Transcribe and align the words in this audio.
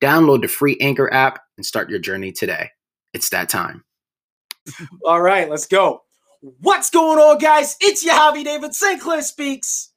Download 0.00 0.42
the 0.42 0.48
free 0.48 0.76
Anchor 0.80 1.12
app 1.12 1.40
and 1.56 1.66
start 1.66 1.90
your 1.90 1.98
journey 1.98 2.32
today. 2.32 2.70
It's 3.12 3.28
that 3.30 3.48
time. 3.48 3.84
All 5.04 5.20
right, 5.20 5.50
let's 5.50 5.66
go. 5.66 6.02
What's 6.40 6.90
going 6.90 7.18
on, 7.18 7.38
guys? 7.38 7.76
It's 7.80 8.04
your 8.04 8.14
Yahavy 8.14 8.44
David 8.44 8.74
St. 8.74 9.00
Clair 9.00 9.22
Speaks. 9.22 9.92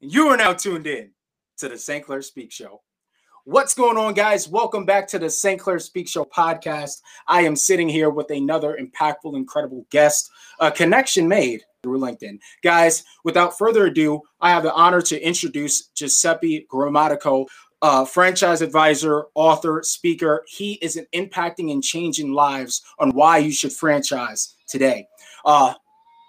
And 0.00 0.12
you 0.12 0.28
are 0.28 0.36
now 0.36 0.52
tuned 0.52 0.86
in 0.86 1.10
to 1.58 1.68
the 1.68 1.76
St. 1.76 2.04
Clair 2.04 2.22
Speak 2.22 2.52
Show. 2.52 2.80
What's 3.44 3.74
going 3.74 3.96
on, 3.96 4.14
guys? 4.14 4.48
Welcome 4.48 4.84
back 4.84 5.08
to 5.08 5.18
the 5.18 5.30
St. 5.30 5.58
Clair 5.58 5.78
Speak 5.78 6.08
Show 6.08 6.24
podcast. 6.24 7.00
I 7.26 7.42
am 7.42 7.56
sitting 7.56 7.88
here 7.88 8.10
with 8.10 8.30
another 8.30 8.78
impactful, 8.80 9.34
incredible 9.34 9.86
guest, 9.90 10.30
a 10.60 10.70
connection 10.70 11.26
made 11.26 11.62
through 11.82 11.98
LinkedIn. 11.98 12.38
Guys, 12.62 13.02
without 13.24 13.56
further 13.56 13.86
ado, 13.86 14.20
I 14.40 14.50
have 14.50 14.62
the 14.62 14.72
honor 14.72 15.00
to 15.02 15.20
introduce 15.20 15.88
Giuseppe 15.88 16.66
Grammatico, 16.70 17.46
uh, 17.82 18.04
franchise 18.04 18.62
advisor, 18.62 19.26
author, 19.34 19.82
speaker. 19.82 20.44
He 20.48 20.74
is 20.74 20.96
an 20.96 21.06
impacting 21.14 21.72
and 21.72 21.82
changing 21.82 22.32
lives 22.32 22.82
on 22.98 23.10
why 23.10 23.38
you 23.38 23.52
should 23.52 23.72
franchise 23.72 24.54
today. 24.68 25.06
Uh, 25.44 25.74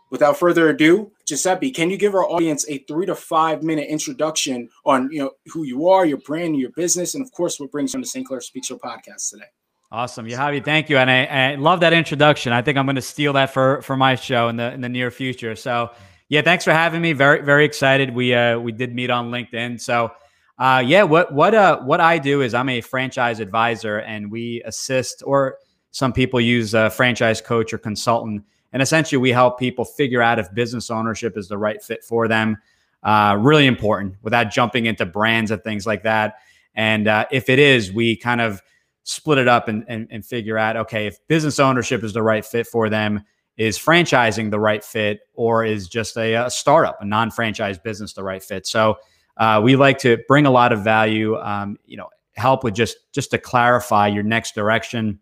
without 0.09 0.38
further 0.38 0.69
ado, 0.69 1.11
Giuseppe, 1.27 1.71
can 1.71 1.89
you 1.89 1.97
give 1.97 2.16
our 2.16 2.25
audience 2.25 2.66
a 2.69 2.80
three 2.80 3.05
to 3.05 3.16
five 3.16 3.63
minute 3.63 3.88
introduction 3.89 4.69
on 4.85 5.09
you 5.11 5.19
know 5.19 5.31
who 5.47 5.63
you 5.63 5.89
are, 5.89 6.05
your 6.05 6.17
brand, 6.19 6.58
your 6.58 6.71
business, 6.71 7.16
and 7.16 7.25
of 7.25 7.31
course 7.31 7.59
what 7.59 7.71
brings 7.71 7.93
you 7.93 7.97
on 7.97 8.02
the 8.02 8.08
St. 8.08 8.25
Clair 8.25 8.41
Speak 8.41 8.65
Show 8.65 8.77
podcast 8.77 9.30
today? 9.30 9.45
Awesome, 9.93 10.25
Yahavy, 10.25 10.63
thank 10.63 10.89
you, 10.89 10.97
and 10.97 11.11
I, 11.11 11.25
I 11.25 11.55
love 11.55 11.81
that 11.81 11.91
introduction. 11.91 12.53
I 12.53 12.61
think 12.61 12.77
I'm 12.77 12.86
going 12.86 12.95
to 12.95 13.02
steal 13.02 13.33
that 13.33 13.53
for 13.53 13.81
for 13.81 13.97
my 13.97 14.15
show 14.15 14.47
in 14.47 14.55
the 14.55 14.71
in 14.71 14.80
the 14.80 14.89
near 14.89 15.11
future. 15.11 15.55
So, 15.55 15.91
yeah, 16.30 16.41
thanks 16.41 16.63
for 16.63 16.71
having 16.71 17.02
me. 17.02 17.11
Very 17.11 17.41
very 17.41 17.65
excited. 17.65 18.13
We 18.13 18.33
uh 18.33 18.58
we 18.58 18.71
did 18.71 18.95
meet 18.95 19.09
on 19.09 19.31
LinkedIn, 19.31 19.81
so 19.81 20.11
uh, 20.57 20.83
yeah, 20.85 21.03
what 21.03 21.33
what 21.33 21.55
uh 21.55 21.80
what 21.81 21.99
I 21.99 22.17
do 22.17 22.41
is 22.41 22.53
I'm 22.53 22.69
a 22.69 22.81
franchise 22.81 23.39
advisor, 23.39 23.99
and 23.99 24.31
we 24.31 24.61
assist, 24.66 25.23
or 25.25 25.58
some 25.91 26.13
people 26.13 26.39
use 26.39 26.73
a 26.73 26.89
franchise 26.89 27.41
coach 27.41 27.73
or 27.73 27.77
consultant, 27.77 28.43
and 28.73 28.81
essentially 28.81 29.17
we 29.17 29.31
help 29.31 29.59
people 29.59 29.85
figure 29.85 30.21
out 30.21 30.39
if 30.39 30.53
business 30.53 30.89
ownership 30.89 31.38
is 31.38 31.47
the 31.47 31.58
right 31.58 31.81
fit 31.81 32.03
for 32.03 32.27
them. 32.27 32.58
Uh, 33.03 33.35
really 33.39 33.66
important 33.66 34.16
without 34.21 34.52
jumping 34.52 34.85
into 34.85 35.08
brands 35.08 35.49
and 35.49 35.63
things 35.63 35.88
like 35.88 36.03
that. 36.03 36.35
And 36.75 37.08
uh, 37.08 37.25
if 37.31 37.49
it 37.49 37.58
is, 37.58 37.91
we 37.91 38.15
kind 38.15 38.39
of 38.39 38.61
split 39.03 39.39
it 39.39 39.47
up 39.47 39.67
and, 39.67 39.83
and, 39.88 40.08
and 40.11 40.23
figure 40.23 40.58
out 40.58 40.77
okay, 40.77 41.08
if 41.08 41.17
business 41.27 41.59
ownership 41.59 42.03
is 42.03 42.13
the 42.13 42.21
right 42.21 42.45
fit 42.45 42.67
for 42.67 42.89
them, 42.89 43.23
is 43.58 43.77
franchising 43.77 44.52
the 44.52 44.59
right 44.59 44.83
fit, 44.83 45.21
or 45.33 45.65
is 45.65 45.89
just 45.89 46.15
a, 46.17 46.45
a 46.45 46.49
startup, 46.49 46.97
a 47.02 47.05
non-franchise 47.05 47.80
business 47.80 48.13
the 48.13 48.23
right 48.23 48.43
fit? 48.43 48.65
So 48.67 48.97
uh, 49.42 49.59
we 49.59 49.75
like 49.75 49.97
to 49.97 50.17
bring 50.28 50.45
a 50.45 50.52
lot 50.52 50.72
of 50.72 50.84
value. 50.84 51.36
Um, 51.36 51.80
you 51.86 51.97
know, 51.97 52.09
help 52.36 52.64
with 52.64 52.75
just 52.75 52.97
just 53.11 53.31
to 53.31 53.39
clarify 53.39 54.08
your 54.08 54.22
next 54.22 54.53
direction. 54.53 55.20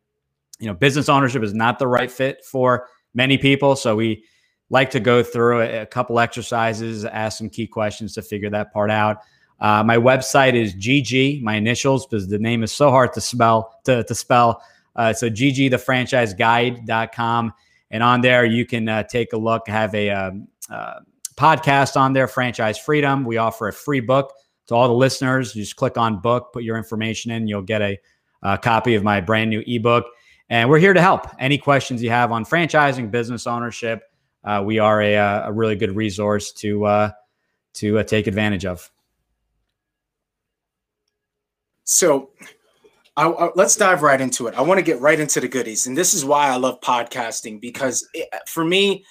You 0.60 0.68
know, 0.68 0.74
business 0.74 1.08
ownership 1.08 1.42
is 1.42 1.54
not 1.54 1.80
the 1.80 1.88
right 1.88 2.12
fit 2.12 2.44
for 2.44 2.90
many 3.14 3.38
people, 3.38 3.78
so 3.78 3.96
we 3.96 4.26
like 4.70 4.90
to 4.90 5.00
go 5.00 5.24
through 5.24 5.62
a, 5.62 5.84
a 5.84 5.86
couple 5.86 6.20
exercises, 6.20 7.06
ask 7.06 7.38
some 7.38 7.50
key 7.50 7.66
questions 7.66 8.14
to 8.16 8.22
figure 8.22 8.50
that 8.50 8.74
part 8.74 8.92
out. 8.92 9.20
Uh, 9.62 9.86
my 9.86 9.96
website 9.96 10.54
is 10.54 10.76
GG, 10.76 11.42
my 11.42 11.56
initials, 11.56 12.06
because 12.06 12.28
the 12.28 12.40
name 12.40 12.62
is 12.62 12.74
so 12.74 12.90
hard 12.90 13.14
to 13.14 13.22
spell. 13.22 13.80
To, 13.86 14.04
to 14.04 14.14
spell, 14.14 14.62
uh, 14.98 15.14
so 15.14 15.30
ggthefranchiseguide.com, 15.30 17.54
and 17.90 18.04
on 18.04 18.20
there 18.20 18.44
you 18.44 18.66
can 18.66 18.90
uh, 18.90 19.04
take 19.04 19.32
a 19.32 19.38
look. 19.38 19.70
Have 19.70 19.96
a 19.96 20.10
um, 20.10 20.50
uh, 20.70 21.00
podcast 21.40 21.96
on 21.96 22.12
there, 22.12 22.28
Franchise 22.28 22.78
Freedom. 22.78 23.24
We 23.24 23.38
offer 23.38 23.70
a 23.70 23.74
free 23.74 24.02
book 24.02 24.34
to 24.68 24.76
all 24.76 24.90
the 24.90 24.94
listeners. 24.94 25.56
You 25.56 25.64
just 25.64 25.78
click 25.78 25.98
on 25.98 26.20
book, 26.20 26.52
put 26.52 26.64
your 26.64 26.78
information 26.78 27.32
in, 27.32 27.48
you'll 27.48 27.62
get 27.62 27.82
a, 27.82 27.98
a 28.44 28.58
copy 28.58 28.96
of 28.96 29.04
my 29.04 29.22
brand 29.22 29.50
new 29.50 29.64
ebook. 29.66 30.06
And 30.50 30.70
we're 30.70 30.80
here 30.80 30.94
to 30.94 31.02
help. 31.02 31.28
Any 31.40 31.58
questions 31.58 32.04
you 32.04 32.10
have 32.10 32.34
on 32.34 32.44
franchising, 32.44 33.10
business 33.10 33.48
ownership, 33.48 34.04
uh, 34.44 34.62
we 34.66 34.80
are 34.80 35.02
a, 35.02 35.16
uh, 35.16 35.50
a, 35.50 35.54
really 35.54 35.76
good 35.76 35.96
resource 35.96 36.52
to 36.54 36.86
uh, 36.86 37.12
to 37.74 38.00
uh, 38.00 38.04
take 38.04 38.28
advantage 38.28 38.66
of. 38.66 38.90
So, 41.84 42.32
I, 43.16 43.28
I, 43.28 43.50
let's 43.56 43.76
dive 43.76 44.02
right 44.02 44.20
into 44.20 44.48
it. 44.48 44.56
I 44.56 44.62
want 44.62 44.78
to 44.80 44.84
get 44.84 45.00
right 45.02 45.20
into 45.20 45.40
the 45.40 45.48
goodies, 45.48 45.88
and 45.88 45.98
this 45.98 46.14
is 46.14 46.26
why 46.26 46.50
I 46.50 46.56
love 46.56 46.80
podcasting 46.82 47.60
because 47.60 48.08
it, 48.14 48.30
for 48.48 48.64
me, 48.64 49.06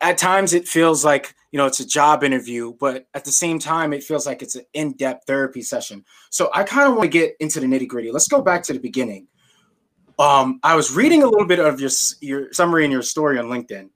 at 0.00 0.18
times 0.18 0.52
it 0.52 0.68
feels 0.68 1.04
like 1.04 1.34
you 1.54 1.58
know 1.58 1.66
it's 1.66 1.78
a 1.78 1.86
job 1.86 2.24
interview 2.24 2.74
but 2.80 3.06
at 3.14 3.24
the 3.24 3.30
same 3.30 3.60
time 3.60 3.92
it 3.92 4.02
feels 4.02 4.26
like 4.26 4.42
it's 4.42 4.56
an 4.56 4.64
in-depth 4.74 5.24
therapy 5.24 5.62
session. 5.62 6.04
So 6.30 6.50
i 6.52 6.64
kind 6.64 6.88
of 6.88 6.96
want 6.96 7.12
to 7.12 7.18
get 7.18 7.36
into 7.38 7.60
the 7.60 7.66
nitty-gritty. 7.66 8.10
Let's 8.10 8.26
go 8.26 8.42
back 8.42 8.64
to 8.64 8.72
the 8.72 8.80
beginning. 8.80 9.28
Um, 10.18 10.58
i 10.64 10.74
was 10.74 10.90
reading 10.90 11.22
a 11.22 11.28
little 11.28 11.46
bit 11.46 11.60
of 11.60 11.80
your 11.80 11.90
your 12.20 12.52
summary 12.52 12.82
and 12.84 12.92
your 12.92 13.02
story 13.02 13.38
on 13.38 13.44
linkedin 13.44 13.90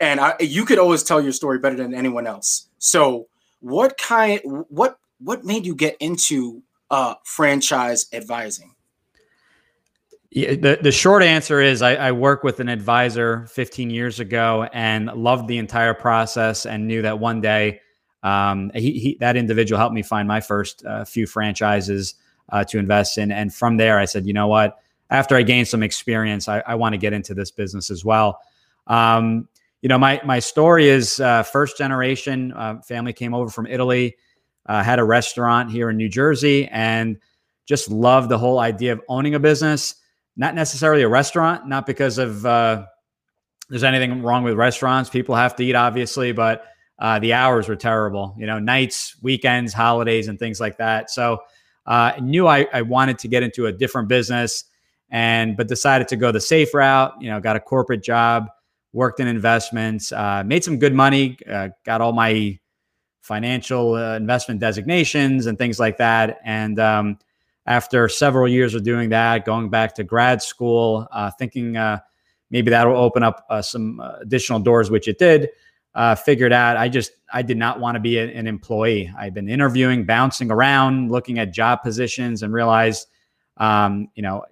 and 0.00 0.18
I, 0.18 0.34
you 0.40 0.64
could 0.64 0.80
always 0.80 1.04
tell 1.04 1.20
your 1.20 1.32
story 1.32 1.60
better 1.60 1.76
than 1.76 1.94
anyone 1.94 2.26
else. 2.26 2.68
So 2.78 3.28
what 3.60 3.96
kind 3.96 4.40
what 4.68 4.98
what 5.20 5.44
made 5.44 5.64
you 5.64 5.76
get 5.76 5.96
into 6.00 6.64
uh, 6.90 7.14
franchise 7.24 8.06
advising 8.12 8.73
yeah, 10.34 10.56
the, 10.56 10.78
the 10.82 10.90
short 10.90 11.22
answer 11.22 11.60
is 11.60 11.80
I, 11.80 11.94
I 11.94 12.12
worked 12.12 12.42
with 12.42 12.58
an 12.58 12.68
advisor 12.68 13.46
15 13.46 13.88
years 13.90 14.18
ago 14.18 14.68
and 14.72 15.06
loved 15.06 15.46
the 15.46 15.58
entire 15.58 15.94
process 15.94 16.66
and 16.66 16.88
knew 16.88 17.02
that 17.02 17.20
one 17.20 17.40
day 17.40 17.80
um, 18.24 18.72
he, 18.74 18.98
he, 18.98 19.16
that 19.20 19.36
individual 19.36 19.78
helped 19.78 19.94
me 19.94 20.02
find 20.02 20.26
my 20.26 20.40
first 20.40 20.84
uh, 20.84 21.04
few 21.04 21.28
franchises 21.28 22.16
uh, 22.48 22.64
to 22.64 22.78
invest 22.78 23.16
in. 23.16 23.30
And 23.30 23.54
from 23.54 23.76
there, 23.76 23.96
I 23.96 24.06
said, 24.06 24.26
you 24.26 24.32
know 24.32 24.48
what? 24.48 24.76
After 25.08 25.36
I 25.36 25.42
gained 25.42 25.68
some 25.68 25.84
experience, 25.84 26.48
I, 26.48 26.64
I 26.66 26.74
want 26.74 26.94
to 26.94 26.98
get 26.98 27.12
into 27.12 27.32
this 27.32 27.52
business 27.52 27.88
as 27.88 28.04
well. 28.04 28.40
Um, 28.88 29.48
you 29.82 29.88
know, 29.88 29.98
my 29.98 30.20
my 30.24 30.40
story 30.40 30.88
is 30.88 31.20
uh, 31.20 31.44
first 31.44 31.78
generation 31.78 32.52
uh, 32.54 32.80
family 32.80 33.12
came 33.12 33.34
over 33.34 33.50
from 33.50 33.66
Italy, 33.66 34.16
uh, 34.66 34.82
had 34.82 34.98
a 34.98 35.04
restaurant 35.04 35.70
here 35.70 35.90
in 35.90 35.96
New 35.96 36.08
Jersey, 36.08 36.66
and 36.68 37.18
just 37.66 37.90
loved 37.90 38.30
the 38.30 38.38
whole 38.38 38.58
idea 38.58 38.94
of 38.94 39.00
owning 39.08 39.34
a 39.34 39.38
business 39.38 39.94
not 40.36 40.54
necessarily 40.54 41.02
a 41.02 41.08
restaurant, 41.08 41.68
not 41.68 41.86
because 41.86 42.18
of 42.18 42.44
uh, 42.44 42.84
there's 43.68 43.84
anything 43.84 44.22
wrong 44.22 44.42
with 44.42 44.54
restaurants. 44.54 45.08
People 45.08 45.34
have 45.34 45.56
to 45.56 45.64
eat, 45.64 45.74
obviously, 45.74 46.32
but 46.32 46.64
uh, 46.98 47.18
the 47.18 47.32
hours 47.32 47.68
were 47.68 47.76
terrible. 47.76 48.34
You 48.38 48.46
know, 48.46 48.58
nights, 48.58 49.16
weekends, 49.22 49.72
holidays, 49.72 50.28
and 50.28 50.38
things 50.38 50.60
like 50.60 50.78
that. 50.78 51.10
So 51.10 51.34
uh, 51.86 52.12
I 52.16 52.20
knew 52.20 52.46
I, 52.46 52.66
I 52.72 52.82
wanted 52.82 53.18
to 53.20 53.28
get 53.28 53.42
into 53.42 53.66
a 53.66 53.72
different 53.72 54.08
business, 54.08 54.64
and 55.10 55.56
but 55.56 55.68
decided 55.68 56.08
to 56.08 56.16
go 56.16 56.32
the 56.32 56.40
safe 56.40 56.74
route. 56.74 57.14
You 57.20 57.30
know, 57.30 57.40
got 57.40 57.56
a 57.56 57.60
corporate 57.60 58.02
job, 58.02 58.48
worked 58.92 59.20
in 59.20 59.28
investments, 59.28 60.12
uh, 60.12 60.42
made 60.44 60.64
some 60.64 60.78
good 60.78 60.94
money, 60.94 61.38
uh, 61.50 61.68
got 61.84 62.00
all 62.00 62.12
my 62.12 62.58
financial 63.22 63.94
uh, 63.94 64.16
investment 64.16 64.60
designations 64.60 65.46
and 65.46 65.56
things 65.56 65.78
like 65.78 65.98
that, 65.98 66.38
and 66.44 66.78
um, 66.78 67.18
after 67.66 68.08
several 68.08 68.48
years 68.48 68.74
of 68.74 68.82
doing 68.82 69.10
that, 69.10 69.44
going 69.44 69.70
back 69.70 69.94
to 69.94 70.04
grad 70.04 70.42
school, 70.42 71.08
uh, 71.12 71.30
thinking 71.38 71.76
uh, 71.76 71.98
maybe 72.50 72.70
that 72.70 72.86
will 72.86 72.96
open 72.96 73.22
up 73.22 73.46
uh, 73.48 73.62
some 73.62 74.00
uh, 74.00 74.16
additional 74.20 74.58
doors, 74.58 74.90
which 74.90 75.08
it 75.08 75.18
did. 75.18 75.50
Uh, 75.94 76.14
figured 76.14 76.52
out 76.52 76.76
I 76.76 76.88
just 76.88 77.12
I 77.32 77.42
did 77.42 77.56
not 77.56 77.78
want 77.78 77.94
to 77.94 78.00
be 78.00 78.18
a, 78.18 78.24
an 78.24 78.48
employee. 78.48 79.12
I've 79.16 79.32
been 79.32 79.48
interviewing, 79.48 80.04
bouncing 80.04 80.50
around, 80.50 81.12
looking 81.12 81.38
at 81.38 81.52
job 81.52 81.82
positions, 81.82 82.42
and 82.42 82.52
realized, 82.52 83.06
um, 83.58 84.08
you 84.16 84.22
know, 84.22 84.44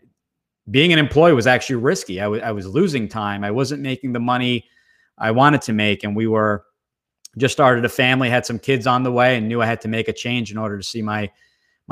being 0.70 0.92
an 0.92 1.00
employee 1.00 1.32
was 1.32 1.48
actually 1.48 1.76
risky. 1.76 2.20
I, 2.20 2.24
w- 2.24 2.42
I 2.42 2.52
was 2.52 2.66
losing 2.66 3.08
time. 3.08 3.42
I 3.42 3.50
wasn't 3.50 3.82
making 3.82 4.12
the 4.12 4.20
money 4.20 4.68
I 5.18 5.32
wanted 5.32 5.62
to 5.62 5.72
make, 5.72 6.04
and 6.04 6.14
we 6.14 6.28
were 6.28 6.64
just 7.36 7.52
started 7.52 7.84
a 7.84 7.88
family, 7.88 8.30
had 8.30 8.46
some 8.46 8.60
kids 8.60 8.86
on 8.86 9.02
the 9.02 9.10
way, 9.10 9.36
and 9.36 9.48
knew 9.48 9.60
I 9.60 9.66
had 9.66 9.80
to 9.80 9.88
make 9.88 10.06
a 10.06 10.12
change 10.12 10.52
in 10.52 10.58
order 10.58 10.78
to 10.78 10.84
see 10.84 11.02
my 11.02 11.28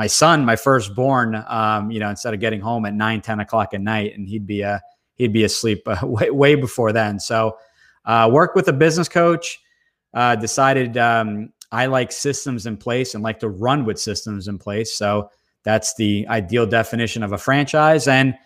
my 0.00 0.06
son, 0.06 0.46
my 0.46 0.56
firstborn, 0.56 1.44
um, 1.46 1.90
you 1.90 2.00
know, 2.00 2.08
instead 2.08 2.32
of 2.32 2.40
getting 2.40 2.58
home 2.58 2.86
at 2.86 2.94
nine, 2.94 3.20
10 3.20 3.38
o'clock 3.40 3.74
at 3.74 3.82
night, 3.82 4.16
and 4.16 4.26
he'd 4.26 4.46
be 4.46 4.64
uh, 4.64 4.78
he'd 5.16 5.30
be 5.30 5.44
asleep 5.44 5.82
uh, 5.84 5.98
way, 6.02 6.30
way 6.30 6.54
before 6.54 6.90
then. 6.90 7.20
So, 7.20 7.58
uh, 8.06 8.26
worked 8.32 8.56
with 8.56 8.66
a 8.68 8.72
business 8.72 9.10
coach. 9.10 9.60
Uh, 10.14 10.36
decided 10.36 10.96
um, 10.96 11.52
I 11.70 11.84
like 11.84 12.12
systems 12.12 12.64
in 12.64 12.78
place 12.78 13.14
and 13.14 13.22
like 13.22 13.40
to 13.40 13.50
run 13.50 13.84
with 13.84 14.00
systems 14.00 14.48
in 14.48 14.56
place. 14.56 14.94
So 14.94 15.30
that's 15.64 15.94
the 15.96 16.26
ideal 16.28 16.64
definition 16.64 17.22
of 17.22 17.32
a 17.32 17.38
franchise. 17.38 18.08
And 18.08 18.38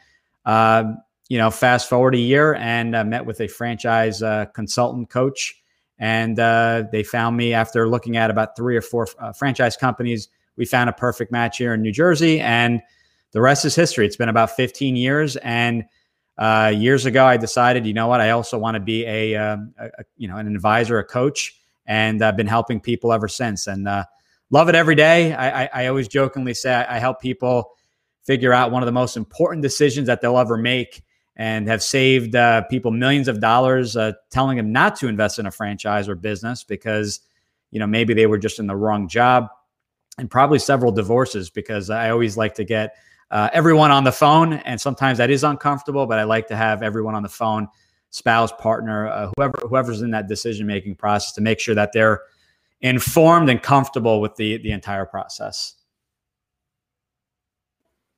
uh, 0.44 0.94
you 1.28 1.38
know, 1.38 1.52
fast 1.52 1.88
forward 1.88 2.16
a 2.16 2.18
year 2.18 2.54
and 2.56 2.96
uh, 2.96 3.04
met 3.04 3.26
with 3.26 3.40
a 3.40 3.46
franchise 3.46 4.24
uh, 4.24 4.46
consultant 4.46 5.08
coach. 5.08 5.62
And 6.00 6.36
uh, 6.40 6.86
they 6.90 7.04
found 7.04 7.36
me 7.36 7.54
after 7.54 7.88
looking 7.88 8.16
at 8.16 8.28
about 8.28 8.56
three 8.56 8.76
or 8.76 8.82
four 8.82 9.06
uh, 9.20 9.32
franchise 9.32 9.76
companies. 9.76 10.28
We 10.56 10.64
found 10.64 10.90
a 10.90 10.92
perfect 10.92 11.32
match 11.32 11.58
here 11.58 11.74
in 11.74 11.82
New 11.82 11.92
Jersey. 11.92 12.40
And 12.40 12.80
the 13.32 13.40
rest 13.40 13.64
is 13.64 13.74
history. 13.74 14.06
It's 14.06 14.16
been 14.16 14.28
about 14.28 14.50
15 14.52 14.96
years. 14.96 15.36
And 15.36 15.84
uh, 16.38 16.72
years 16.74 17.06
ago, 17.06 17.24
I 17.24 17.36
decided, 17.36 17.86
you 17.86 17.94
know 17.94 18.06
what, 18.06 18.20
I 18.20 18.30
also 18.30 18.58
want 18.58 18.74
to 18.74 18.80
be 18.80 19.04
a, 19.06 19.36
um, 19.36 19.74
a, 19.78 19.86
a, 19.86 20.04
you 20.16 20.28
know, 20.28 20.36
an 20.36 20.54
advisor, 20.54 20.98
a 20.98 21.04
coach. 21.04 21.56
And 21.86 22.22
I've 22.22 22.36
been 22.36 22.46
helping 22.46 22.80
people 22.80 23.12
ever 23.12 23.28
since. 23.28 23.66
And 23.66 23.86
uh, 23.86 24.04
love 24.50 24.68
it 24.68 24.74
every 24.74 24.94
day. 24.94 25.34
I, 25.34 25.64
I, 25.64 25.70
I 25.74 25.86
always 25.86 26.08
jokingly 26.08 26.54
say 26.54 26.72
I, 26.72 26.96
I 26.96 26.98
help 26.98 27.20
people 27.20 27.72
figure 28.24 28.52
out 28.52 28.70
one 28.70 28.82
of 28.82 28.86
the 28.86 28.92
most 28.92 29.16
important 29.16 29.62
decisions 29.62 30.06
that 30.06 30.20
they'll 30.20 30.38
ever 30.38 30.56
make 30.56 31.02
and 31.36 31.68
have 31.68 31.82
saved 31.82 32.36
uh, 32.36 32.62
people 32.64 32.90
millions 32.90 33.28
of 33.28 33.40
dollars 33.40 33.96
uh, 33.96 34.12
telling 34.30 34.56
them 34.56 34.72
not 34.72 34.96
to 34.96 35.08
invest 35.08 35.38
in 35.38 35.46
a 35.46 35.50
franchise 35.50 36.08
or 36.08 36.14
business 36.14 36.64
because 36.64 37.20
you 37.70 37.80
know 37.80 37.86
maybe 37.86 38.14
they 38.14 38.26
were 38.26 38.38
just 38.38 38.58
in 38.58 38.66
the 38.66 38.76
wrong 38.76 39.08
job 39.08 39.48
and 40.18 40.30
probably 40.30 40.58
several 40.58 40.92
divorces 40.92 41.50
because 41.50 41.90
i 41.90 42.10
always 42.10 42.36
like 42.36 42.54
to 42.54 42.64
get 42.64 42.96
uh, 43.30 43.48
everyone 43.52 43.90
on 43.90 44.04
the 44.04 44.12
phone 44.12 44.52
and 44.52 44.80
sometimes 44.80 45.18
that 45.18 45.30
is 45.30 45.44
uncomfortable 45.44 46.06
but 46.06 46.18
i 46.18 46.24
like 46.24 46.46
to 46.46 46.56
have 46.56 46.82
everyone 46.82 47.14
on 47.14 47.22
the 47.22 47.28
phone 47.28 47.68
spouse 48.10 48.52
partner 48.58 49.08
uh, 49.08 49.30
whoever 49.36 49.58
whoever's 49.62 50.02
in 50.02 50.10
that 50.10 50.28
decision 50.28 50.66
making 50.66 50.94
process 50.94 51.32
to 51.32 51.40
make 51.40 51.58
sure 51.58 51.74
that 51.74 51.92
they're 51.92 52.22
informed 52.84 53.48
and 53.48 53.62
comfortable 53.62 54.20
with 54.20 54.36
the 54.36 54.58
the 54.58 54.70
entire 54.70 55.06
process. 55.06 55.74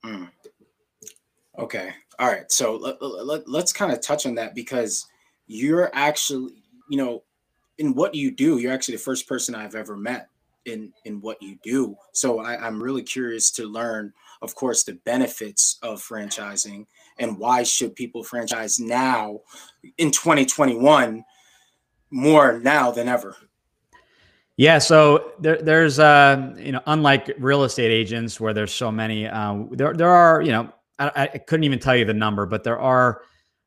Mm. 0.05 0.31
okay. 1.59 1.95
All 2.19 2.29
right. 2.29 2.51
So 2.51 2.77
let, 2.77 3.03
let, 3.03 3.49
let's 3.49 3.73
kind 3.73 3.93
of 3.93 4.01
touch 4.01 4.25
on 4.25 4.37
that 4.37 4.55
because 4.55 5.07
you're 5.47 5.91
actually 5.95 6.63
you 6.89 6.97
know 6.97 7.23
in 7.79 7.95
what 7.95 8.15
you 8.15 8.31
do 8.31 8.59
you're 8.59 8.73
actually 8.73 8.97
the 8.97 9.03
first 9.03 9.29
person 9.29 9.55
i've 9.55 9.75
ever 9.75 9.97
met 9.97 10.29
in 10.67 10.93
in 11.05 11.21
what 11.21 11.41
you 11.41 11.57
do 11.63 11.97
so 12.13 12.41
I, 12.41 12.67
i'm 12.67 12.83
really 12.83 13.03
curious 13.03 13.51
to 13.53 13.67
learn 13.67 14.13
of 14.43 14.55
course 14.55 14.85
the 14.85 14.95
benefits 15.05 15.79
of 15.83 16.03
franchising 16.03 16.87
and 17.19 17.39
why 17.39 17.63
should 17.63 17.95
people 17.95 18.23
franchise 18.23 18.79
now 18.79 19.41
in 19.99 20.11
2021 20.11 21.25
more 22.11 22.59
now 22.59 22.91
than 22.91 23.09
ever 23.09 23.37
yeah, 24.59 24.79
so 24.79 25.33
there, 25.39 25.61
there's 25.61 25.99
uh, 25.99 26.55
you 26.57 26.73
know, 26.73 26.81
unlike 26.87 27.31
real 27.39 27.65
estate 27.65 27.91
agents 27.91 28.41
where 28.41 28.55
there's 28.55 28.73
so 28.73 28.91
many, 28.91 29.27
uh, 29.27 29.65
there 29.71 29.93
there 29.93 30.09
are 30.09 30.41
you 30.41 30.51
know 30.51 30.73
I, 30.99 31.29
I, 31.35 31.39
couldn't 31.39 31.65
even 31.65 31.79
tell 31.79 31.95
you 31.95 32.05
the 32.05 32.15
number, 32.15 32.47
but 32.47 32.65
there 32.65 32.79
are 32.79 33.23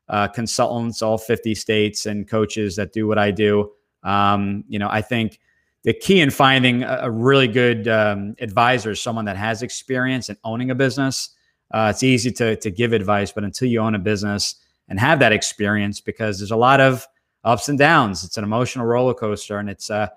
uh, 0.08 0.28
consultants, 0.28 1.02
all 1.02 1.18
50 1.18 1.54
states, 1.54 2.06
and 2.06 2.28
coaches 2.28 2.76
that 2.76 2.92
do 2.92 3.06
what 3.06 3.18
I 3.18 3.30
do. 3.30 3.70
Um, 4.02 4.64
you 4.68 4.78
know, 4.78 4.88
I 4.90 5.02
think 5.02 5.38
the 5.82 5.94
key 5.94 6.20
in 6.20 6.30
finding 6.30 6.82
a, 6.82 7.10
really 7.10 7.48
good 7.48 7.88
um, 7.88 8.34
advisor 8.40 8.90
is 8.90 9.00
someone 9.00 9.24
that 9.24 9.36
has 9.36 9.62
experience 9.62 10.28
in 10.28 10.36
owning 10.44 10.70
a 10.70 10.74
business. 10.74 11.30
Uh, 11.70 11.88
it's 11.90 12.02
easy 12.02 12.30
to 12.32 12.56
to 12.56 12.70
give 12.70 12.92
advice, 12.92 13.32
but 13.32 13.44
until 13.44 13.68
you 13.68 13.80
own 13.80 13.94
a 13.94 13.98
business 13.98 14.56
and 14.88 14.98
have 14.98 15.20
that 15.20 15.32
experience, 15.32 16.00
because 16.00 16.38
there's 16.38 16.50
a 16.50 16.56
lot 16.56 16.80
of 16.80 17.06
ups 17.44 17.68
and 17.68 17.78
downs. 17.78 18.24
It's 18.24 18.36
an 18.36 18.44
emotional 18.44 18.84
roller 18.84 19.14
coaster, 19.14 19.58
and 19.58 19.70
it's 19.70 19.90
uh, 19.90 20.08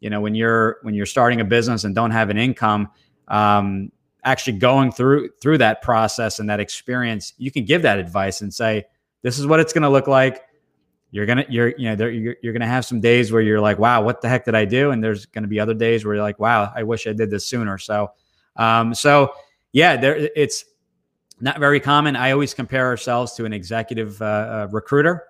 you 0.00 0.10
know, 0.10 0.20
when 0.20 0.34
you're 0.34 0.78
when 0.82 0.94
you're 0.94 1.06
starting 1.06 1.40
a 1.40 1.44
business 1.44 1.84
and 1.84 1.94
don't 1.94 2.10
have 2.10 2.30
an 2.30 2.38
income. 2.38 2.90
Um, 3.28 3.92
actually 4.24 4.58
going 4.58 4.92
through 4.92 5.30
through 5.40 5.58
that 5.58 5.82
process 5.82 6.38
and 6.38 6.48
that 6.48 6.60
experience, 6.60 7.34
you 7.38 7.50
can 7.50 7.64
give 7.64 7.82
that 7.82 7.98
advice 7.98 8.40
and 8.40 8.52
say, 8.52 8.84
"This 9.22 9.38
is 9.38 9.46
what 9.46 9.60
it's 9.60 9.72
going 9.72 9.82
to 9.82 9.88
look 9.88 10.06
like." 10.06 10.42
You're 11.12 11.26
gonna, 11.26 11.44
you're, 11.48 11.68
you 11.76 11.90
know, 11.90 11.94
there, 11.94 12.10
you're, 12.10 12.36
you're 12.42 12.52
gonna 12.52 12.66
have 12.66 12.84
some 12.84 13.00
days 13.00 13.30
where 13.30 13.42
you're 13.42 13.60
like, 13.60 13.78
"Wow, 13.78 14.02
what 14.02 14.20
the 14.20 14.28
heck 14.28 14.44
did 14.44 14.54
I 14.54 14.64
do?" 14.64 14.90
And 14.90 15.04
there's 15.04 15.26
to 15.26 15.42
be 15.42 15.60
other 15.60 15.74
days 15.74 16.04
where 16.04 16.14
you're 16.14 16.24
like, 16.24 16.40
"Wow, 16.40 16.72
I 16.74 16.82
wish 16.82 17.06
I 17.06 17.12
did 17.12 17.30
this 17.30 17.46
sooner." 17.46 17.78
So, 17.78 18.10
um, 18.56 18.94
so 18.94 19.34
yeah, 19.72 19.96
there, 19.96 20.16
it's 20.34 20.64
not 21.40 21.58
very 21.60 21.80
common. 21.80 22.16
I 22.16 22.32
always 22.32 22.54
compare 22.54 22.86
ourselves 22.86 23.34
to 23.34 23.44
an 23.44 23.52
executive 23.52 24.20
uh, 24.20 24.24
uh, 24.24 24.68
recruiter. 24.72 25.24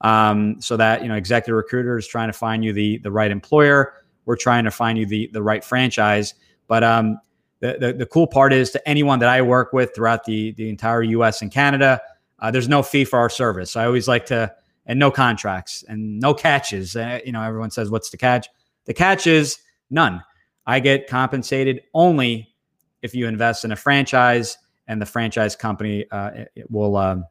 Um, 0.00 0.60
so 0.60 0.76
that 0.78 1.02
you 1.02 1.08
know, 1.08 1.14
executive 1.14 1.54
recruiter 1.54 1.96
is 1.96 2.08
trying 2.08 2.28
to 2.28 2.32
find 2.32 2.64
you 2.64 2.72
the 2.72 2.98
the 2.98 3.12
right 3.12 3.30
employer. 3.30 3.94
We're 4.24 4.36
trying 4.36 4.64
to 4.64 4.70
find 4.70 4.98
you 4.98 5.06
the 5.06 5.28
the 5.32 5.42
right 5.42 5.62
franchise. 5.62 6.34
But 6.68 6.82
um, 6.82 7.20
the, 7.62 7.76
the, 7.78 7.92
the, 7.92 8.06
cool 8.06 8.26
part 8.26 8.52
is 8.52 8.70
to 8.70 8.88
anyone 8.88 9.20
that 9.20 9.28
I 9.28 9.40
work 9.40 9.72
with 9.72 9.94
throughout 9.94 10.24
the, 10.24 10.52
the 10.52 10.68
entire 10.68 11.02
US 11.02 11.42
and 11.42 11.50
Canada, 11.50 12.00
uh, 12.40 12.50
there's 12.50 12.68
no 12.68 12.82
fee 12.82 13.04
for 13.04 13.18
our 13.18 13.28
service. 13.28 13.76
I 13.76 13.86
always 13.86 14.08
like 14.08 14.26
to, 14.26 14.52
and 14.86 14.98
no 14.98 15.10
contracts 15.10 15.84
and 15.88 16.18
no 16.18 16.34
catches. 16.34 16.96
Uh, 16.96 17.20
you 17.24 17.32
know, 17.32 17.42
everyone 17.42 17.70
says, 17.70 17.90
what's 17.90 18.10
the 18.10 18.16
catch? 18.16 18.48
The 18.84 18.94
catch 18.94 19.26
is 19.26 19.58
none. 19.90 20.22
I 20.66 20.80
get 20.80 21.08
compensated 21.08 21.82
only 21.94 22.54
if 23.02 23.14
you 23.14 23.26
invest 23.26 23.64
in 23.64 23.72
a 23.72 23.76
franchise 23.76 24.58
and 24.86 25.00
the 25.00 25.06
franchise 25.06 25.56
company 25.56 26.06
uh, 26.10 26.44
will 26.68 26.96
um, 26.96 27.24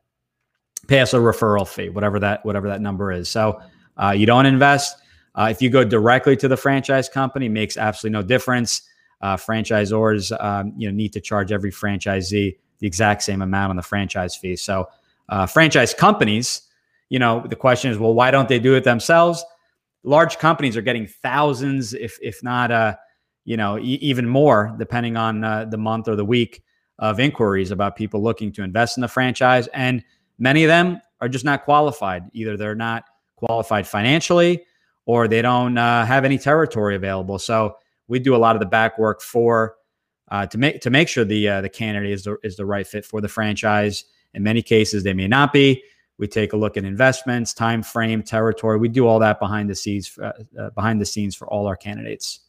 pay 0.88 1.00
us 1.00 1.14
a 1.14 1.18
referral 1.18 1.68
fee, 1.68 1.90
whatever 1.90 2.20
that, 2.20 2.46
whatever 2.46 2.68
that 2.70 2.82
number 2.82 3.12
is. 3.12 3.30
So 3.30 3.62
uh, 3.98 4.12
you 4.12 4.26
don't 4.26 4.46
invest. 4.46 4.98
Uh, 5.36 5.48
if 5.52 5.62
you 5.62 5.70
go 5.70 5.84
directly 5.84 6.36
to 6.38 6.48
the 6.48 6.58
franchise 6.58 7.08
company, 7.08 7.48
makes 7.48 7.78
absolutely 7.78 8.20
no 8.20 8.24
difference 8.24 8.82
uh, 9.22 9.38
franchisors 9.38 10.32
um, 10.44 10.74
you 10.76 10.90
know 10.90 10.96
need 10.96 11.14
to 11.14 11.22
charge 11.22 11.52
every 11.52 11.72
franchisee 11.72 12.58
the 12.80 12.88
exact 12.88 13.22
same 13.22 13.42
amount 13.42 13.70
on 13.70 13.76
the 13.76 13.82
franchise 13.84 14.36
fee. 14.36 14.56
So 14.56 14.90
uh, 15.30 15.46
franchise 15.46 15.94
companies, 15.94 16.64
you 17.12 17.20
know, 17.20 17.44
the 17.46 17.58
question 17.58 17.92
is, 17.92 17.98
well, 17.98 18.14
why 18.14 18.32
don't 18.32 18.48
they 18.48 18.58
do 18.58 18.74
it 18.76 18.86
themselves? 18.86 19.44
Large 20.04 20.38
companies 20.38 20.78
are 20.78 20.82
getting 20.82 21.08
thousands, 21.08 21.94
if 21.94 22.18
if 22.22 22.42
not, 22.42 22.72
uh, 22.72 22.96
you 23.44 23.58
know, 23.58 23.78
e- 23.78 24.00
even 24.02 24.26
more, 24.26 24.74
depending 24.80 25.18
on 25.18 25.44
uh, 25.44 25.66
the 25.66 25.78
month 25.78 26.08
or 26.08 26.16
the 26.16 26.24
week 26.24 26.64
of 27.00 27.20
inquiries 27.20 27.70
about 27.70 27.98
people 27.98 28.24
looking 28.24 28.50
to 28.54 28.64
invest 28.64 28.96
in 28.98 29.02
the 29.02 29.10
franchise, 29.10 29.68
and 29.74 30.02
many 30.40 30.64
of 30.64 30.70
them 30.70 31.02
are 31.20 31.28
just 31.28 31.44
not 31.44 31.66
qualified. 31.66 32.24
Either 32.32 32.56
they're 32.56 32.76
not 32.76 33.04
qualified 33.36 33.86
financially, 33.86 34.64
or 35.06 35.28
they 35.28 35.42
don't 35.42 35.78
uh, 35.78 36.06
have 36.06 36.24
any 36.24 36.38
territory 36.38 36.96
available. 36.96 37.38
So 37.38 37.76
we 38.08 38.20
do 38.20 38.38
a 38.38 38.38
lot 38.38 38.56
of 38.56 38.62
the 38.62 38.68
back 38.68 38.98
work 38.98 39.22
for 39.22 39.76
uh, 40.32 40.46
to 40.46 40.58
make 40.58 40.80
to 40.80 40.90
make 40.90 41.10
sure 41.10 41.26
the 41.26 41.50
uh, 41.50 41.62
the 41.62 41.70
candidate 41.70 42.12
is 42.14 42.24
the, 42.24 42.38
is 42.42 42.56
the 42.56 42.66
right 42.66 42.88
fit 42.88 43.04
for 43.04 43.20
the 43.20 43.28
franchise. 43.28 44.06
In 44.34 44.44
many 44.44 44.62
cases, 44.62 45.04
they 45.04 45.14
may 45.14 45.28
not 45.28 45.52
be. 45.52 45.84
We 46.22 46.28
take 46.28 46.54
a 46.54 46.56
look 46.56 46.78
at 46.78 46.86
investments, 46.86 47.52
time 47.52 47.82
frame, 47.82 48.22
territory. 48.22 48.78
We 48.78 48.90
do 48.90 49.08
all 49.08 49.18
that 49.20 49.40
behind 49.40 49.68
the 49.72 49.76
scenes 49.76 50.16
uh, 50.22 50.32
uh 50.58 50.70
behind 50.70 51.02
the 51.02 51.06
scenes 51.06 51.36
for 51.36 51.48
all 51.48 51.66
our 51.66 51.76
candidates. 51.76 52.42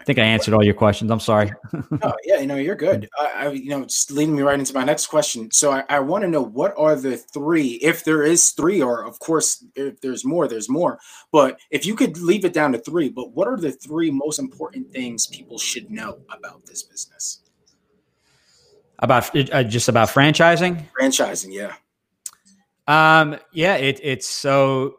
I 0.00 0.02
think 0.02 0.18
I 0.18 0.24
answered 0.24 0.54
all 0.54 0.64
your 0.64 0.74
questions. 0.74 1.08
I'm 1.08 1.20
sorry. 1.20 1.52
oh 2.02 2.14
yeah, 2.24 2.40
you 2.40 2.48
know 2.48 2.56
you're 2.56 2.74
good. 2.74 3.08
I, 3.16 3.26
I, 3.26 3.50
you 3.52 3.70
know, 3.70 3.84
just 3.84 4.10
leading 4.10 4.34
me 4.34 4.42
right 4.42 4.58
into 4.58 4.74
my 4.74 4.82
next 4.82 5.06
question. 5.06 5.48
So 5.52 5.70
I, 5.70 5.84
I 5.88 6.00
want 6.00 6.22
to 6.22 6.28
know 6.28 6.42
what 6.42 6.74
are 6.76 6.96
the 6.96 7.16
three, 7.16 7.78
if 7.80 8.02
there 8.02 8.24
is 8.24 8.50
three, 8.50 8.82
or 8.82 9.04
of 9.04 9.20
course 9.20 9.64
if 9.76 10.00
there's 10.00 10.24
more, 10.24 10.48
there's 10.48 10.68
more. 10.68 10.98
But 11.30 11.60
if 11.70 11.86
you 11.86 11.94
could 11.94 12.18
leave 12.18 12.44
it 12.44 12.54
down 12.54 12.72
to 12.72 12.78
three, 12.78 13.08
but 13.08 13.34
what 13.34 13.46
are 13.46 13.56
the 13.56 13.70
three 13.70 14.10
most 14.10 14.40
important 14.40 14.90
things 14.90 15.28
people 15.28 15.58
should 15.58 15.92
know 15.92 16.18
about 16.28 16.66
this 16.66 16.82
business? 16.82 17.45
About 18.98 19.36
uh, 19.52 19.62
just 19.62 19.88
about 19.88 20.08
franchising. 20.08 20.82
Franchising, 20.98 21.52
yeah. 21.52 21.74
Um, 22.86 23.38
yeah, 23.52 23.76
it, 23.76 24.00
it's 24.02 24.26
so 24.26 24.96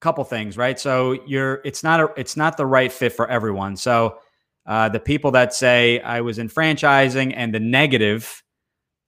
couple 0.00 0.22
things, 0.24 0.56
right? 0.56 0.78
So 0.78 1.18
you're 1.26 1.60
it's 1.64 1.82
not 1.82 2.00
a 2.00 2.08
it's 2.16 2.36
not 2.36 2.56
the 2.56 2.66
right 2.66 2.92
fit 2.92 3.12
for 3.12 3.28
everyone. 3.28 3.76
So 3.76 4.18
uh, 4.66 4.88
the 4.88 5.00
people 5.00 5.30
that 5.32 5.54
say 5.54 6.00
I 6.00 6.20
was 6.20 6.38
in 6.38 6.48
franchising 6.48 7.32
and 7.34 7.54
the 7.54 7.60
negative 7.60 8.42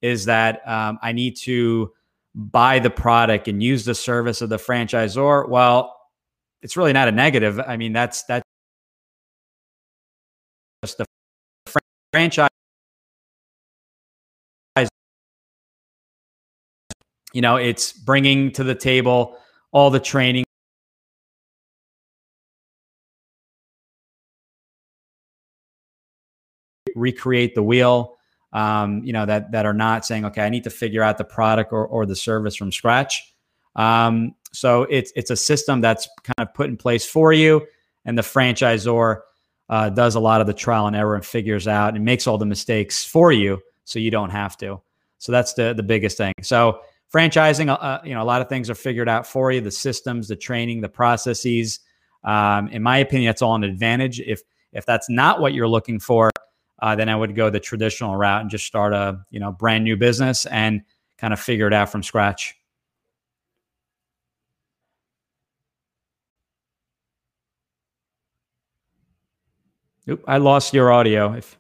is 0.02 0.24
that 0.24 0.66
um, 0.66 0.98
I 1.02 1.12
need 1.12 1.36
to 1.42 1.92
buy 2.34 2.78
the 2.78 2.90
product 2.90 3.48
and 3.48 3.62
use 3.62 3.84
the 3.84 3.94
service 3.94 4.40
of 4.40 4.48
the 4.48 4.56
franchisor. 4.56 5.48
Well, 5.48 5.96
it's 6.62 6.76
really 6.76 6.92
not 6.92 7.08
a 7.08 7.12
negative. 7.12 7.60
I 7.60 7.76
mean, 7.76 7.92
that's 7.92 8.22
that's 8.24 8.44
just 10.82 10.98
the 10.98 11.06
franchise. 12.12 12.49
You 17.32 17.42
know, 17.42 17.56
it's 17.56 17.92
bringing 17.92 18.52
to 18.52 18.64
the 18.64 18.74
table 18.74 19.36
all 19.72 19.90
the 19.90 20.00
training 20.00 20.44
recreate 26.94 27.54
the 27.54 27.62
wheel. 27.62 28.16
Um, 28.52 29.02
you 29.04 29.12
know 29.12 29.26
that 29.26 29.52
that 29.52 29.64
are 29.64 29.74
not 29.74 30.04
saying, 30.04 30.24
okay, 30.26 30.42
I 30.42 30.48
need 30.48 30.64
to 30.64 30.70
figure 30.70 31.02
out 31.02 31.18
the 31.18 31.24
product 31.24 31.72
or, 31.72 31.86
or 31.86 32.04
the 32.04 32.16
service 32.16 32.56
from 32.56 32.72
scratch. 32.72 33.32
Um, 33.76 34.34
so 34.52 34.82
it's 34.82 35.12
it's 35.14 35.30
a 35.30 35.36
system 35.36 35.80
that's 35.80 36.08
kind 36.24 36.48
of 36.48 36.52
put 36.54 36.68
in 36.68 36.76
place 36.76 37.06
for 37.06 37.32
you, 37.32 37.64
and 38.04 38.18
the 38.18 38.22
franchisor 38.22 39.20
uh, 39.68 39.90
does 39.90 40.16
a 40.16 40.20
lot 40.20 40.40
of 40.40 40.48
the 40.48 40.52
trial 40.52 40.88
and 40.88 40.96
error 40.96 41.14
and 41.14 41.24
figures 41.24 41.68
out 41.68 41.94
and 41.94 42.04
makes 42.04 42.26
all 42.26 42.38
the 42.38 42.46
mistakes 42.46 43.04
for 43.04 43.30
you, 43.30 43.60
so 43.84 44.00
you 44.00 44.10
don't 44.10 44.30
have 44.30 44.56
to. 44.58 44.80
So 45.18 45.30
that's 45.30 45.54
the 45.54 45.72
the 45.72 45.84
biggest 45.84 46.16
thing. 46.16 46.34
So 46.42 46.80
franchising, 47.14 47.68
uh, 47.68 47.74
uh, 47.74 48.00
you 48.04 48.14
know, 48.14 48.22
a 48.22 48.24
lot 48.24 48.40
of 48.40 48.48
things 48.48 48.70
are 48.70 48.74
figured 48.74 49.08
out 49.08 49.26
for 49.26 49.52
you: 49.52 49.60
the 49.60 49.70
systems, 49.70 50.28
the 50.28 50.36
training, 50.36 50.80
the 50.80 50.88
processes. 50.88 51.80
Um, 52.24 52.68
in 52.68 52.82
my 52.82 52.98
opinion, 52.98 53.28
that's 53.28 53.42
all 53.42 53.54
an 53.54 53.64
advantage. 53.64 54.20
If 54.20 54.42
if 54.72 54.86
that's 54.86 55.10
not 55.10 55.40
what 55.40 55.54
you're 55.54 55.68
looking 55.68 56.00
for, 56.00 56.30
uh, 56.82 56.94
then 56.96 57.08
I 57.08 57.16
would 57.16 57.34
go 57.34 57.50
the 57.50 57.60
traditional 57.60 58.16
route 58.16 58.42
and 58.42 58.50
just 58.50 58.66
start 58.66 58.92
a 58.92 59.20
you 59.30 59.40
know 59.40 59.52
brand 59.52 59.84
new 59.84 59.96
business 59.96 60.46
and 60.46 60.82
kind 61.18 61.32
of 61.32 61.40
figure 61.40 61.66
it 61.66 61.72
out 61.74 61.90
from 61.90 62.02
scratch. 62.02 62.54
Oop, 70.08 70.24
I 70.26 70.38
lost 70.38 70.74
your 70.74 70.90
audio. 70.90 71.34
If 71.34 71.59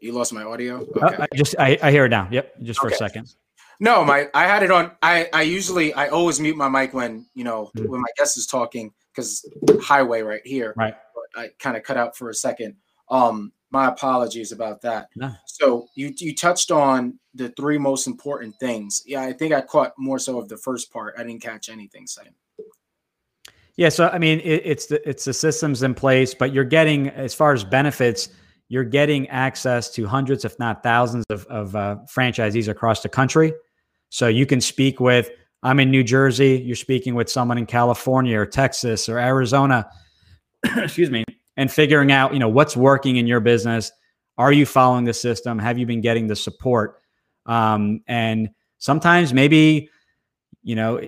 you 0.00 0.12
lost 0.12 0.32
my 0.32 0.42
audio, 0.42 0.86
uh, 1.00 1.06
okay. 1.06 1.26
I 1.30 1.36
just 1.36 1.54
I, 1.58 1.78
I 1.82 1.90
hear 1.90 2.06
it 2.06 2.10
now. 2.10 2.28
Yep, 2.30 2.62
just 2.62 2.80
for 2.80 2.86
okay. 2.86 2.94
a 2.94 2.98
second. 2.98 3.34
No, 3.78 4.04
my 4.04 4.28
I 4.34 4.44
had 4.44 4.62
it 4.62 4.70
on. 4.70 4.92
I 5.02 5.28
I 5.32 5.42
usually 5.42 5.92
I 5.94 6.08
always 6.08 6.40
mute 6.40 6.56
my 6.56 6.68
mic 6.68 6.94
when 6.94 7.26
you 7.34 7.44
know 7.44 7.70
mm-hmm. 7.76 7.90
when 7.90 8.00
my 8.00 8.08
guest 8.16 8.36
is 8.36 8.46
talking 8.46 8.92
because 9.14 9.48
highway 9.82 10.22
right 10.22 10.44
here. 10.44 10.74
Right. 10.76 10.94
But 11.14 11.40
I 11.40 11.48
kind 11.58 11.76
of 11.76 11.82
cut 11.82 11.96
out 11.96 12.16
for 12.16 12.30
a 12.30 12.34
second. 12.34 12.76
Um, 13.10 13.52
my 13.70 13.88
apologies 13.88 14.52
about 14.52 14.80
that. 14.82 15.08
No. 15.16 15.32
So 15.46 15.88
you 15.94 16.12
you 16.16 16.34
touched 16.34 16.70
on 16.70 17.18
the 17.34 17.50
three 17.50 17.78
most 17.78 18.06
important 18.06 18.54
things. 18.58 19.02
Yeah, 19.04 19.22
I 19.22 19.32
think 19.32 19.52
I 19.52 19.60
caught 19.60 19.92
more 19.98 20.18
so 20.18 20.38
of 20.38 20.48
the 20.48 20.56
first 20.56 20.92
part. 20.92 21.14
I 21.18 21.22
didn't 21.22 21.42
catch 21.42 21.68
anything 21.68 22.06
second. 22.06 22.34
Yeah, 23.76 23.90
so 23.90 24.08
I 24.08 24.18
mean, 24.18 24.40
it, 24.40 24.62
it's 24.64 24.86
the 24.86 25.06
it's 25.08 25.26
the 25.26 25.34
systems 25.34 25.82
in 25.82 25.94
place, 25.94 26.34
but 26.34 26.52
you're 26.52 26.64
getting 26.64 27.10
as 27.10 27.34
far 27.34 27.52
as 27.52 27.62
benefits, 27.62 28.30
you're 28.68 28.84
getting 28.84 29.28
access 29.28 29.90
to 29.90 30.06
hundreds, 30.06 30.44
if 30.44 30.58
not 30.58 30.82
thousands, 30.82 31.24
of, 31.30 31.46
of 31.46 31.76
uh, 31.76 31.98
franchisees 32.12 32.68
across 32.68 33.02
the 33.02 33.08
country. 33.08 33.52
So 34.08 34.28
you 34.28 34.46
can 34.46 34.60
speak 34.60 35.00
with. 35.00 35.30
I'm 35.62 35.80
in 35.80 35.90
New 35.90 36.04
Jersey. 36.04 36.62
You're 36.64 36.76
speaking 36.76 37.14
with 37.14 37.28
someone 37.28 37.58
in 37.58 37.66
California 37.66 38.38
or 38.38 38.46
Texas 38.46 39.08
or 39.08 39.18
Arizona. 39.18 39.88
excuse 40.76 41.10
me, 41.10 41.24
and 41.56 41.70
figuring 41.70 42.12
out 42.12 42.32
you 42.32 42.38
know 42.38 42.48
what's 42.48 42.76
working 42.76 43.16
in 43.16 43.26
your 43.26 43.40
business. 43.40 43.92
Are 44.38 44.52
you 44.52 44.66
following 44.66 45.04
the 45.04 45.14
system? 45.14 45.58
Have 45.58 45.78
you 45.78 45.86
been 45.86 46.00
getting 46.00 46.26
the 46.26 46.36
support? 46.36 47.00
Um, 47.46 48.02
and 48.06 48.50
sometimes 48.78 49.32
maybe 49.32 49.90
you 50.62 50.76
know 50.76 51.00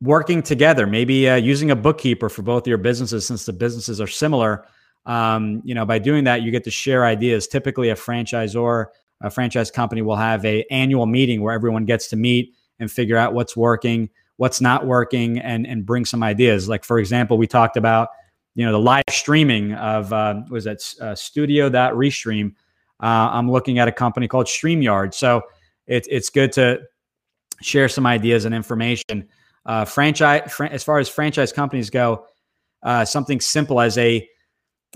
working 0.00 0.42
together, 0.42 0.86
maybe 0.86 1.28
uh, 1.28 1.36
using 1.36 1.70
a 1.70 1.76
bookkeeper 1.76 2.28
for 2.28 2.42
both 2.42 2.66
your 2.66 2.78
businesses, 2.78 3.26
since 3.26 3.46
the 3.46 3.52
businesses 3.52 4.00
are 4.00 4.06
similar. 4.06 4.66
Um, 5.06 5.62
you 5.64 5.74
know, 5.74 5.86
by 5.86 5.98
doing 5.98 6.24
that, 6.24 6.42
you 6.42 6.50
get 6.50 6.64
to 6.64 6.70
share 6.70 7.04
ideas. 7.04 7.46
Typically, 7.46 7.88
a 7.90 7.94
franchisor, 7.94 8.86
a 9.22 9.30
franchise 9.30 9.70
company 9.70 10.02
will 10.02 10.16
have 10.16 10.44
a 10.44 10.64
annual 10.70 11.06
meeting 11.06 11.40
where 11.42 11.54
everyone 11.54 11.84
gets 11.84 12.08
to 12.08 12.16
meet 12.16 12.54
and 12.78 12.90
figure 12.90 13.16
out 13.16 13.32
what's 13.32 13.56
working, 13.56 14.10
what's 14.36 14.60
not 14.60 14.86
working, 14.86 15.38
and 15.38 15.66
and 15.66 15.86
bring 15.86 16.04
some 16.04 16.22
ideas. 16.22 16.68
Like 16.68 16.84
for 16.84 16.98
example, 16.98 17.38
we 17.38 17.46
talked 17.46 17.76
about 17.76 18.08
you 18.54 18.66
know 18.66 18.72
the 18.72 18.80
live 18.80 19.04
streaming 19.08 19.74
of 19.74 20.12
uh, 20.12 20.42
was 20.50 20.64
that 20.64 20.82
uh, 21.00 21.14
Studio 21.14 21.68
that 21.68 21.92
Restream. 21.94 22.54
Uh, 23.00 23.28
I'm 23.30 23.50
looking 23.50 23.78
at 23.78 23.88
a 23.88 23.92
company 23.92 24.26
called 24.26 24.46
StreamYard, 24.46 25.14
so 25.14 25.42
it's 25.86 26.08
it's 26.10 26.30
good 26.30 26.52
to 26.52 26.80
share 27.62 27.88
some 27.88 28.06
ideas 28.06 28.44
and 28.44 28.54
information. 28.54 29.28
Uh, 29.64 29.84
franchise, 29.84 30.52
fr- 30.52 30.64
as 30.64 30.84
far 30.84 30.98
as 30.98 31.08
franchise 31.08 31.52
companies 31.52 31.90
go, 31.90 32.26
uh, 32.82 33.04
something 33.04 33.40
simple 33.40 33.80
as 33.80 33.98
a, 33.98 34.26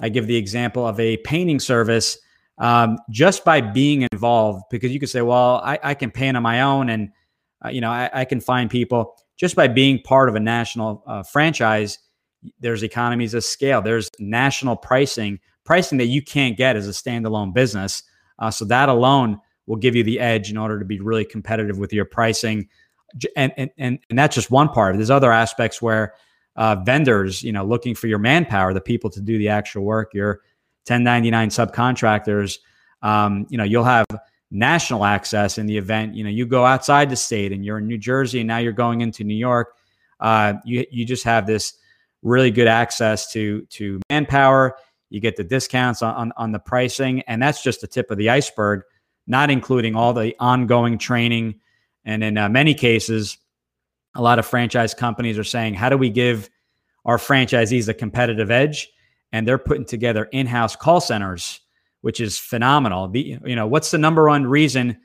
I 0.00 0.08
give 0.08 0.26
the 0.26 0.36
example 0.36 0.86
of 0.86 0.98
a 1.00 1.16
painting 1.18 1.58
service. 1.58 2.18
Um, 2.58 2.98
just 3.10 3.42
by 3.42 3.62
being 3.62 4.06
involved, 4.12 4.64
because 4.70 4.92
you 4.92 5.00
could 5.00 5.08
say, 5.08 5.22
well, 5.22 5.62
I, 5.64 5.78
I 5.82 5.94
can 5.94 6.10
paint 6.10 6.36
on 6.36 6.42
my 6.42 6.60
own, 6.60 6.90
and 6.90 7.10
uh, 7.64 7.70
you 7.70 7.80
know, 7.80 7.90
I, 7.90 8.10
I, 8.12 8.24
can 8.26 8.38
find 8.38 8.68
people. 8.68 9.16
Just 9.38 9.56
by 9.56 9.66
being 9.66 10.02
part 10.02 10.28
of 10.28 10.34
a 10.34 10.40
national 10.40 11.02
uh, 11.06 11.22
franchise, 11.22 11.98
there's 12.58 12.82
economies 12.82 13.32
of 13.32 13.44
scale. 13.44 13.80
There's 13.80 14.10
national 14.18 14.76
pricing, 14.76 15.40
pricing 15.64 15.96
that 15.98 16.06
you 16.06 16.20
can't 16.20 16.54
get 16.54 16.76
as 16.76 16.86
a 16.86 16.90
standalone 16.90 17.54
business. 17.54 18.02
Uh, 18.38 18.50
so 18.50 18.66
that 18.66 18.90
alone 18.90 19.40
will 19.66 19.76
give 19.76 19.96
you 19.96 20.04
the 20.04 20.20
edge 20.20 20.50
in 20.50 20.58
order 20.58 20.78
to 20.78 20.84
be 20.84 21.00
really 21.00 21.24
competitive 21.24 21.78
with 21.78 21.94
your 21.94 22.04
pricing 22.04 22.68
and 23.36 23.52
and 23.56 23.70
and, 23.78 23.98
and 24.08 24.18
that's 24.18 24.34
just 24.34 24.50
one 24.50 24.68
part. 24.68 24.96
There's 24.96 25.10
other 25.10 25.32
aspects 25.32 25.80
where 25.82 26.14
uh, 26.56 26.76
vendors, 26.76 27.42
you 27.42 27.52
know, 27.52 27.64
looking 27.64 27.94
for 27.94 28.06
your 28.06 28.18
manpower, 28.18 28.74
the 28.74 28.80
people 28.80 29.10
to 29.10 29.20
do 29.20 29.38
the 29.38 29.48
actual 29.48 29.84
work, 29.84 30.12
your 30.14 30.40
1099 30.86 31.48
subcontractors, 31.50 32.58
um, 33.02 33.46
you 33.48 33.58
know, 33.58 33.64
you'll 33.64 33.84
have 33.84 34.06
national 34.50 35.04
access 35.04 35.58
in 35.58 35.66
the 35.66 35.78
event. 35.78 36.14
You 36.14 36.24
know, 36.24 36.30
you 36.30 36.46
go 36.46 36.64
outside 36.64 37.10
the 37.10 37.16
state 37.16 37.52
and 37.52 37.64
you're 37.64 37.78
in 37.78 37.86
New 37.86 37.98
Jersey, 37.98 38.40
and 38.40 38.48
now 38.48 38.58
you're 38.58 38.72
going 38.72 39.00
into 39.00 39.24
New 39.24 39.34
York. 39.34 39.76
Uh, 40.18 40.54
you 40.64 40.84
you 40.90 41.04
just 41.04 41.24
have 41.24 41.46
this 41.46 41.74
really 42.22 42.50
good 42.50 42.68
access 42.68 43.32
to 43.32 43.62
to 43.66 44.00
manpower. 44.10 44.76
You 45.08 45.20
get 45.20 45.36
the 45.36 45.44
discounts 45.44 46.02
on, 46.02 46.14
on, 46.14 46.32
on 46.36 46.52
the 46.52 46.58
pricing, 46.58 47.22
and 47.22 47.42
that's 47.42 47.62
just 47.62 47.80
the 47.80 47.86
tip 47.86 48.10
of 48.10 48.18
the 48.18 48.30
iceberg, 48.30 48.82
not 49.26 49.50
including 49.50 49.96
all 49.96 50.12
the 50.12 50.36
ongoing 50.38 50.98
training 50.98 51.60
and 52.04 52.24
in 52.24 52.38
uh, 52.38 52.48
many 52.48 52.74
cases, 52.74 53.38
a 54.14 54.22
lot 54.22 54.38
of 54.38 54.46
franchise 54.46 54.94
companies 54.94 55.38
are 55.38 55.44
saying, 55.44 55.74
how 55.74 55.88
do 55.88 55.96
we 55.96 56.10
give 56.10 56.50
our 57.04 57.18
franchisees 57.18 57.88
a 57.88 57.94
competitive 57.94 58.50
edge? 58.50 58.90
And 59.32 59.46
they're 59.46 59.58
putting 59.58 59.84
together 59.84 60.24
in-house 60.32 60.74
call 60.76 61.00
centers, 61.00 61.60
which 62.00 62.20
is 62.20 62.38
phenomenal. 62.38 63.08
The, 63.08 63.38
you 63.44 63.56
know, 63.56 63.66
what's 63.66 63.90
the 63.90 63.98
number 63.98 64.26
one 64.26 64.46
reason 64.46 64.98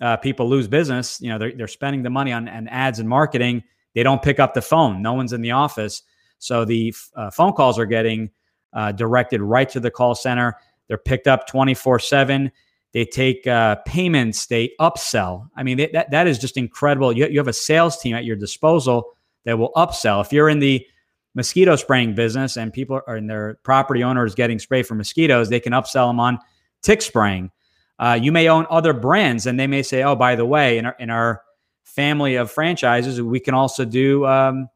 uh, 0.00 0.16
people 0.16 0.48
lose 0.48 0.66
business? 0.66 1.20
You 1.20 1.28
know, 1.28 1.38
they're, 1.38 1.52
they're 1.52 1.68
spending 1.68 2.02
the 2.02 2.10
money 2.10 2.32
on, 2.32 2.48
on 2.48 2.66
ads 2.68 2.98
and 2.98 3.08
marketing. 3.08 3.62
They 3.94 4.02
don't 4.02 4.22
pick 4.22 4.40
up 4.40 4.54
the 4.54 4.62
phone. 4.62 5.02
No 5.02 5.12
one's 5.12 5.32
in 5.32 5.42
the 5.42 5.52
office. 5.52 6.02
So 6.38 6.64
the 6.64 6.94
uh, 7.14 7.30
phone 7.30 7.52
calls 7.52 7.78
are 7.78 7.86
getting 7.86 8.30
uh, 8.72 8.92
directed 8.92 9.40
right 9.40 9.68
to 9.70 9.80
the 9.80 9.90
call 9.90 10.14
center. 10.14 10.56
They're 10.88 10.98
picked 10.98 11.26
up 11.26 11.46
24 11.46 12.00
7. 12.00 12.50
They 12.92 13.04
take 13.04 13.46
uh, 13.46 13.76
payments. 13.86 14.46
They 14.46 14.70
upsell. 14.80 15.48
I 15.56 15.62
mean, 15.62 15.76
they, 15.76 15.88
that 15.88 16.10
that 16.10 16.26
is 16.26 16.38
just 16.38 16.56
incredible. 16.56 17.12
You, 17.12 17.28
you 17.28 17.38
have 17.38 17.48
a 17.48 17.52
sales 17.52 17.98
team 17.98 18.14
at 18.14 18.24
your 18.24 18.36
disposal 18.36 19.12
that 19.44 19.58
will 19.58 19.72
upsell. 19.76 20.24
If 20.24 20.32
you're 20.32 20.48
in 20.48 20.58
the 20.58 20.86
mosquito 21.34 21.76
spraying 21.76 22.14
business 22.14 22.56
and 22.56 22.72
people 22.72 23.00
are 23.06 23.16
in 23.16 23.26
their 23.26 23.58
property 23.62 24.02
owners 24.02 24.34
getting 24.34 24.58
sprayed 24.58 24.86
for 24.86 24.94
mosquitoes, 24.94 25.48
they 25.48 25.60
can 25.60 25.72
upsell 25.72 26.08
them 26.08 26.18
on 26.18 26.38
tick 26.82 27.02
spraying. 27.02 27.50
Uh, 27.98 28.18
you 28.20 28.32
may 28.32 28.48
own 28.48 28.66
other 28.70 28.92
brands, 28.92 29.46
and 29.46 29.58
they 29.58 29.66
may 29.66 29.82
say, 29.82 30.02
"Oh, 30.02 30.16
by 30.16 30.36
the 30.36 30.46
way, 30.46 30.78
in 30.78 30.86
our 30.86 30.96
in 30.98 31.10
our 31.10 31.42
family 31.84 32.36
of 32.36 32.50
franchises, 32.50 33.20
we 33.20 33.40
can 33.40 33.54
also 33.54 33.84
do." 33.84 34.26
Um, 34.26 34.68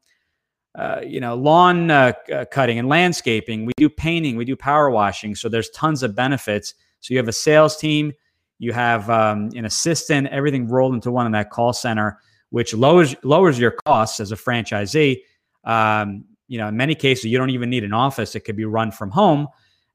uh, 0.74 1.02
you 1.06 1.20
know, 1.20 1.34
lawn 1.34 1.90
uh, 1.90 2.12
cutting 2.50 2.78
and 2.78 2.88
landscaping. 2.88 3.66
We 3.66 3.74
do 3.76 3.90
painting. 3.90 4.36
We 4.36 4.46
do 4.46 4.56
power 4.56 4.90
washing. 4.90 5.34
So 5.34 5.50
there's 5.50 5.68
tons 5.68 6.02
of 6.02 6.14
benefits 6.14 6.72
so 7.02 7.12
you 7.12 7.18
have 7.18 7.28
a 7.28 7.32
sales 7.32 7.76
team, 7.76 8.12
you 8.58 8.72
have 8.72 9.10
um, 9.10 9.50
an 9.56 9.64
assistant, 9.64 10.28
everything 10.28 10.68
rolled 10.68 10.94
into 10.94 11.10
one 11.10 11.26
in 11.26 11.32
that 11.32 11.50
call 11.50 11.72
center, 11.72 12.20
which 12.50 12.72
lowers 12.74 13.16
lowers 13.24 13.58
your 13.58 13.72
costs 13.72 14.20
as 14.20 14.30
a 14.30 14.36
franchisee. 14.36 15.22
Um, 15.64 16.24
you 16.46 16.58
know, 16.58 16.68
in 16.68 16.76
many 16.76 16.94
cases, 16.94 17.24
you 17.24 17.38
don't 17.38 17.50
even 17.50 17.68
need 17.68 17.82
an 17.82 17.92
office; 17.92 18.36
it 18.36 18.40
could 18.40 18.54
be 18.54 18.64
run 18.64 18.92
from 18.92 19.10
home, 19.10 19.48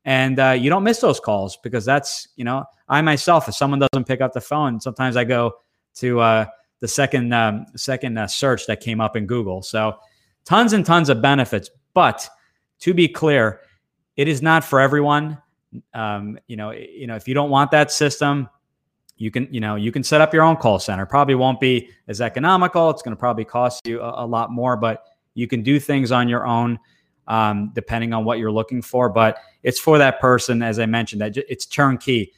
and 0.04 0.38
uh, 0.38 0.52
you 0.52 0.70
don't 0.70 0.84
miss 0.84 1.00
those 1.00 1.18
calls 1.18 1.58
because 1.64 1.86
that's 1.86 2.28
you 2.36 2.44
know, 2.44 2.66
I 2.90 3.02
myself, 3.02 3.48
if 3.48 3.56
someone 3.56 3.80
doesn't 3.80 4.06
pick 4.06 4.20
up 4.20 4.34
the 4.34 4.42
phone, 4.42 4.82
sometimes 4.82 5.16
I 5.16 5.24
go 5.24 5.54
to 5.96 6.20
uh, 6.20 6.46
the 6.82 6.90
second 6.90 7.34
um, 7.34 7.68
second 7.78 8.18
uh, 8.18 8.28
search 8.28 8.68
that 8.68 8.82
came 8.82 9.00
up 9.00 9.16
in 9.16 9.26
Google. 9.26 9.62
So 9.62 9.98
tons 10.44 10.74
and 10.74 10.86
tons 10.86 11.08
of 11.08 11.22
benefits, 11.22 11.70
but 11.94 12.28
to 12.80 12.94
be 12.94 13.08
clear, 13.08 13.62
it 14.18 14.28
is 14.28 14.42
not 14.42 14.66
for 14.66 14.82
everyone. 14.82 15.42
Um, 15.94 16.40
you 16.48 16.56
know, 16.56 16.72
you 16.72 17.08
know, 17.08 17.16
if 17.16 17.28
you 17.28 17.34
don't 17.34 17.50
want 17.50 17.72
that 17.72 17.92
system, 17.92 18.50
you 19.18 19.32
can, 19.32 19.48
you 19.52 19.60
know, 19.60 19.76
you 19.76 19.92
can 19.92 20.04
set 20.04 20.22
up 20.22 20.34
your 20.34 20.44
own 20.44 20.58
call 20.58 20.80
center. 20.80 21.06
Probably 21.06 21.36
won't 21.36 21.60
be 21.60 21.90
as 22.08 22.22
economical. 22.22 22.90
It's 22.90 23.02
going 23.02 23.16
to 23.16 23.20
probably 23.20 23.46
cost 23.46 23.86
you 23.88 24.00
a, 24.02 24.26
a, 24.26 24.28
lot 24.28 24.52
more, 24.52 24.78
but 24.78 25.04
you 25.34 25.48
can 25.48 25.64
do 25.64 25.80
things 25.80 26.12
on 26.12 26.30
your 26.30 26.46
own, 26.46 26.78
um, 27.28 27.72
depending 27.74 28.14
on 28.14 28.26
what 28.26 28.38
you're 28.38 28.52
looking 28.52 28.82
for. 28.82 29.10
But 29.10 29.40
it's 29.64 29.80
for 29.80 29.98
that 29.98 30.20
person, 30.20 30.62
as 30.62 30.78
I 30.78 30.86
mentioned, 30.86 31.22
that 31.22 31.36
it's 31.36 31.66
turnkey. 31.66 32.34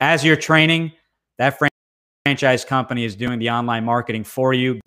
As 0.00 0.24
you're 0.24 0.36
training, 0.36 0.92
that 1.38 1.58
franchise 2.24 2.64
company 2.64 3.04
is 3.04 3.14
doing 3.14 3.38
the 3.38 3.50
online 3.50 3.84
marketing 3.84 4.24
for 4.24 4.52
you, 4.52 4.80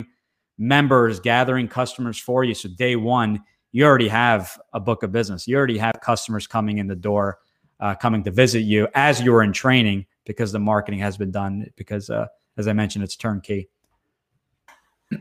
members 0.58 1.18
gathering 1.18 1.66
customers 1.66 2.18
for 2.18 2.44
you. 2.44 2.54
So 2.54 2.68
day 2.68 2.94
one, 2.96 3.42
you 3.72 3.86
already 3.86 4.08
have 4.08 4.58
a 4.74 4.80
book 4.80 5.02
of 5.02 5.12
business. 5.12 5.48
You 5.48 5.56
already 5.56 5.78
have 5.78 5.94
customers 6.02 6.46
coming 6.46 6.76
in 6.76 6.86
the 6.86 6.94
door 6.94 7.38
uh, 7.82 7.94
coming 7.94 8.24
to 8.24 8.30
visit 8.30 8.60
you 8.60 8.88
as 8.94 9.20
you 9.20 9.34
are 9.34 9.42
in 9.42 9.52
training 9.52 10.06
because 10.24 10.52
the 10.52 10.58
marketing 10.58 11.00
has 11.00 11.18
been 11.18 11.30
done 11.30 11.66
because 11.76 12.08
uh, 12.08 12.26
as 12.56 12.66
i 12.66 12.72
mentioned 12.72 13.04
it's 13.04 13.16
turnkey 13.16 13.68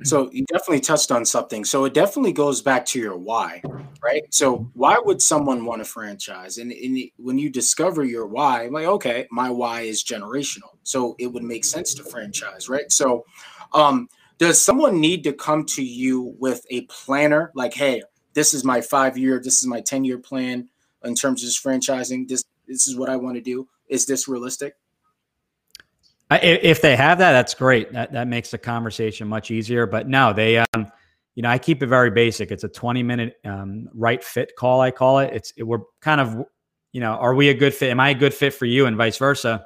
so 0.04 0.30
you 0.32 0.46
definitely 0.46 0.80
touched 0.80 1.12
on 1.12 1.26
something. 1.26 1.66
So 1.66 1.86
it 1.86 1.94
definitely 1.94 2.34
goes 2.34 2.62
back 2.62 2.86
to 2.88 3.00
your 3.00 3.18
why, 3.18 3.62
right? 4.04 4.24
So 4.34 4.70
why 4.74 4.98
would 5.04 5.22
someone 5.22 5.66
want 5.66 5.82
a 5.82 5.86
franchise? 5.86 6.58
And, 6.58 6.72
and 6.72 7.00
when 7.18 7.38
you 7.38 7.50
discover 7.50 8.04
your 8.04 8.28
why, 8.28 8.68
like 8.68 8.86
okay, 8.86 9.28
my 9.32 9.50
why 9.50 9.82
is 9.82 10.04
generational, 10.04 10.78
so 10.84 11.16
it 11.20 11.28
would 11.28 11.44
make 11.44 11.66
sense 11.66 11.94
to 11.96 12.04
franchise, 12.04 12.70
right? 12.70 12.92
So, 12.92 13.26
um, 13.74 14.08
does 14.38 14.60
someone 14.60 15.00
need 15.00 15.24
to 15.26 15.34
come 15.34 15.66
to 15.66 15.84
you 15.84 16.36
with 16.40 16.66
a 16.72 16.82
planner, 16.82 17.52
like, 17.54 17.74
hey, 17.74 18.02
this 18.34 18.54
is 18.54 18.64
my 18.64 18.82
five 18.82 19.18
year, 19.18 19.40
this 19.44 19.62
is 19.62 19.68
my 19.68 19.82
ten 19.82 20.04
year 20.04 20.18
plan 20.18 20.70
in 21.04 21.16
terms 21.16 21.44
of 21.44 21.48
this 21.48 21.60
franchising. 21.60 22.28
This 22.28 22.44
this 22.68 22.88
is 22.88 22.96
what 22.96 23.10
I 23.10 23.16
want 23.16 23.36
to 23.36 23.42
do. 23.42 23.68
Is 23.88 24.06
this 24.06 24.28
realistic? 24.28 24.76
If 26.32 26.82
they 26.82 26.96
have 26.96 27.18
that, 27.18 27.34
that's 27.34 27.54
great. 27.54 27.92
That 27.92 28.14
that 28.14 28.28
makes 28.28 28.52
the 28.52 28.58
conversation 28.58 29.28
much 29.28 29.52
easier. 29.52 29.86
But 29.86 30.08
no, 30.08 30.32
they, 30.32 30.60
um, 30.60 30.90
you 31.36 31.44
know, 31.44 31.50
I 31.50 31.58
keep 31.58 31.84
it 31.84 31.88
very 31.88 32.10
basic. 32.10 32.52
It's 32.52 32.64
a 32.64 32.70
20 32.70 33.04
minute 33.04 33.36
um, 33.44 33.90
right 33.94 34.24
fit 34.24 34.54
call. 34.58 34.80
I 34.80 34.92
call 34.92 35.20
it. 35.20 35.34
It's 35.34 35.52
it, 35.58 35.64
we're 35.64 35.82
kind 36.00 36.22
of, 36.22 36.46
you 36.94 37.02
know, 37.02 37.14
are 37.14 37.36
we 37.36 37.50
a 37.50 37.54
good 37.54 37.74
fit? 37.74 37.90
Am 37.90 38.00
I 38.00 38.12
a 38.12 38.14
good 38.14 38.34
fit 38.34 38.54
for 38.54 38.66
you, 38.66 38.86
and 38.86 38.96
vice 38.96 39.18
versa? 39.18 39.66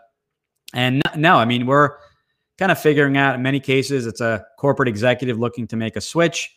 And 0.74 1.04
no, 1.15 1.36
I 1.38 1.46
mean 1.46 1.68
we're 1.68 1.92
kind 2.58 2.72
of 2.72 2.80
figuring 2.80 3.15
out. 3.15 3.36
In 3.36 3.44
many 3.44 3.60
cases, 3.60 4.08
it's 4.08 4.22
a 4.22 4.44
corporate 4.58 4.89
executive 4.89 5.38
looking 5.38 5.68
to 5.68 5.75
make 5.75 5.96
a 5.96 6.01
switch. 6.01 6.56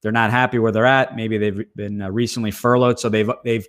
They're 0.00 0.12
not 0.12 0.30
happy 0.30 0.58
where 0.58 0.72
they're 0.72 0.86
at. 0.86 1.14
Maybe 1.14 1.36
they've 1.36 1.62
been 1.76 2.00
uh, 2.00 2.10
recently 2.10 2.50
furloughed, 2.50 2.98
so 2.98 3.10
they've 3.10 3.30
they've 3.44 3.66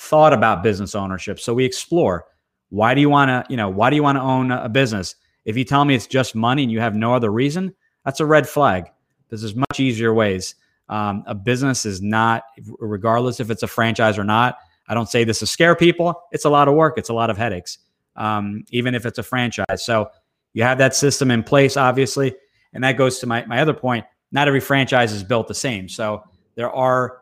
thought 0.00 0.32
about 0.32 0.62
business 0.62 0.94
ownership. 0.94 1.38
So 1.38 1.52
we 1.52 1.64
explore 1.64 2.24
why 2.70 2.94
do 2.94 3.02
you 3.02 3.10
want 3.10 3.28
to, 3.28 3.44
you 3.50 3.56
know, 3.56 3.68
why 3.68 3.90
do 3.90 3.96
you 3.96 4.02
want 4.02 4.16
to 4.16 4.22
own 4.22 4.50
a 4.50 4.68
business? 4.68 5.14
If 5.44 5.58
you 5.58 5.64
tell 5.64 5.84
me 5.84 5.94
it's 5.94 6.06
just 6.06 6.34
money 6.34 6.62
and 6.62 6.72
you 6.72 6.80
have 6.80 6.94
no 6.94 7.14
other 7.14 7.30
reason, 7.30 7.74
that's 8.04 8.20
a 8.20 8.26
red 8.26 8.48
flag. 8.48 8.86
There's 9.28 9.54
much 9.54 9.78
easier 9.78 10.14
ways. 10.14 10.54
Um, 10.88 11.22
a 11.26 11.34
business 11.34 11.84
is 11.84 12.00
not, 12.00 12.44
regardless 12.78 13.40
if 13.40 13.50
it's 13.50 13.62
a 13.62 13.66
franchise 13.66 14.18
or 14.18 14.24
not. 14.24 14.56
I 14.88 14.94
don't 14.94 15.08
say 15.08 15.22
this 15.24 15.40
to 15.40 15.46
scare 15.46 15.76
people. 15.76 16.22
It's 16.32 16.46
a 16.46 16.50
lot 16.50 16.66
of 16.66 16.74
work. 16.74 16.96
It's 16.96 17.10
a 17.10 17.14
lot 17.14 17.28
of 17.28 17.36
headaches, 17.36 17.78
um, 18.16 18.64
even 18.70 18.94
if 18.94 19.04
it's 19.04 19.18
a 19.18 19.22
franchise. 19.22 19.84
So 19.84 20.10
you 20.54 20.62
have 20.62 20.78
that 20.78 20.96
system 20.96 21.30
in 21.30 21.42
place, 21.42 21.76
obviously, 21.76 22.34
and 22.72 22.82
that 22.84 22.96
goes 22.96 23.18
to 23.18 23.26
my 23.26 23.44
my 23.46 23.60
other 23.60 23.74
point. 23.74 24.06
Not 24.32 24.48
every 24.48 24.60
franchise 24.60 25.12
is 25.12 25.22
built 25.22 25.46
the 25.46 25.54
same. 25.54 25.88
So 25.88 26.24
there 26.54 26.70
are 26.70 27.19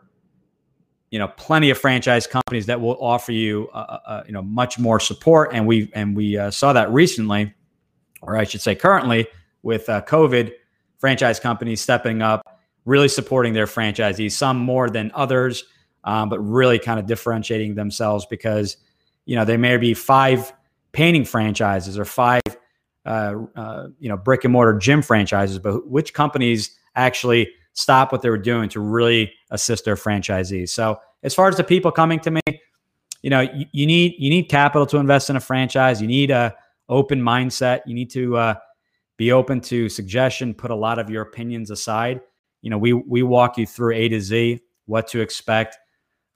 you 1.11 1.19
know 1.19 1.29
plenty 1.29 1.71
of 1.71 1.79
franchise 1.79 2.27
companies 2.27 2.67
that 2.67 2.81
will 2.81 3.03
offer 3.03 3.33
you 3.33 3.69
uh, 3.73 3.77
uh, 3.77 3.99
uh, 4.07 4.23
you 4.27 4.33
know 4.33 4.43
much 4.43 4.79
more 4.79 5.00
support. 5.00 5.50
And 5.53 5.67
we 5.67 5.91
and 5.95 6.17
we 6.17 6.37
uh, 6.37 6.50
saw 6.50 6.73
that 6.73 6.91
recently 6.93 7.55
or 8.23 8.37
i 8.37 8.45
should 8.45 8.61
say 8.61 8.75
currently 8.75 9.27
with 9.62 9.88
uh, 9.88 10.03
covid 10.03 10.53
franchise 10.99 11.41
companies 11.41 11.81
stepping 11.81 12.23
up 12.23 12.61
really 12.85 13.09
supporting 13.09 13.53
their 13.53 13.67
franchisees 13.67 14.33
some 14.33 14.59
more 14.59 14.88
than 14.91 15.11
others 15.15 15.65
um, 16.05 16.29
but 16.29 16.38
really 16.41 16.79
kind 16.79 16.99
of 16.99 17.07
differentiating 17.07 17.75
themselves 17.75 18.27
because 18.27 18.77
you 19.25 19.37
know 19.37 19.45
there 19.45 19.59
may 19.59 19.77
be 19.77 19.95
five 19.95 20.53
painting 20.93 21.25
franchises 21.25 21.99
or 21.99 22.05
five 22.05 22.43
uh, 23.05 23.35
you 23.99 24.09
know 24.09 24.17
brick 24.17 24.45
and 24.45 24.53
mortar 24.53 24.77
gym 24.77 25.03
franchises 25.03 25.59
but 25.59 25.88
which 25.88 26.12
companies 26.12 26.77
actually 26.95 27.50
stop 27.72 28.12
what 28.12 28.22
they 28.22 28.30
were 28.30 28.38
doing 28.38 28.68
to 28.70 28.80
really 28.80 29.32
assist 29.50 29.84
their 29.84 29.96
franchisees. 29.96 30.70
So 30.70 30.98
as 31.22 31.34
far 31.34 31.48
as 31.48 31.56
the 31.56 31.64
people 31.64 31.90
coming 31.90 32.20
to 32.20 32.30
me, 32.30 32.40
you 33.22 33.30
know, 33.30 33.40
you, 33.40 33.66
you 33.72 33.87
need 33.87 34.14
you 34.18 34.30
need 34.30 34.44
capital 34.44 34.87
to 34.87 34.98
invest 34.98 35.30
in 35.30 35.37
a 35.37 35.40
franchise. 35.40 36.00
You 36.00 36.08
need 36.08 36.30
a 36.30 36.54
open 36.88 37.20
mindset. 37.20 37.80
You 37.87 37.94
need 37.94 38.10
to 38.10 38.37
uh, 38.37 38.54
be 39.16 39.32
open 39.32 39.60
to 39.62 39.88
suggestion. 39.88 40.54
Put 40.54 40.70
a 40.70 40.76
lot 40.76 40.98
of 40.98 41.10
your 41.10 41.22
opinions 41.22 41.70
aside. 41.70 42.20
You 42.62 42.70
know, 42.70 42.78
we 42.78 42.92
we 42.92 43.22
walk 43.22 43.58
you 43.58 43.66
through 43.66 43.94
A 43.94 44.08
to 44.08 44.20
Z, 44.20 44.60
what 44.87 45.08
to 45.08 45.20
expect, 45.20 45.76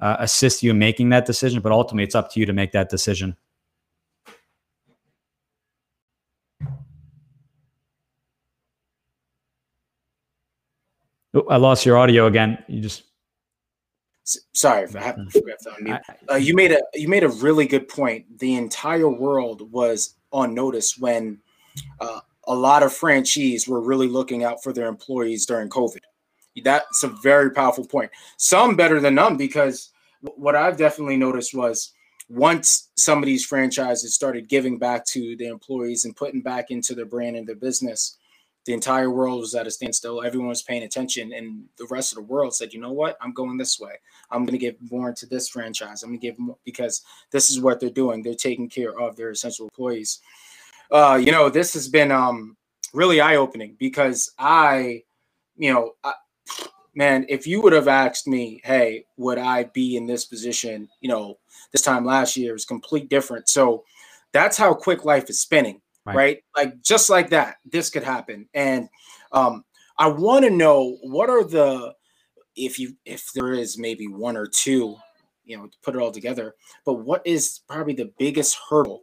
uh, 0.01 0.17
assist 0.19 0.63
you 0.63 0.71
in 0.73 0.79
making 0.79 1.11
that 1.11 1.27
decision. 1.27 1.61
But 1.61 1.73
ultimately, 1.73 2.05
it's 2.05 2.15
up 2.15 2.33
to 2.33 2.41
you 2.41 2.47
to 2.47 2.53
make 2.53 2.73
that 2.73 2.89
decision. 2.89 3.37
I 11.49 11.57
lost 11.57 11.87
your 11.87 11.97
audio 11.97 12.27
again. 12.27 12.59
You 12.69 12.81
just 12.81 13.05
sorry, 14.53 14.85
if 14.85 14.97
I 14.97 15.01
have 15.01 15.17
to 15.17 16.01
Uh, 16.31 16.37
you 16.37 16.55
made 16.55 16.73
a 16.73 16.81
you 16.95 17.09
made 17.09 17.25
a 17.25 17.29
really 17.29 17.67
good 17.67 17.89
point. 17.89 18.39
The 18.39 18.55
entire 18.55 19.09
world 19.09 19.71
was 19.73 20.17
on 20.33 20.55
notice 20.55 20.99
when 20.99 21.39
uh, 22.01 22.21
a 22.45 22.55
lot 22.55 22.83
of 22.83 22.93
franchisees 22.93 23.69
were 23.69 23.81
really 23.81 24.09
looking 24.09 24.45
out 24.45 24.63
for 24.63 24.73
their 24.73 24.87
employees 24.87 25.47
during 25.47 25.69
COVID. 25.69 26.01
That's 26.63 27.03
a 27.03 27.09
very 27.09 27.51
powerful 27.51 27.87
point. 27.87 28.11
Some 28.37 28.77
better 28.77 29.01
than 29.01 29.15
none 29.15 29.37
because 29.37 29.91
what 30.21 30.55
I've 30.55 30.77
definitely 30.77 31.17
noticed 31.17 31.55
was 31.55 31.93
once 32.29 32.91
some 32.97 33.19
of 33.19 33.27
these 33.27 33.45
franchises 33.45 34.15
started 34.15 34.49
giving 34.49 34.79
back 34.79 35.05
to 35.07 35.37
the 35.37 35.47
employees 35.47 36.05
and 36.05 36.17
putting 36.17 36.43
back 36.43 36.71
into 36.71 36.95
their 36.95 37.07
brand 37.07 37.37
and 37.37 37.47
their 37.47 37.57
business, 37.57 38.19
the 38.65 38.73
entire 38.73 39.11
world 39.11 39.41
was 39.41 39.55
at 39.55 39.67
a 39.67 39.71
standstill. 39.71 40.23
Everyone 40.23 40.49
was 40.49 40.63
paying 40.63 40.85
attention, 40.85 41.33
and 41.33 41.65
the 41.79 41.87
rest 41.91 42.13
of 42.13 42.17
the 42.17 42.23
world 42.23 42.55
said, 42.55 42.73
"You 42.73 42.81
know 42.81 42.93
what? 42.93 43.17
I'm 43.21 43.33
going 43.33 43.57
this 43.57 43.81
way. 43.81 43.95
I'm 44.31 44.45
going 44.45 44.59
to 44.59 44.59
give 44.59 44.77
more 44.91 45.09
into 45.09 45.27
this 45.27 45.49
franchise. 45.49 46.03
I'm 46.03 46.11
going 46.11 46.21
to 46.21 46.27
give 46.27 46.39
more 46.39 46.57
because 46.65 47.03
this 47.31 47.51
is 47.51 47.61
what 47.61 47.81
they're 47.81 47.91
doing. 47.91 48.23
They're 48.23 48.35
taking 48.35 48.69
care 48.69 48.99
of 48.99 49.17
their 49.17 49.31
essential 49.31 49.67
employees." 49.67 50.21
Uh, 50.91 51.21
you 51.23 51.33
know, 51.33 51.49
this 51.49 51.75
has 51.75 51.89
been 51.89 52.13
um, 52.13 52.57
really 52.93 53.21
eye 53.21 53.37
opening 53.37 53.77
because 53.79 54.33
I, 54.39 55.03
you 55.57 55.73
know, 55.73 55.93
I, 56.05 56.13
man, 56.95 57.27
if 57.29 57.47
you 57.47 57.63
would 57.63 57.73
have 57.73 57.89
asked 57.89 58.29
me, 58.29 58.61
"Hey, 58.65 59.07
would 59.17 59.39
I 59.39 59.65
be 59.65 59.97
in 59.97 60.07
this 60.07 60.25
position?" 60.25 60.89
You 61.01 61.09
know, 61.09 61.39
this 61.73 61.83
time 61.83 62.05
last 62.05 62.37
year 62.37 62.53
was 62.53 62.65
complete 62.65 63.09
different. 63.09 63.49
So 63.49 63.85
that's 64.33 64.57
how 64.57 64.73
quick 64.73 65.05
life 65.05 65.29
is 65.29 65.41
spinning 65.41 65.81
right. 66.05 66.17
right? 66.17 66.39
Like 66.57 66.83
just 66.83 67.11
like 67.11 67.31
that, 67.31 67.57
this 67.65 67.91
could 67.91 68.05
happen. 68.05 68.49
And 68.55 68.89
um, 69.33 69.65
I 69.99 70.09
want 70.09 70.45
to 70.45 70.51
know 70.51 70.99
what 71.03 71.31
are 71.31 71.45
the 71.45 71.95
if 72.57 72.79
you 72.79 72.97
if 73.05 73.33
there 73.35 73.53
is 73.53 73.79
maybe 73.79 74.07
one 74.07 74.37
or 74.37 74.47
two, 74.47 74.97
you 75.45 75.57
know, 75.57 75.67
to 75.67 75.77
put 75.83 75.95
it 75.95 76.01
all 76.01 76.11
together. 76.11 76.55
But 76.85 76.95
what 76.95 77.27
is 77.27 77.61
probably 77.69 77.95
the 77.95 78.13
biggest 78.19 78.59
hurdle 78.69 79.03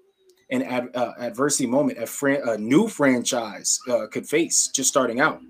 and 0.50 0.64
ad, 0.64 0.90
uh, 0.96 1.14
adversity 1.20 1.68
moment 1.68 2.00
a, 2.00 2.06
fran- 2.06 2.48
a 2.48 2.58
new 2.58 2.88
franchise 2.88 3.80
uh, 3.90 4.08
could 4.08 4.28
face 4.28 4.68
just 4.68 4.90
starting 4.90 5.20
out? 5.20 5.42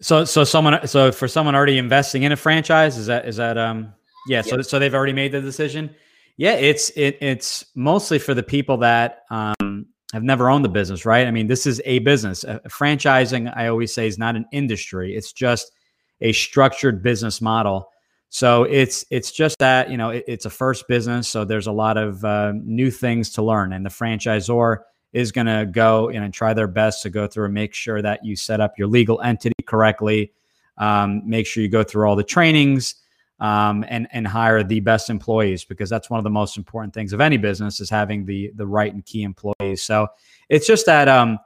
So, 0.00 0.24
so 0.24 0.44
someone, 0.44 0.86
so 0.86 1.10
for 1.10 1.26
someone 1.26 1.56
already 1.56 1.78
investing 1.78 2.22
in 2.22 2.32
a 2.32 2.36
franchise, 2.36 2.96
is 2.96 3.06
that 3.06 3.26
is 3.26 3.36
that 3.36 3.58
um, 3.58 3.92
yeah. 4.28 4.42
So, 4.42 4.62
so 4.62 4.78
they've 4.78 4.94
already 4.94 5.12
made 5.12 5.32
the 5.32 5.40
decision. 5.40 5.94
Yeah, 6.38 6.52
it's 6.52 6.90
it, 6.90 7.18
it's 7.20 7.66
mostly 7.74 8.20
for 8.20 8.32
the 8.32 8.44
people 8.44 8.76
that 8.78 9.24
um, 9.28 9.86
have 10.12 10.22
never 10.22 10.48
owned 10.48 10.64
the 10.64 10.68
business, 10.68 11.04
right? 11.04 11.26
I 11.26 11.32
mean, 11.32 11.48
this 11.48 11.66
is 11.66 11.82
a 11.84 11.98
business. 11.98 12.44
Uh, 12.44 12.60
franchising, 12.68 13.52
I 13.56 13.66
always 13.66 13.92
say, 13.92 14.06
is 14.06 14.18
not 14.18 14.36
an 14.36 14.46
industry. 14.52 15.16
It's 15.16 15.32
just 15.32 15.72
a 16.20 16.32
structured 16.32 17.02
business 17.02 17.40
model. 17.40 17.90
So 18.30 18.62
it's 18.62 19.04
it's 19.10 19.32
just 19.32 19.58
that 19.58 19.90
you 19.90 19.96
know 19.96 20.10
it, 20.10 20.24
it's 20.28 20.44
a 20.44 20.50
first 20.50 20.86
business, 20.86 21.26
so 21.26 21.44
there's 21.44 21.66
a 21.66 21.72
lot 21.72 21.96
of 21.96 22.24
uh, 22.24 22.52
new 22.54 22.92
things 22.92 23.30
to 23.30 23.42
learn, 23.42 23.72
and 23.72 23.84
the 23.84 23.90
franchisor 23.90 24.78
is 25.12 25.32
going 25.32 25.46
to 25.46 25.66
go 25.66 26.08
and 26.08 26.32
try 26.32 26.54
their 26.54 26.68
best 26.68 27.02
to 27.02 27.10
go 27.10 27.26
through 27.26 27.46
and 27.46 27.54
make 27.54 27.74
sure 27.74 28.00
that 28.00 28.24
you 28.24 28.36
set 28.36 28.60
up 28.60 28.78
your 28.78 28.86
legal 28.86 29.20
entity 29.22 29.64
correctly. 29.66 30.32
Um, 30.76 31.22
make 31.28 31.46
sure 31.48 31.64
you 31.64 31.68
go 31.68 31.82
through 31.82 32.06
all 32.06 32.14
the 32.14 32.22
trainings 32.22 32.94
um, 33.40 33.84
and 33.88 34.08
and 34.12 34.26
hire 34.26 34.62
the 34.62 34.80
best 34.80 35.10
employees 35.10 35.64
because 35.64 35.88
that's 35.88 36.10
one 36.10 36.18
of 36.18 36.24
the 36.24 36.30
most 36.30 36.56
important 36.56 36.92
things 36.92 37.12
of 37.12 37.20
any 37.20 37.36
business 37.36 37.80
is 37.80 37.88
having 37.88 38.24
the 38.24 38.50
the 38.56 38.66
right 38.66 38.92
and 38.92 39.04
key 39.04 39.22
employees. 39.22 39.82
So 39.82 40.08
it's 40.48 40.66
just 40.66 40.86
that 40.86 41.08
um, 41.08 41.38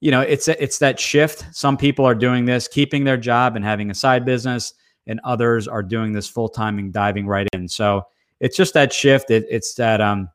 you 0.00 0.10
know 0.10 0.20
it's 0.20 0.48
it's 0.48 0.78
that 0.78 1.00
shift. 1.00 1.46
Some 1.52 1.76
people 1.76 2.04
are 2.04 2.14
doing 2.14 2.44
this, 2.44 2.68
keeping 2.68 3.04
their 3.04 3.16
job 3.16 3.56
and 3.56 3.64
having 3.64 3.90
a 3.90 3.94
side 3.94 4.24
business, 4.24 4.74
and 5.06 5.20
others 5.24 5.66
are 5.68 5.82
doing 5.82 6.12
this 6.12 6.28
full 6.28 6.48
time 6.48 6.78
and 6.78 6.92
diving 6.92 7.26
right 7.26 7.48
in. 7.52 7.66
So 7.66 8.06
it's 8.40 8.56
just 8.56 8.74
that 8.74 8.92
shift. 8.92 9.30
It, 9.30 9.46
it's 9.48 9.74
that 9.74 10.00
um, 10.00 10.28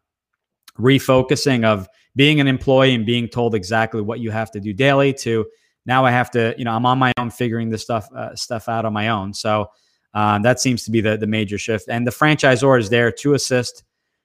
refocusing 0.80 1.64
of 1.64 1.88
being 2.16 2.40
an 2.40 2.48
employee 2.48 2.96
and 2.96 3.06
being 3.06 3.28
told 3.28 3.54
exactly 3.54 4.02
what 4.02 4.20
you 4.20 4.32
have 4.32 4.50
to 4.52 4.60
do 4.60 4.74
daily 4.74 5.14
to 5.14 5.46
now 5.86 6.04
I 6.04 6.12
have 6.12 6.32
to 6.32 6.56
you 6.58 6.66
know 6.66 6.72
I'm 6.72 6.88
on 6.88 6.98
my 6.98 7.12
own 7.20 7.30
figuring 7.30 7.70
this 7.70 7.84
stuff 7.84 8.10
uh, 8.16 8.36
stuff 8.36 8.68
out 8.68 8.86
on 8.86 8.94
my 8.94 9.10
own. 9.10 9.36
So 9.36 9.70
um, 10.18 10.42
that 10.42 10.60
seems 10.60 10.84
to 10.84 10.90
be 10.90 11.00
the, 11.00 11.16
the 11.16 11.28
major 11.28 11.60
shift. 11.60 11.88
And 11.90 12.08
the 12.08 12.12
franchisor 12.12 12.80
is 12.80 12.90
there 12.90 13.12
to 13.12 13.36
assist. 13.36 13.84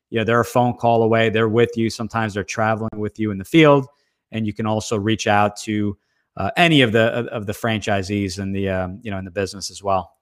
You 0.08 0.18
know, 0.18 0.24
they're 0.24 0.40
a 0.40 0.44
phone 0.44 0.72
call 0.72 1.02
away. 1.02 1.28
They're 1.28 1.50
with 1.50 1.76
you. 1.76 1.90
Sometimes 1.90 2.32
they're 2.32 2.44
traveling 2.44 2.96
with 2.96 3.18
you 3.18 3.30
in 3.30 3.36
the 3.36 3.44
field, 3.44 3.86
and 4.30 4.46
you 4.46 4.54
can 4.54 4.64
also 4.64 4.96
reach 4.96 5.26
out 5.26 5.54
to 5.58 5.98
uh, 6.38 6.50
any 6.56 6.80
of 6.80 6.92
the 6.92 7.28
of 7.30 7.44
the 7.44 7.52
franchisees 7.52 8.38
in 8.38 8.52
the 8.52 8.70
um, 8.70 9.00
you 9.02 9.10
know 9.10 9.18
in 9.18 9.26
the 9.26 9.30
business 9.30 9.70
as 9.70 9.82
well. 9.82 10.16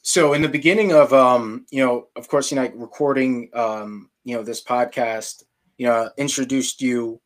So 0.00 0.32
in 0.32 0.40
the 0.40 0.48
beginning 0.48 0.92
of 0.92 1.12
um, 1.12 1.66
you 1.70 1.84
know, 1.84 2.08
of 2.16 2.26
course, 2.26 2.50
you 2.50 2.56
know, 2.56 2.70
recording 2.74 3.50
um, 3.52 4.08
you 4.24 4.34
know, 4.34 4.42
this 4.42 4.64
podcast, 4.64 5.42
you 5.76 5.86
know, 5.86 6.08
introduced 6.16 6.80
you 6.80 7.20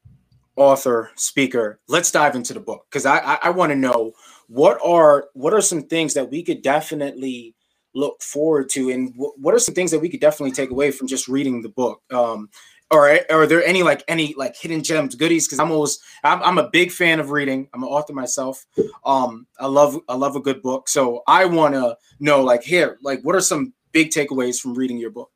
author, 0.56 1.12
speaker. 1.14 1.78
Let's 1.86 2.10
dive 2.10 2.34
into 2.34 2.52
the 2.52 2.60
book 2.60 2.86
because 2.90 3.06
I 3.06 3.18
I, 3.18 3.38
I 3.44 3.50
want 3.50 3.70
to 3.70 3.76
know 3.76 4.12
what 4.48 4.78
are 4.84 5.28
what 5.34 5.52
are 5.52 5.60
some 5.60 5.82
things 5.82 6.14
that 6.14 6.30
we 6.30 6.42
could 6.42 6.62
definitely 6.62 7.54
look 7.94 8.22
forward 8.22 8.68
to, 8.70 8.90
and 8.90 9.12
what 9.16 9.54
are 9.54 9.58
some 9.58 9.74
things 9.74 9.90
that 9.90 10.00
we 10.00 10.08
could 10.08 10.20
definitely 10.20 10.52
take 10.52 10.70
away 10.70 10.90
from 10.90 11.08
just 11.08 11.28
reading 11.28 11.62
the 11.62 11.68
book. 11.68 12.02
Um, 12.12 12.50
or 12.90 13.18
are 13.30 13.46
there 13.46 13.64
any 13.64 13.82
like 13.82 14.04
any 14.06 14.34
like 14.34 14.56
hidden 14.56 14.82
gems 14.82 15.16
goodies? 15.16 15.46
Because 15.46 15.58
i'm 15.58 15.72
always 15.72 15.98
I'm, 16.22 16.40
I'm 16.42 16.58
a 16.58 16.70
big 16.70 16.92
fan 16.92 17.18
of 17.18 17.30
reading. 17.30 17.68
I'm 17.74 17.82
an 17.82 17.88
author 17.88 18.12
myself. 18.12 18.64
Um 19.04 19.46
i 19.58 19.66
love 19.66 19.98
i 20.08 20.14
love 20.14 20.36
a 20.36 20.40
good 20.40 20.62
book. 20.62 20.88
So 20.88 21.22
i 21.26 21.44
want 21.44 21.74
to 21.74 21.96
know 22.20 22.42
like 22.44 22.62
here 22.62 22.98
like 23.02 23.22
what 23.22 23.34
are 23.34 23.40
some 23.40 23.72
big 23.90 24.10
takeaways 24.10 24.60
from 24.60 24.74
reading 24.74 24.98
your 24.98 25.10
book? 25.10 25.30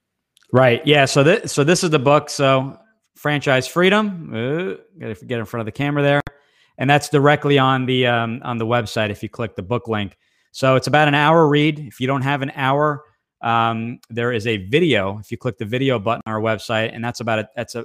Right. 0.52 0.84
Yeah. 0.86 1.06
So 1.06 1.24
this 1.24 1.52
so 1.52 1.64
this 1.64 1.82
is 1.82 1.90
the 1.90 1.98
book. 1.98 2.30
So 2.30 2.78
franchise 3.16 3.66
freedom. 3.66 4.30
Gotta 5.00 5.14
get 5.26 5.40
in 5.40 5.44
front 5.44 5.62
of 5.62 5.66
the 5.66 5.72
camera 5.72 6.02
there 6.04 6.22
and 6.80 6.88
that's 6.88 7.10
directly 7.10 7.58
on 7.58 7.86
the 7.86 8.06
um, 8.06 8.40
on 8.42 8.58
the 8.58 8.66
website 8.66 9.10
if 9.10 9.22
you 9.22 9.28
click 9.28 9.54
the 9.54 9.62
book 9.62 9.86
link. 9.86 10.16
So 10.50 10.74
it's 10.74 10.88
about 10.88 11.06
an 11.06 11.14
hour 11.14 11.46
read. 11.46 11.78
If 11.78 12.00
you 12.00 12.08
don't 12.08 12.22
have 12.22 12.42
an 12.42 12.50
hour 12.56 13.04
um, 13.42 14.00
there 14.10 14.32
is 14.32 14.46
a 14.46 14.56
video. 14.66 15.18
If 15.18 15.30
you 15.30 15.38
click 15.38 15.58
the 15.58 15.64
video 15.64 15.98
button 15.98 16.22
on 16.26 16.32
our 16.32 16.40
website 16.40 16.90
and 16.92 17.04
that's 17.04 17.20
about 17.20 17.38
it 17.38 17.46
that's 17.54 17.74
a 17.74 17.84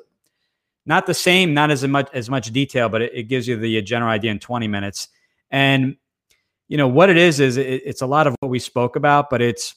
not 0.85 1.05
the 1.05 1.13
same 1.13 1.53
not 1.53 1.71
as 1.71 1.85
much 1.87 2.09
as 2.13 2.29
much 2.29 2.51
detail 2.51 2.89
but 2.89 3.01
it, 3.01 3.11
it 3.13 3.23
gives 3.23 3.47
you 3.47 3.57
the 3.57 3.81
general 3.81 4.09
idea 4.09 4.31
in 4.31 4.39
20 4.39 4.67
minutes. 4.67 5.09
And 5.51 5.97
you 6.67 6.77
know 6.77 6.87
what 6.87 7.09
it 7.09 7.17
is 7.17 7.39
is 7.39 7.57
it, 7.57 7.83
it's 7.85 8.01
a 8.01 8.07
lot 8.07 8.27
of 8.27 8.35
what 8.39 8.49
we 8.49 8.59
spoke 8.59 8.95
about 8.95 9.29
but 9.29 9.41
it's 9.41 9.75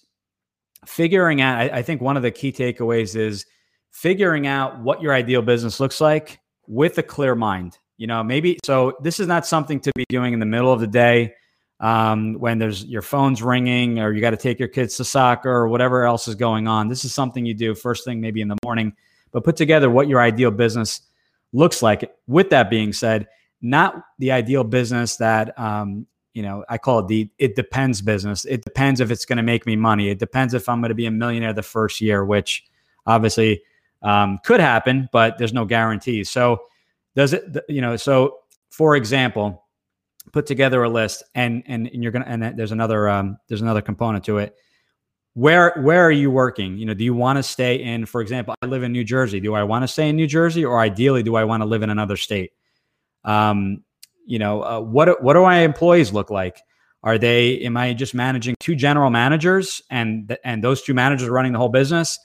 figuring 0.87 1.41
out 1.41 1.59
I, 1.59 1.79
I 1.79 1.83
think 1.83 2.01
one 2.01 2.17
of 2.17 2.23
the 2.23 2.31
key 2.31 2.53
takeaways 2.53 3.15
is 3.15 3.45
figuring 3.91 4.47
out 4.47 4.81
what 4.81 5.03
your 5.03 5.13
ideal 5.13 5.43
business 5.43 5.81
looks 5.81 6.01
like 6.01 6.41
with 6.67 6.99
a 6.99 7.03
clear 7.03 7.35
mind 7.35 7.79
you 7.99 8.07
know 8.07 8.23
maybe 8.23 8.59
so 8.65 8.97
this 9.03 9.21
is 9.21 9.27
not 9.27 9.47
something 9.47 9.79
to 9.81 9.93
be 9.95 10.07
doing 10.09 10.33
in 10.33 10.41
the 10.41 10.47
middle 10.47 10.73
of 10.73 10.81
the 10.81 10.87
day 10.87 11.35
um, 11.81 12.35
when 12.35 12.59
there's 12.59 12.85
your 12.85 13.03
phone's 13.03 13.43
ringing 13.43 14.01
or 14.01 14.13
you 14.13 14.21
got 14.21 14.31
to 14.31 14.37
take 14.37 14.59
your 14.59 14.69
kids 14.69 14.97
to 14.97 15.05
soccer 15.05 15.51
or 15.51 15.69
whatever 15.69 16.05
else 16.05 16.27
is 16.27 16.35
going 16.35 16.67
on. 16.67 16.89
This 16.89 17.05
is 17.05 17.15
something 17.15 17.47
you 17.47 17.55
do 17.55 17.75
first 17.75 18.05
thing, 18.05 18.21
maybe 18.21 18.41
in 18.41 18.49
the 18.49 18.57
morning, 18.65 18.95
but 19.31 19.45
put 19.45 19.57
together 19.57 19.91
what 19.91 20.09
your 20.09 20.21
ideal 20.21 20.51
business 20.51 21.03
looks 21.53 21.83
like. 21.83 22.13
With 22.27 22.51
that 22.51 22.69
being 22.69 22.93
said, 22.93 23.29
not 23.61 24.03
the 24.19 24.33
ideal 24.33 24.65
business 24.65 25.17
that, 25.17 25.59
um, 25.59 26.07
you 26.35 26.43
know, 26.43 26.65
I 26.69 26.79
call 26.79 27.01
it 27.01 27.09
the 27.09 27.31
it 27.39 27.57
depends 27.57 28.01
business. 28.01 28.45
It 28.45 28.65
depends 28.65 29.01
if 29.01 29.11
it's 29.11 29.25
going 29.25 29.39
to 29.39 29.43
make 29.43 29.67
me 29.67 29.77
money. 29.77 30.09
It 30.09 30.19
depends 30.19 30.55
if 30.55 30.69
I'm 30.69 30.81
going 30.81 30.91
to 30.91 30.95
be 30.95 31.07
a 31.07 31.11
millionaire 31.11 31.53
the 31.53 31.63
first 31.63 32.01
year, 32.01 32.25
which 32.25 32.65
obviously 33.07 33.63
um, 34.03 34.39
could 34.45 34.61
happen, 34.61 35.09
but 35.13 35.39
there's 35.39 35.53
no 35.53 35.65
guarantees. 35.65 36.31
So, 36.31 36.63
does 37.19 37.33
it, 37.33 37.65
you 37.69 37.81
know, 37.81 37.97
so 37.97 38.39
for 38.71 38.95
example, 38.95 39.67
put 40.33 40.47
together 40.47 40.85
a 40.85 40.89
list 40.89 41.25
and 41.35 41.65
and, 41.67 41.89
and 41.89 42.01
you're 42.01 42.13
gonna 42.13 42.27
and 42.29 42.57
there's 42.57 42.71
another 42.71 43.09
um, 43.09 43.39
there's 43.49 43.61
another 43.61 43.83
component 43.83 44.25
to 44.27 44.39
it. 44.39 44.55
Where 45.35 45.73
where 45.83 46.07
are 46.07 46.13
you 46.13 46.31
working? 46.31 46.79
You 46.79 46.87
know 46.87 46.95
do 46.95 47.03
you 47.03 47.15
want 47.15 47.37
to 47.39 47.43
stay 47.43 47.83
in 47.83 48.07
for 48.07 48.21
example 48.21 48.55
i 48.63 48.67
live 48.67 48.85
in 48.85 48.93
new 48.93 49.03
jersey. 49.03 49.41
Do 49.41 49.55
i 49.55 49.65
want 49.65 49.83
to 49.83 49.89
stay 49.89 50.09
in 50.09 50.15
new 50.15 50.29
jersey 50.29 50.65
or 50.65 50.79
ideally 50.79 51.25
do 51.25 51.35
i 51.35 51.43
want 51.43 51.61
to 51.61 51.67
live 51.67 51.83
in 51.83 51.91
another 51.91 52.17
state? 52.17 52.53
Um, 53.25 53.83
you 54.25 54.39
know 54.39 54.63
uh, 54.63 54.81
what 54.81 55.21
what 55.21 55.35
do 55.35 55.43
my 55.43 55.59
employees 55.59 56.13
look 56.13 56.31
like? 56.31 56.61
Are 57.03 57.19
they 57.19 57.59
am 57.63 57.77
i 57.77 57.95
just 57.95 58.15
managing 58.15 58.55
two 58.61 58.77
general 58.77 59.11
managers 59.11 59.83
and 59.91 60.37
and 60.45 60.63
those 60.63 60.83
two 60.83 60.95
managers 60.95 61.27
are 61.27 61.33
running 61.33 61.53
the 61.53 61.59
whole 61.59 61.69
business 61.69 62.17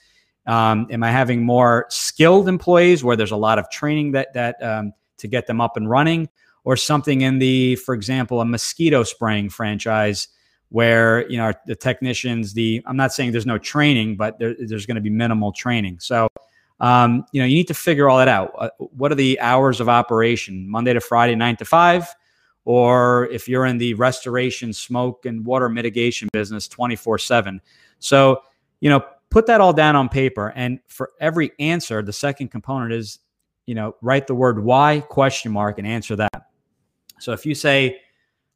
um, 0.45 0.88
am 0.89 1.03
i 1.03 1.12
having 1.12 1.43
more 1.43 1.86
skilled 1.89 2.47
employees 2.47 3.03
where 3.03 3.15
there's 3.15 3.32
a 3.32 3.38
lot 3.38 3.60
of 3.60 3.69
training 3.69 4.12
that 4.12 4.34
that 4.34 4.62
um, 4.63 4.93
to 5.17 5.27
get 5.27 5.47
them 5.47 5.62
up 5.62 5.77
and 5.77 5.89
running 5.89 6.29
or 6.63 6.77
something 6.77 7.21
in 7.21 7.39
the, 7.39 7.75
for 7.77 7.93
example, 7.93 8.41
a 8.41 8.45
mosquito 8.45 9.03
spraying 9.03 9.49
franchise 9.49 10.27
where 10.69 11.29
you 11.29 11.38
know 11.38 11.53
the 11.67 11.75
technicians, 11.75 12.53
the 12.53 12.82
I'm 12.86 12.97
not 12.97 13.13
saying 13.13 13.32
there's 13.32 13.45
no 13.45 13.60
training, 13.60 14.15
but 14.15 14.39
there, 14.39 14.56
there's 14.60 14.86
going 14.86 14.95
to 14.95 15.01
be 15.01 15.10
minimal 15.10 15.51
training. 15.51 15.99
So 15.99 16.27
um, 16.79 17.25
you 17.32 17.41
know 17.41 17.45
you 17.45 17.56
need 17.56 17.67
to 17.67 17.75
figure 17.75 18.10
all 18.10 18.17
that 18.17 18.27
out. 18.27 18.53
Uh, 18.58 18.69
what 18.79 19.12
are 19.12 19.15
the 19.15 19.39
hours 19.39 19.79
of 19.79 19.88
operation? 19.88 20.67
Monday 20.67 20.93
to 20.93 21.01
Friday, 21.01 21.36
nine 21.36 21.58
to 21.58 21.65
five, 21.65 22.08
or 22.65 23.27
if 23.27 23.47
you're 23.47 23.65
in 23.67 23.77
the 23.77 23.93
restoration, 23.93 24.73
smoke, 24.73 25.25
and 25.25 25.45
water 25.45 25.69
mitigation 25.69 26.27
business, 26.34 26.67
24 26.67 27.19
seven. 27.19 27.62
So 27.99 28.41
you 28.79 28.89
know 28.89 29.06
put 29.34 29.48
that 29.48 29.60
all 29.60 29.74
down 29.74 29.98
on 29.98 30.08
paper, 30.08 30.54
and 30.56 30.80
for 30.88 31.12
every 31.19 31.52
answer, 31.60 32.02
the 32.02 32.13
second 32.13 32.50
component 32.52 32.93
is 32.93 33.19
you 33.65 33.76
know 33.76 33.96
write 34.02 34.28
the 34.28 34.36
word 34.36 34.63
why 34.63 35.02
question 35.10 35.52
mark 35.52 35.78
and 35.78 35.88
answer 35.88 36.15
that 36.15 36.43
so 37.24 37.32
if 37.32 37.46
you 37.46 37.56
say 37.56 38.02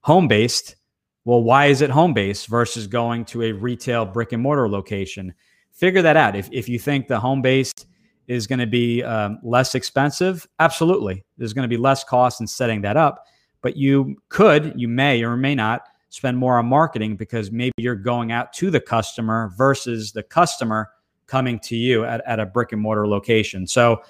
home 0.01 0.27
based, 0.27 0.75
well, 1.23 1.41
why 1.41 1.67
is 1.67 1.81
it 1.81 1.89
home 1.89 2.13
based 2.13 2.47
versus 2.47 2.85
going 2.85 3.23
to 3.25 3.43
a 3.43 3.51
retail 3.53 4.05
brick 4.05 4.33
and 4.33 4.43
mortar 4.43 4.67
location? 4.67 5.33
Figure 5.71 6.01
that 6.01 6.17
out. 6.17 6.35
If, 6.35 6.49
if 6.51 6.67
you 6.67 6.77
think 6.77 7.07
the 7.07 7.19
home 7.19 7.41
based 7.41 7.87
is 8.27 8.45
going 8.45 8.59
to 8.59 8.67
be 8.67 9.03
um, 9.03 9.39
less 9.41 9.73
expensive, 9.73 10.45
absolutely. 10.59 11.23
There's 11.37 11.53
going 11.53 11.63
to 11.63 11.73
be 11.73 11.81
less 11.81 12.03
cost 12.03 12.41
in 12.41 12.47
setting 12.47 12.81
that 12.81 12.97
up. 12.97 13.23
But 13.61 13.77
you 13.77 14.17
could, 14.27 14.73
you 14.75 14.89
may 14.89 15.23
or 15.23 15.37
may 15.37 15.55
not 15.55 15.83
spend 16.09 16.37
more 16.37 16.57
on 16.57 16.65
marketing 16.65 17.15
because 17.15 17.51
maybe 17.51 17.73
you're 17.77 17.95
going 17.95 18.31
out 18.31 18.53
to 18.53 18.71
the 18.71 18.79
customer 18.79 19.51
versus 19.57 20.11
the 20.11 20.23
customer 20.23 20.89
coming 21.27 21.59
to 21.59 21.75
you 21.75 22.05
at, 22.05 22.21
at 22.25 22.39
a 22.39 22.45
brick 22.45 22.71
and 22.71 22.81
mortar 22.81 23.07
location. 23.07 23.67
So 23.67 24.01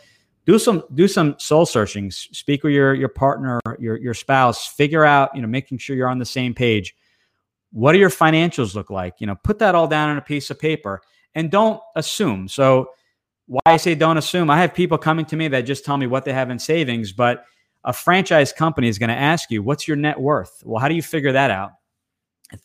do 0.45 0.57
some 0.57 0.83
do 0.93 1.07
some 1.07 1.35
soul 1.39 1.65
searching 1.65 2.09
speak 2.09 2.63
with 2.63 2.71
your 2.71 2.93
your 2.93 3.09
partner 3.09 3.59
your 3.79 3.97
your 3.97 4.13
spouse 4.13 4.65
figure 4.65 5.03
out 5.03 5.35
you 5.35 5.41
know 5.41 5.47
making 5.47 5.77
sure 5.77 5.95
you're 5.95 6.07
on 6.07 6.19
the 6.19 6.25
same 6.25 6.53
page. 6.53 6.95
What 7.71 7.91
do 7.91 7.99
your 7.99 8.09
financials 8.09 8.73
look 8.73 8.89
like? 8.89 9.15
You 9.19 9.27
know 9.27 9.35
put 9.35 9.59
that 9.59 9.75
all 9.75 9.87
down 9.87 10.09
on 10.09 10.17
a 10.17 10.21
piece 10.21 10.49
of 10.49 10.59
paper 10.59 11.01
and 11.35 11.51
don't 11.51 11.81
assume. 11.95 12.47
So 12.47 12.91
why 13.47 13.61
i 13.65 13.77
say 13.77 13.95
don't 13.95 14.17
assume 14.17 14.49
i 14.49 14.59
have 14.59 14.73
people 14.73 14.97
coming 14.97 15.23
to 15.23 15.37
me 15.37 15.47
that 15.47 15.61
just 15.61 15.85
tell 15.85 15.95
me 15.95 16.05
what 16.05 16.25
they 16.25 16.33
have 16.33 16.49
in 16.49 16.59
savings 16.59 17.13
but 17.13 17.45
a 17.85 17.93
franchise 17.93 18.51
company 18.51 18.89
is 18.89 18.99
going 18.99 19.07
to 19.09 19.15
ask 19.15 19.49
you 19.49 19.63
what's 19.63 19.87
your 19.87 19.95
net 19.95 20.19
worth? 20.19 20.61
Well 20.65 20.81
how 20.81 20.89
do 20.89 20.95
you 20.95 21.01
figure 21.01 21.31
that 21.31 21.49
out 21.49 21.71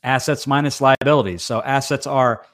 assets 0.03 0.47
minus 0.47 0.81
liabilities. 0.81 1.42
So 1.42 1.62
assets 1.62 2.07
are 2.07 2.45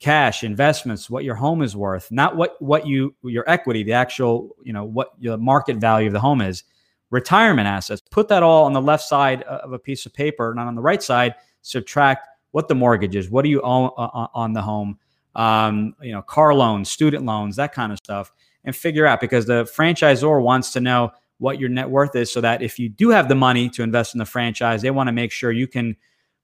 cash 0.00 0.44
investments 0.44 1.10
what 1.10 1.24
your 1.24 1.34
home 1.34 1.60
is 1.60 1.74
worth 1.74 2.08
not 2.12 2.36
what 2.36 2.54
what 2.62 2.86
you 2.86 3.12
your 3.24 3.42
equity 3.50 3.82
the 3.82 3.92
actual 3.92 4.54
you 4.62 4.72
know 4.72 4.84
what 4.84 5.10
your 5.18 5.36
market 5.36 5.76
value 5.76 6.06
of 6.06 6.12
the 6.12 6.20
home 6.20 6.40
is. 6.40 6.64
Retirement 7.10 7.66
assets 7.66 8.02
put 8.10 8.28
that 8.28 8.42
all 8.42 8.64
on 8.64 8.74
the 8.74 8.82
left 8.82 9.02
side 9.02 9.42
of 9.44 9.72
a 9.72 9.78
piece 9.78 10.06
of 10.06 10.12
paper 10.12 10.52
not 10.54 10.66
on 10.66 10.74
the 10.74 10.82
right 10.82 11.02
side 11.02 11.34
subtract 11.62 12.28
what 12.52 12.68
the 12.68 12.74
mortgage 12.74 13.16
is 13.16 13.30
what 13.30 13.42
do 13.42 13.48
you 13.48 13.60
own 13.62 13.90
uh, 13.96 14.04
uh, 14.04 14.26
on 14.34 14.52
the 14.52 14.62
home 14.62 14.98
um, 15.34 15.94
you 16.00 16.12
know 16.12 16.22
car 16.22 16.54
loans 16.54 16.88
student 16.88 17.24
loans 17.24 17.56
that 17.56 17.72
kind 17.72 17.92
of 17.92 17.98
stuff 17.98 18.30
and 18.64 18.76
figure 18.76 19.06
out 19.06 19.20
because 19.20 19.46
the 19.46 19.64
franchisor 19.64 20.42
wants 20.42 20.72
to 20.72 20.80
know 20.80 21.10
what 21.38 21.58
your 21.58 21.68
net 21.68 21.88
worth 21.88 22.14
is 22.14 22.30
so 22.30 22.40
that 22.40 22.62
if 22.62 22.78
you 22.78 22.88
do 22.88 23.10
have 23.10 23.28
the 23.28 23.34
money 23.34 23.68
to 23.70 23.82
invest 23.82 24.14
in 24.14 24.18
the 24.18 24.26
franchise 24.26 24.82
they 24.82 24.90
want 24.90 25.08
to 25.08 25.12
make 25.12 25.32
sure 25.32 25.50
you 25.50 25.66
can 25.66 25.96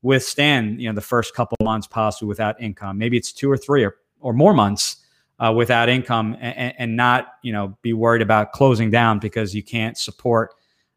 withstand 0.05 0.81
you 0.81 0.89
know 0.89 0.95
the 0.95 1.01
first 1.01 1.35
couple 1.35 1.57
months 1.63 1.87
possibly 1.87 2.29
without 2.29 2.61
income. 2.61 2.99
Maybe 2.99 3.17
it's 3.17 3.33
two 3.33 3.51
or 3.51 3.57
three 3.57 3.85
or, 3.85 3.97
or 4.21 4.33
more 4.33 4.55
months 4.55 4.97
uh, 5.41 5.53
without 5.53 5.89
income 5.89 6.37
and, 6.41 6.75
and, 6.79 6.97
not 6.97 7.35
you 7.43 7.53
know 7.53 7.77
be 7.83 7.93
worried 7.93 8.23
about 8.23 8.53
closing 8.53 8.91
down 8.91 9.19
because 9.19 9.55
you 9.55 9.63
can't 9.63 9.99
support 9.99 10.55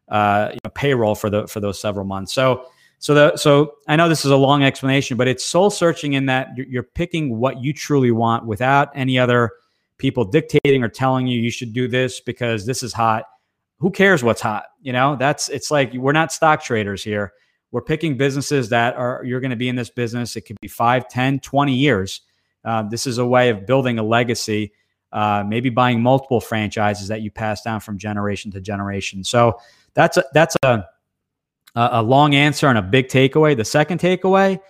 uh, 0.08 0.50
you 0.52 0.58
know, 0.62 0.70
payroll 0.74 1.14
for 1.14 1.30
the 1.30 1.48
for 1.48 1.58
those 1.58 1.80
several 1.80 2.04
months. 2.04 2.32
So 2.32 2.66
so 3.00 3.14
the 3.14 3.36
so 3.36 3.74
i 3.86 3.94
know 3.94 4.08
this 4.08 4.24
is 4.24 4.30
a 4.32 4.36
long 4.36 4.64
explanation 4.64 5.16
but 5.16 5.28
it's 5.28 5.44
soul 5.44 5.70
searching 5.70 6.14
in 6.14 6.26
that 6.26 6.48
you're, 6.56 6.66
you're 6.66 6.82
picking 6.82 7.38
what 7.38 7.62
you 7.62 7.72
truly 7.72 8.10
want 8.10 8.44
without 8.44 8.90
any 8.92 9.16
other 9.16 9.52
people 9.98 10.24
dictating 10.24 10.82
or 10.82 10.88
telling 10.88 11.28
you 11.28 11.40
you 11.40 11.50
should 11.50 11.72
do 11.72 11.86
this 11.86 12.20
because 12.20 12.66
this 12.66 12.82
is 12.82 12.92
hot. 12.92 13.24
Who 13.78 13.92
cares 13.92 14.24
what's 14.24 14.40
hot? 14.40 14.64
You 14.82 14.92
know 14.92 15.16
that's 15.16 15.48
it's 15.48 15.70
like 15.70 15.92
we're 15.94 16.12
not 16.12 16.32
stock 16.32 16.62
traders 16.62 17.04
here 17.04 17.32
we're 17.70 17.82
picking 17.82 18.16
businesses 18.16 18.70
that 18.70 18.96
are 18.96 19.22
you're 19.24 19.40
going 19.40 19.50
to 19.50 19.56
be 19.56 19.68
in 19.68 19.76
this 19.76 19.90
business. 19.90 20.36
It 20.36 20.42
could 20.42 20.56
be 20.60 20.68
5, 20.68 21.08
10, 21.08 21.40
20 21.40 21.74
years. 21.74 22.22
Uh, 22.64 22.82
this 22.82 23.06
is 23.06 23.18
a 23.18 23.26
way 23.26 23.50
of 23.50 23.66
building 23.66 23.98
a 23.98 24.02
legacy, 24.02 24.72
uh, 25.12 25.44
maybe 25.46 25.70
buying 25.70 26.02
multiple 26.02 26.40
franchises 26.40 27.08
that 27.08 27.22
you 27.22 27.30
pass 27.30 27.62
down 27.62 27.80
from 27.80 27.98
generation 27.98 28.50
to 28.52 28.60
generation. 28.60 29.22
So 29.22 29.58
that's 29.94 30.16
a, 30.16 30.24
that's 30.32 30.56
a, 30.62 30.84
a 31.74 32.02
long 32.02 32.34
answer 32.34 32.68
and 32.68 32.78
a 32.78 32.82
big 32.82 33.08
takeaway. 33.08 33.56
The 33.56 33.64
second 33.64 34.00
takeaway, 34.00 34.60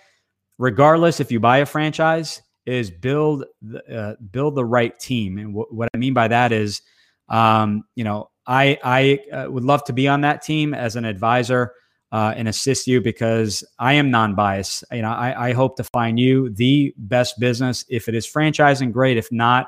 regardless 0.57 1.19
if 1.19 1.31
you 1.31 1.39
buy 1.39 1.59
a 1.59 1.65
franchise, 1.65 2.41
is 2.65 2.91
build 2.91 3.45
the, 3.61 3.97
uh, 3.97 4.15
build 4.31 4.55
the 4.55 4.65
right 4.65 4.97
team. 4.99 5.37
And 5.37 5.53
w- 5.53 5.67
what 5.71 5.89
I 5.93 5.97
mean 5.97 6.13
by 6.13 6.27
that 6.27 6.51
is, 6.51 6.81
um, 7.27 7.83
you 7.95 8.03
know, 8.03 8.29
I 8.45 8.77
I 8.83 9.19
uh, 9.31 9.51
would 9.51 9.63
love 9.63 9.83
to 9.85 9.93
be 9.93 10.07
on 10.07 10.21
that 10.21 10.41
team 10.41 10.73
as 10.73 10.95
an 10.95 11.05
advisor 11.05 11.73
uh, 12.11 12.33
and 12.35 12.47
assist 12.47 12.87
you 12.87 13.01
because 13.01 13.63
I 13.77 13.93
am 13.93 14.09
non-biased. 14.09 14.83
You 14.91 15.03
know, 15.03 15.11
I, 15.11 15.49
I, 15.49 15.53
hope 15.53 15.77
to 15.77 15.83
find 15.83 16.19
you 16.19 16.49
the 16.49 16.93
best 16.97 17.39
business. 17.39 17.85
If 17.87 18.07
it 18.07 18.15
is 18.15 18.25
franchising, 18.25 18.91
great. 18.91 19.17
If 19.17 19.31
not, 19.31 19.67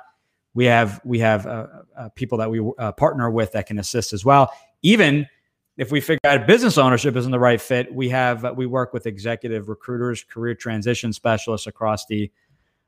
we 0.54 0.66
have 0.66 1.00
we 1.06 1.20
have 1.20 1.46
uh, 1.46 1.68
uh, 1.96 2.10
people 2.16 2.38
that 2.40 2.50
we 2.50 2.60
uh, 2.80 2.94
partner 2.94 3.30
with 3.30 3.52
that 3.52 3.68
can 3.68 3.78
assist 3.78 4.12
as 4.12 4.26
well. 4.26 4.52
even 4.82 5.28
if 5.78 5.92
we 5.92 6.02
figure 6.02 6.20
out 6.26 6.46
business 6.46 6.78
ownership 6.78 7.16
isn't 7.16 7.32
the 7.32 7.40
right 7.40 7.62
fit, 7.62 7.94
we 7.94 8.10
have 8.10 8.44
uh, 8.44 8.54
we 8.56 8.66
work 8.66 8.94
with 8.94 9.08
executive 9.08 9.70
recruiters, 9.70 10.24
career 10.24 10.54
transition 10.54 11.14
specialists 11.14 11.66
across 11.66 12.06
the 12.06 12.32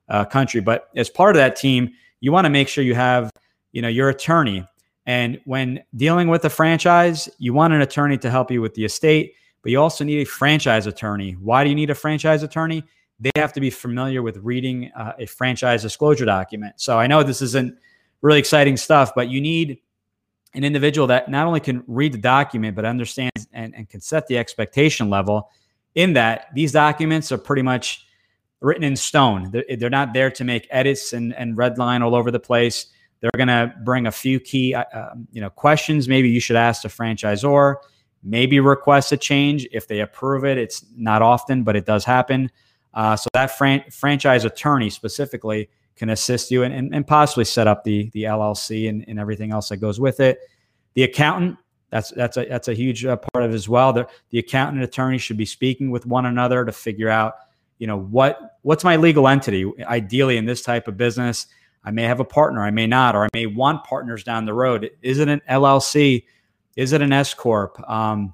uh, 0.09 0.25
country. 0.25 0.61
But 0.61 0.89
as 0.95 1.09
part 1.09 1.35
of 1.35 1.39
that 1.39 1.55
team, 1.55 1.91
you 2.19 2.31
want 2.31 2.45
to 2.45 2.49
make 2.49 2.67
sure 2.67 2.83
you 2.83 2.95
have 2.95 3.31
you 3.71 3.81
know 3.81 3.87
your 3.87 4.09
attorney. 4.09 4.67
And 5.05 5.39
when 5.45 5.83
dealing 5.95 6.27
with 6.27 6.45
a 6.45 6.49
franchise, 6.49 7.29
you 7.37 7.53
want 7.53 7.73
an 7.73 7.81
attorney 7.81 8.17
to 8.19 8.29
help 8.29 8.51
you 8.51 8.61
with 8.61 8.73
the 8.73 8.85
estate, 8.85 9.33
but 9.63 9.71
you 9.71 9.81
also 9.81 10.03
need 10.03 10.19
a 10.21 10.25
franchise 10.25 10.85
attorney. 10.85 11.31
Why 11.33 11.63
do 11.63 11.69
you 11.69 11.75
need 11.75 11.89
a 11.89 11.95
franchise 11.95 12.43
attorney? 12.43 12.83
They 13.19 13.31
have 13.35 13.53
to 13.53 13.61
be 13.61 13.69
familiar 13.69 14.21
with 14.21 14.37
reading 14.37 14.91
uh, 14.95 15.13
a 15.17 15.25
franchise 15.25 15.81
disclosure 15.81 16.25
document. 16.25 16.75
So 16.77 16.99
I 16.99 17.07
know 17.07 17.23
this 17.23 17.41
isn't 17.41 17.77
really 18.21 18.39
exciting 18.39 18.77
stuff, 18.77 19.13
but 19.15 19.29
you 19.29 19.39
need 19.39 19.79
an 20.53 20.63
individual 20.63 21.07
that 21.07 21.29
not 21.29 21.47
only 21.47 21.61
can 21.61 21.83
read 21.87 22.11
the 22.11 22.17
document, 22.17 22.75
but 22.75 22.85
understands 22.85 23.47
and, 23.53 23.73
and 23.73 23.89
can 23.89 24.01
set 24.01 24.27
the 24.27 24.37
expectation 24.37 25.09
level 25.09 25.49
in 25.95 26.13
that 26.13 26.47
these 26.53 26.71
documents 26.71 27.31
are 27.31 27.37
pretty 27.37 27.61
much 27.61 28.05
written 28.59 28.83
in 28.83 28.95
stone. 28.95 29.49
They're, 29.51 29.65
they're 29.77 29.89
not 29.89 30.13
there 30.13 30.31
to 30.31 30.43
make 30.43 30.67
edits 30.69 31.13
and, 31.13 31.33
and 31.35 31.57
red 31.57 31.77
line 31.77 32.01
all 32.01 32.15
over 32.15 32.31
the 32.31 32.39
place. 32.39 32.87
They're 33.19 33.31
going 33.35 33.47
to 33.47 33.73
bring 33.83 34.07
a 34.07 34.11
few 34.11 34.39
key, 34.39 34.75
uh, 34.75 34.83
um, 34.93 35.27
you 35.31 35.39
know, 35.39 35.49
questions. 35.49 36.07
Maybe 36.07 36.29
you 36.29 36.39
should 36.39 36.55
ask 36.55 36.81
the 36.81 36.89
franchisor. 36.89 37.75
Maybe 38.23 38.59
request 38.59 39.11
a 39.11 39.17
change 39.17 39.67
if 39.71 39.87
they 39.87 39.99
approve 39.99 40.45
it. 40.45 40.57
It's 40.57 40.85
not 40.95 41.21
often, 41.21 41.63
but 41.63 41.75
it 41.75 41.85
does 41.85 42.05
happen. 42.05 42.49
Uh, 42.93 43.15
so 43.15 43.27
that 43.33 43.57
fran- 43.57 43.83
franchise 43.89 44.45
attorney 44.45 44.89
specifically 44.89 45.69
can 45.95 46.09
assist 46.09 46.51
you 46.51 46.63
and, 46.63 46.73
and, 46.73 46.93
and 46.93 47.05
possibly 47.05 47.45
set 47.45 47.67
up 47.67 47.83
the 47.83 48.09
the 48.11 48.23
LLC 48.23 48.89
and, 48.89 49.05
and 49.07 49.19
everything 49.19 49.51
else 49.51 49.69
that 49.69 49.77
goes 49.77 49.99
with 49.99 50.19
it. 50.19 50.39
The 50.93 51.03
accountant, 51.03 51.57
that's 51.89 52.11
that's 52.11 52.37
a 52.37 52.45
that's 52.45 52.67
a 52.67 52.73
huge 52.73 53.05
uh, 53.05 53.17
part 53.17 53.43
of 53.45 53.53
as 53.53 53.67
well. 53.67 53.93
The, 53.93 54.07
the 54.29 54.39
accountant 54.39 54.77
and 54.77 54.83
attorney 54.83 55.17
should 55.17 55.37
be 55.37 55.45
speaking 55.45 55.91
with 55.91 56.05
one 56.05 56.25
another 56.25 56.65
to 56.65 56.71
figure 56.71 57.09
out, 57.09 57.35
you 57.77 57.87
know, 57.87 57.97
what 57.97 58.57
what's 58.61 58.83
my 58.83 58.95
legal 58.95 59.27
entity. 59.27 59.71
Ideally, 59.83 60.37
in 60.37 60.45
this 60.45 60.61
type 60.61 60.87
of 60.87 60.97
business, 60.97 61.47
I 61.83 61.91
may 61.91 62.03
have 62.03 62.19
a 62.19 62.25
partner, 62.25 62.63
I 62.63 62.71
may 62.71 62.87
not, 62.87 63.15
or 63.15 63.25
I 63.25 63.29
may 63.33 63.45
want 63.45 63.83
partners 63.83 64.23
down 64.23 64.45
the 64.45 64.53
road. 64.53 64.89
Is 65.01 65.19
it 65.19 65.27
an 65.27 65.41
LLC? 65.49 66.25
Is 66.75 66.93
it 66.93 67.01
an 67.01 67.13
S 67.13 67.33
corp? 67.33 67.79
Um, 67.89 68.33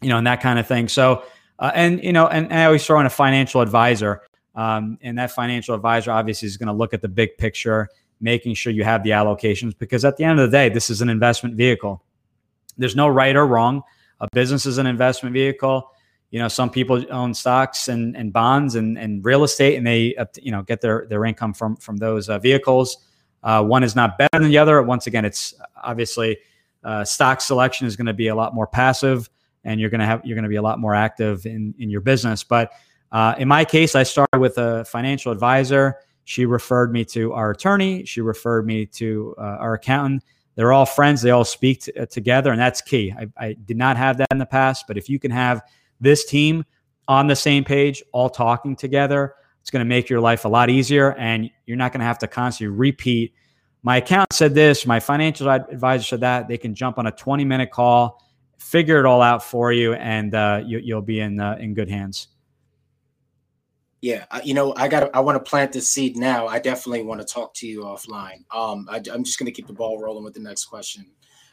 you 0.00 0.08
know, 0.08 0.18
and 0.18 0.26
that 0.26 0.40
kind 0.40 0.58
of 0.58 0.66
thing. 0.66 0.88
So, 0.88 1.24
uh, 1.58 1.72
and 1.74 2.02
you 2.02 2.12
know, 2.12 2.26
and, 2.26 2.46
and 2.46 2.60
I 2.60 2.64
always 2.66 2.84
throw 2.84 3.00
in 3.00 3.06
a 3.06 3.10
financial 3.10 3.60
advisor. 3.60 4.22
Um, 4.54 4.98
and 5.02 5.18
that 5.18 5.32
financial 5.32 5.74
advisor 5.74 6.12
obviously 6.12 6.46
is 6.46 6.56
going 6.56 6.68
to 6.68 6.72
look 6.72 6.94
at 6.94 7.02
the 7.02 7.08
big 7.08 7.36
picture, 7.38 7.88
making 8.20 8.54
sure 8.54 8.72
you 8.72 8.84
have 8.84 9.02
the 9.02 9.10
allocations 9.10 9.76
because 9.76 10.04
at 10.04 10.16
the 10.16 10.24
end 10.24 10.38
of 10.38 10.50
the 10.50 10.56
day, 10.56 10.68
this 10.68 10.90
is 10.90 11.00
an 11.00 11.08
investment 11.08 11.56
vehicle. 11.56 12.04
There's 12.78 12.94
no 12.94 13.08
right 13.08 13.34
or 13.34 13.46
wrong. 13.46 13.82
A 14.20 14.28
business 14.32 14.66
is 14.66 14.78
an 14.78 14.86
investment 14.86 15.32
vehicle. 15.32 15.90
You 16.30 16.40
know, 16.40 16.48
some 16.48 16.70
people 16.70 17.04
own 17.12 17.34
stocks 17.34 17.88
and, 17.88 18.16
and 18.16 18.32
bonds 18.32 18.74
and, 18.74 18.98
and 18.98 19.24
real 19.24 19.44
estate, 19.44 19.76
and 19.76 19.86
they 19.86 20.16
you 20.40 20.50
know 20.50 20.62
get 20.62 20.80
their 20.80 21.06
their 21.08 21.24
income 21.24 21.54
from 21.54 21.76
from 21.76 21.96
those 21.96 22.28
uh, 22.28 22.38
vehicles. 22.38 22.96
Uh, 23.42 23.62
one 23.62 23.84
is 23.84 23.94
not 23.94 24.18
better 24.18 24.40
than 24.40 24.48
the 24.48 24.58
other. 24.58 24.82
Once 24.82 25.06
again, 25.06 25.24
it's 25.24 25.54
obviously 25.82 26.38
uh, 26.84 27.04
stock 27.04 27.40
selection 27.40 27.86
is 27.86 27.96
going 27.96 28.06
to 28.06 28.14
be 28.14 28.28
a 28.28 28.34
lot 28.34 28.54
more 28.54 28.66
passive, 28.66 29.28
and 29.64 29.80
you're 29.80 29.90
going 29.90 30.00
to 30.00 30.06
have 30.06 30.20
you're 30.24 30.36
going 30.36 30.44
to 30.44 30.48
be 30.48 30.56
a 30.56 30.62
lot 30.62 30.78
more 30.78 30.94
active 30.94 31.46
in 31.46 31.74
in 31.78 31.90
your 31.90 32.00
business. 32.00 32.44
But 32.44 32.72
uh, 33.12 33.34
in 33.38 33.48
my 33.48 33.64
case, 33.64 33.94
I 33.94 34.02
started 34.02 34.38
with 34.38 34.58
a 34.58 34.84
financial 34.84 35.32
advisor. 35.32 35.96
She 36.24 36.46
referred 36.46 36.92
me 36.92 37.04
to 37.06 37.32
our 37.32 37.50
attorney. 37.50 38.04
She 38.04 38.20
referred 38.20 38.66
me 38.66 38.86
to 38.86 39.34
uh, 39.38 39.42
our 39.60 39.74
accountant. 39.74 40.24
They're 40.56 40.72
all 40.72 40.86
friends. 40.86 41.22
They 41.22 41.30
all 41.30 41.44
speak 41.44 41.82
t- 41.82 41.92
uh, 41.92 42.06
together, 42.06 42.50
and 42.50 42.60
that's 42.60 42.80
key. 42.80 43.12
I, 43.16 43.26
I 43.36 43.52
did 43.52 43.76
not 43.76 43.96
have 43.96 44.18
that 44.18 44.28
in 44.30 44.38
the 44.38 44.46
past, 44.46 44.86
but 44.86 44.96
if 44.96 45.08
you 45.08 45.18
can 45.18 45.30
have 45.30 45.62
this 46.00 46.24
team 46.24 46.64
on 47.08 47.26
the 47.26 47.36
same 47.36 47.64
page, 47.64 48.02
all 48.12 48.30
talking 48.30 48.76
together, 48.76 49.34
it's 49.60 49.70
going 49.70 49.84
to 49.84 49.88
make 49.88 50.08
your 50.08 50.20
life 50.20 50.44
a 50.44 50.48
lot 50.48 50.70
easier, 50.70 51.14
and 51.14 51.50
you're 51.66 51.76
not 51.76 51.92
going 51.92 52.00
to 52.00 52.06
have 52.06 52.18
to 52.18 52.28
constantly 52.28 52.76
repeat. 52.76 53.34
My 53.84 53.98
account 53.98 54.32
said 54.32 54.54
this. 54.54 54.86
My 54.86 54.98
financial 54.98 55.50
advisor 55.50 56.04
said 56.04 56.20
that. 56.20 56.48
They 56.48 56.56
can 56.56 56.74
jump 56.74 56.98
on 56.98 57.06
a 57.06 57.12
20 57.12 57.44
minute 57.44 57.70
call, 57.70 58.26
figure 58.58 58.98
it 58.98 59.04
all 59.04 59.20
out 59.20 59.44
for 59.44 59.72
you, 59.72 59.92
and 59.92 60.34
uh, 60.34 60.62
you, 60.64 60.94
will 60.94 61.02
be 61.02 61.20
in 61.20 61.38
uh, 61.38 61.58
in 61.60 61.74
good 61.74 61.90
hands. 61.90 62.28
Yeah, 64.00 64.24
you 64.42 64.54
know, 64.54 64.74
I 64.76 64.88
got. 64.88 65.14
I 65.14 65.20
want 65.20 65.36
to 65.36 65.50
plant 65.50 65.72
this 65.72 65.88
seed 65.88 66.16
now. 66.16 66.46
I 66.46 66.58
definitely 66.58 67.02
want 67.02 67.20
to 67.20 67.26
talk 67.26 67.52
to 67.54 67.66
you 67.66 67.82
offline. 67.82 68.44
Um, 68.54 68.88
I, 68.90 68.96
am 68.96 69.22
just 69.22 69.38
going 69.38 69.46
to 69.46 69.52
keep 69.52 69.66
the 69.66 69.74
ball 69.74 70.00
rolling 70.00 70.24
with 70.24 70.34
the 70.34 70.40
next 70.40 70.64
question. 70.64 71.06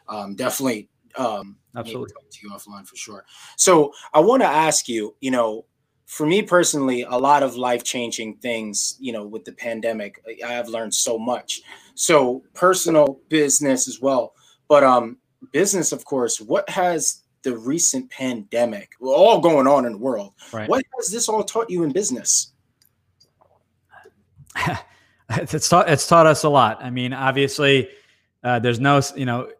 Um, 0.08 0.34
definitely, 0.34 0.88
um, 1.16 1.56
absolutely 1.76 2.12
talk 2.12 2.30
to 2.30 2.38
you 2.42 2.50
offline 2.50 2.86
for 2.86 2.96
sure. 2.96 3.24
So 3.56 3.92
I 4.14 4.20
want 4.20 4.42
to 4.42 4.48
ask 4.48 4.88
you. 4.88 5.14
You 5.20 5.32
know, 5.32 5.66
for 6.12 6.26
me 6.26 6.42
personally, 6.42 7.06
a 7.08 7.16
lot 7.16 7.42
of 7.42 7.56
life 7.56 7.82
changing 7.84 8.36
things. 8.36 8.96
You 9.00 9.12
know, 9.12 9.24
with 9.24 9.46
the 9.46 9.52
pandemic, 9.52 10.22
I 10.46 10.52
have 10.52 10.68
learned 10.68 10.94
so 10.94 11.18
much. 11.18 11.62
So 11.94 12.42
personal, 12.52 13.18
business 13.30 13.88
as 13.88 13.98
well. 13.98 14.34
But 14.68 14.84
um, 14.84 15.16
business, 15.52 15.90
of 15.90 16.04
course. 16.04 16.38
What 16.38 16.68
has 16.68 17.22
the 17.42 17.56
recent 17.56 18.10
pandemic, 18.10 18.90
all 19.00 19.40
going 19.40 19.66
on 19.66 19.84
in 19.86 19.92
the 19.92 19.98
world. 19.98 20.34
Right. 20.52 20.68
What 20.68 20.84
has 20.96 21.10
this 21.10 21.28
all 21.28 21.42
taught 21.42 21.70
you 21.70 21.82
in 21.82 21.92
business? 21.92 22.52
it's 25.30 25.68
taught 25.68 25.88
it's 25.88 26.06
taught 26.06 26.26
us 26.26 26.44
a 26.44 26.48
lot. 26.48 26.78
I 26.84 26.90
mean, 26.90 27.14
obviously, 27.14 27.88
uh, 28.44 28.58
there's 28.58 28.80
no 28.80 29.00
you 29.16 29.24
know, 29.26 29.50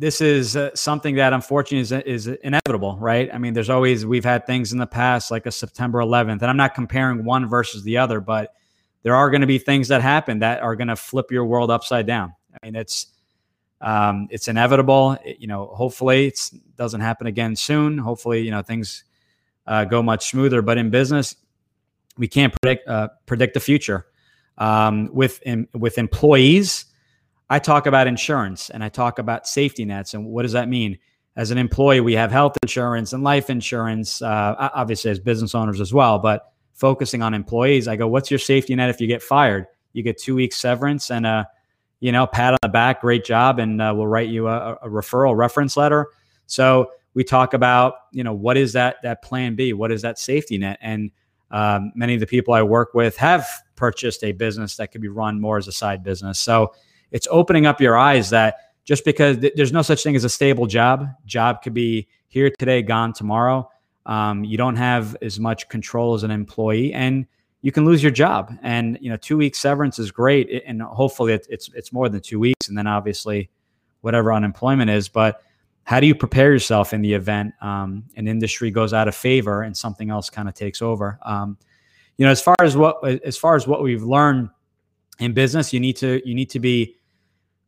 this 0.00 0.22
is 0.22 0.56
uh, 0.56 0.74
something 0.74 1.16
that 1.16 1.34
unfortunately 1.34 1.80
is 1.80 2.26
is 2.26 2.26
inevitable, 2.26 2.96
right? 2.98 3.28
I 3.32 3.36
mean, 3.36 3.52
there's 3.52 3.68
always 3.68 4.06
we've 4.06 4.24
had 4.24 4.46
things 4.46 4.72
in 4.72 4.78
the 4.78 4.86
past 4.86 5.30
like 5.30 5.44
a 5.44 5.52
September 5.52 5.98
11th, 5.98 6.40
and 6.40 6.44
I'm 6.44 6.56
not 6.56 6.74
comparing 6.74 7.22
one 7.22 7.46
versus 7.46 7.82
the 7.84 7.98
other, 7.98 8.18
but 8.18 8.54
there 9.02 9.14
are 9.14 9.28
going 9.28 9.42
to 9.42 9.46
be 9.46 9.58
things 9.58 9.88
that 9.88 10.00
happen 10.00 10.38
that 10.38 10.62
are 10.62 10.74
going 10.74 10.88
to 10.88 10.96
flip 10.96 11.30
your 11.30 11.44
world 11.44 11.70
upside 11.70 12.06
down. 12.06 12.34
I 12.50 12.66
mean, 12.66 12.76
it's 12.76 13.08
um, 13.82 14.28
it's 14.30 14.48
inevitable. 14.48 15.18
It, 15.22 15.38
you 15.38 15.46
know, 15.46 15.66
hopefully 15.66 16.28
it 16.28 16.50
doesn't 16.76 17.02
happen 17.02 17.26
again 17.26 17.54
soon. 17.54 17.98
Hopefully, 17.98 18.40
you 18.40 18.50
know, 18.50 18.62
things 18.62 19.04
uh, 19.66 19.84
go 19.84 20.02
much 20.02 20.30
smoother. 20.30 20.62
But 20.62 20.78
in 20.78 20.88
business, 20.88 21.36
we 22.16 22.26
can't 22.26 22.54
predict 22.62 22.88
uh, 22.88 23.08
predict 23.26 23.52
the 23.52 23.60
future. 23.60 24.06
Um, 24.56 25.10
with 25.12 25.42
in, 25.42 25.68
with 25.74 25.98
employees, 25.98 26.86
I 27.50 27.58
talk 27.58 27.86
about 27.86 28.06
insurance 28.06 28.70
and 28.70 28.82
I 28.82 28.88
talk 28.88 29.18
about 29.18 29.46
safety 29.46 29.84
nets. 29.84 30.14
And 30.14 30.24
what 30.24 30.42
does 30.42 30.52
that 30.52 30.68
mean? 30.68 30.98
As 31.36 31.50
an 31.50 31.58
employee, 31.58 32.00
we 32.00 32.14
have 32.14 32.30
health 32.30 32.56
insurance 32.62 33.12
and 33.12 33.22
life 33.22 33.50
insurance, 33.50 34.22
uh, 34.22 34.70
obviously 34.74 35.10
as 35.10 35.20
business 35.20 35.54
owners 35.54 35.80
as 35.80 35.92
well. 35.92 36.18
But 36.18 36.52
focusing 36.74 37.22
on 37.22 37.34
employees, 37.34 37.88
I 37.88 37.96
go, 37.96 38.08
what's 38.08 38.30
your 38.30 38.38
safety 38.38 38.74
net 38.74 38.90
if 38.90 39.00
you 39.00 39.06
get 39.06 39.22
fired? 39.22 39.66
You 39.92 40.02
get 40.02 40.18
two 40.18 40.34
weeks 40.34 40.56
severance 40.56 41.10
and 41.10 41.26
a 41.26 41.46
you 42.00 42.12
know, 42.12 42.26
pat 42.26 42.54
on 42.54 42.58
the 42.62 42.68
back, 42.68 43.02
great 43.02 43.24
job, 43.24 43.58
and 43.58 43.80
uh, 43.80 43.92
we'll 43.94 44.06
write 44.06 44.30
you 44.30 44.48
a, 44.48 44.72
a, 44.82 44.88
referral 44.88 45.36
reference 45.36 45.76
letter. 45.76 46.08
So 46.46 46.90
we 47.12 47.24
talk 47.24 47.52
about, 47.52 47.94
you 48.10 48.24
know, 48.24 48.32
what 48.32 48.56
is 48.56 48.72
that 48.72 48.96
that 49.02 49.22
plan 49.22 49.54
B? 49.54 49.74
What 49.74 49.92
is 49.92 50.02
that 50.02 50.18
safety 50.18 50.56
net? 50.56 50.78
And 50.80 51.10
um, 51.50 51.92
many 51.94 52.14
of 52.14 52.20
the 52.20 52.26
people 52.26 52.54
I 52.54 52.62
work 52.62 52.94
with 52.94 53.16
have 53.18 53.46
purchased 53.76 54.24
a 54.24 54.32
business 54.32 54.76
that 54.76 54.92
could 54.92 55.02
be 55.02 55.08
run 55.08 55.40
more 55.40 55.58
as 55.58 55.68
a 55.68 55.72
side 55.72 56.02
business. 56.02 56.40
So 56.40 56.72
it's 57.10 57.28
opening 57.30 57.66
up 57.66 57.80
your 57.80 57.96
eyes 57.96 58.30
that 58.30 58.56
just 58.84 59.04
because 59.04 59.38
th- 59.38 59.52
there's 59.56 59.72
no 59.72 59.82
such 59.82 60.02
thing 60.02 60.16
as 60.16 60.24
a 60.24 60.28
stable 60.28 60.66
job, 60.66 61.08
job 61.26 61.62
could 61.62 61.74
be 61.74 62.08
here 62.28 62.50
today, 62.58 62.82
gone 62.82 63.12
tomorrow. 63.12 63.70
Um, 64.06 64.44
you 64.44 64.56
don't 64.56 64.76
have 64.76 65.16
as 65.22 65.38
much 65.38 65.68
control 65.68 66.14
as 66.14 66.22
an 66.22 66.30
employee, 66.30 66.92
and 66.92 67.26
you 67.62 67.72
can 67.72 67.84
lose 67.84 68.02
your 68.02 68.12
job. 68.12 68.52
And 68.62 68.98
you 69.00 69.10
know, 69.10 69.16
two 69.16 69.36
weeks 69.36 69.58
severance 69.58 69.98
is 69.98 70.10
great, 70.10 70.62
and 70.66 70.80
hopefully 70.82 71.32
it's 71.32 71.68
it's 71.74 71.92
more 71.92 72.08
than 72.08 72.20
two 72.20 72.40
weeks, 72.40 72.68
and 72.68 72.76
then 72.76 72.86
obviously 72.86 73.50
whatever 74.00 74.32
unemployment 74.32 74.90
is. 74.90 75.08
But 75.08 75.42
how 75.84 76.00
do 76.00 76.06
you 76.06 76.14
prepare 76.14 76.52
yourself 76.52 76.92
in 76.92 77.02
the 77.02 77.12
event 77.12 77.52
um, 77.60 78.04
an 78.16 78.28
industry 78.28 78.70
goes 78.70 78.92
out 78.92 79.08
of 79.08 79.14
favor 79.14 79.62
and 79.62 79.76
something 79.76 80.10
else 80.10 80.30
kind 80.30 80.48
of 80.48 80.54
takes 80.54 80.80
over? 80.82 81.18
Um, 81.22 81.58
you 82.16 82.24
know, 82.24 82.32
as 82.32 82.40
far 82.42 82.56
as 82.60 82.76
what 82.76 83.04
as 83.24 83.36
far 83.36 83.56
as 83.56 83.66
what 83.66 83.82
we've 83.82 84.02
learned 84.02 84.50
in 85.18 85.32
business, 85.32 85.72
you 85.72 85.80
need 85.80 85.96
to 85.96 86.26
you 86.26 86.34
need 86.34 86.50
to 86.50 86.60
be 86.60 86.96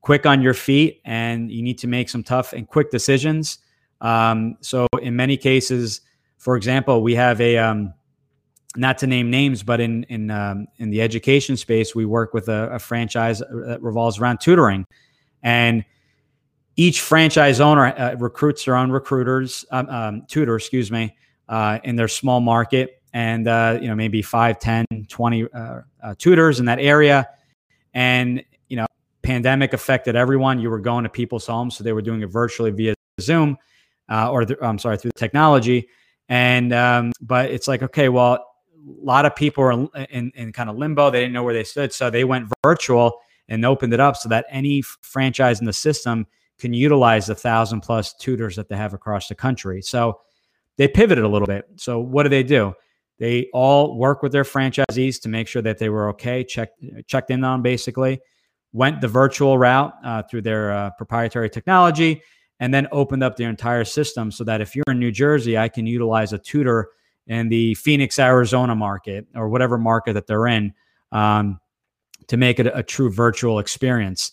quick 0.02 0.26
on 0.26 0.42
your 0.42 0.54
feet 0.54 1.00
and 1.04 1.50
you 1.50 1.62
need 1.62 1.78
to 1.78 1.86
make 1.86 2.08
some 2.08 2.22
tough 2.22 2.52
and 2.52 2.68
quick 2.68 2.90
decisions. 2.90 3.58
Um, 4.00 4.56
so 4.60 4.86
in 5.00 5.16
many 5.16 5.36
cases, 5.36 6.02
for 6.38 6.56
example, 6.56 7.02
we 7.02 7.14
have 7.14 7.40
a 7.40 7.56
um, 7.56 7.94
not 8.76 8.98
to 8.98 9.06
name 9.06 9.30
names, 9.30 9.62
but 9.62 9.80
in 9.80 10.04
in 10.04 10.30
um, 10.30 10.66
in 10.78 10.90
the 10.90 11.00
education 11.00 11.56
space, 11.56 11.94
we 11.94 12.04
work 12.04 12.34
with 12.34 12.48
a, 12.48 12.70
a, 12.72 12.78
franchise 12.78 13.38
that 13.38 13.78
revolves 13.80 14.18
around 14.18 14.40
tutoring, 14.40 14.84
and 15.42 15.84
each 16.76 17.00
franchise 17.00 17.60
owner 17.60 17.86
uh, 17.86 18.16
recruits 18.18 18.64
their 18.64 18.76
own 18.76 18.90
recruiters, 18.90 19.64
um, 19.70 19.88
um, 19.88 20.22
tutor, 20.26 20.56
excuse 20.56 20.90
me, 20.90 21.14
uh, 21.48 21.78
in 21.84 21.96
their 21.96 22.08
small 22.08 22.40
market, 22.40 23.00
and 23.12 23.46
uh, 23.46 23.78
you 23.80 23.88
know 23.88 23.94
maybe 23.94 24.20
5, 24.20 24.58
10, 24.58 24.86
20 25.08 25.44
uh, 25.52 25.80
uh, 26.02 26.14
tutors 26.18 26.58
in 26.58 26.66
that 26.66 26.80
area, 26.80 27.28
and 27.94 28.42
pandemic 29.22 29.72
affected 29.72 30.16
everyone. 30.16 30.61
You 30.61 30.70
were 30.70 30.80
going 30.80 31.04
to 31.04 31.11
people's 31.11 31.46
homes, 31.46 31.76
so 31.76 31.85
they 31.85 31.92
were 31.92 32.02
doing 32.02 32.22
it 32.22 32.26
virtually 32.26 32.70
via 32.70 32.94
Zoom, 33.20 33.56
uh, 34.08 34.30
or 34.30 34.44
the, 34.44 34.56
I'm 34.64 34.78
sorry, 34.78 34.96
through 34.98 35.12
the 35.14 35.20
technology. 35.20 35.88
And 36.28 36.72
um, 36.72 37.12
but 37.20 37.50
it's 37.50 37.68
like, 37.68 37.82
okay, 37.82 38.08
well, 38.08 38.35
a 38.35 39.04
lot 39.04 39.24
of 39.24 39.37
people 39.37 39.64
are 39.64 39.72
in, 40.11 40.32
in 40.35 40.52
kind 40.52 40.70
of 40.70 40.76
limbo. 40.76 41.11
They 41.11 41.20
didn't 41.20 41.32
know 41.32 41.44
where 41.44 41.54
they 41.54 41.64
stood, 41.64 41.92
so 41.92 42.11
they 42.11 42.24
went 42.24 42.48
virtual 42.64 43.20
and 43.48 43.64
opened 43.64 43.92
it 43.92 44.00
up 44.00 44.16
so 44.16 44.28
that 44.28 44.46
any 44.48 44.82
franchise 44.82 45.61
in 45.61 45.66
the 45.66 45.72
system 45.72 46.26
can 46.58 46.72
utilize 46.72 47.26
the 47.26 47.35
thousand 47.35 47.80
plus 47.80 48.14
tutors 48.14 48.56
that 48.56 48.68
they 48.68 48.76
have 48.76 48.94
across 48.94 49.28
the 49.28 49.35
country. 49.35 49.82
So 49.82 50.20
they 50.76 50.88
pivoted 50.88 51.24
a 51.24 51.28
little 51.28 51.46
bit. 51.46 51.66
So 51.76 51.98
what 51.98 52.22
do 52.22 52.28
they 52.28 52.42
do? 52.44 52.72
They 53.18 53.48
all 53.52 53.96
work 53.98 54.22
with 54.22 54.32
their 54.32 54.44
franchisees 54.44 55.20
to 55.22 55.28
make 55.28 55.48
sure 55.48 55.62
that 55.62 55.78
they 55.78 55.88
were 55.88 56.08
okay, 56.11 56.44
checked 56.44 56.82
checked 57.06 57.30
in 57.30 57.44
on 57.44 57.62
basically, 57.62 58.20
went 58.72 59.00
the 59.00 59.08
virtual 59.08 59.58
route 59.58 59.92
uh, 60.04 60.22
through 60.22 60.42
their 60.42 60.72
uh, 60.72 60.90
proprietary 60.90 61.50
technology, 61.50 62.22
and 62.61 62.72
then 62.72 62.88
opened 62.92 63.22
up 63.22 63.37
their 63.37 63.50
entire 63.50 63.85
system 63.85 64.30
so 64.30 64.44
that 64.44 64.61
if 64.61 64.74
you're 64.74 64.85
in 64.88 64.98
New 64.98 65.11
Jersey, 65.11 65.58
I 65.58 65.68
can 65.68 65.87
utilize 65.87 66.32
a 66.32 66.38
tutor 66.38 66.90
in 67.26 67.48
the 67.48 67.74
Phoenix, 67.74 68.18
Arizona 68.18 68.74
market 68.74 69.26
or 69.35 69.48
whatever 69.48 69.78
market 69.78 70.14
that 70.14 70.26
they're 70.26 70.46
in 70.46 70.72
um, 71.12 71.61
to 72.28 72.37
make 72.37 72.58
it 72.58 72.66
a, 72.66 72.82
true 72.82 73.11
virtual 73.11 73.58
experience. 73.58 74.32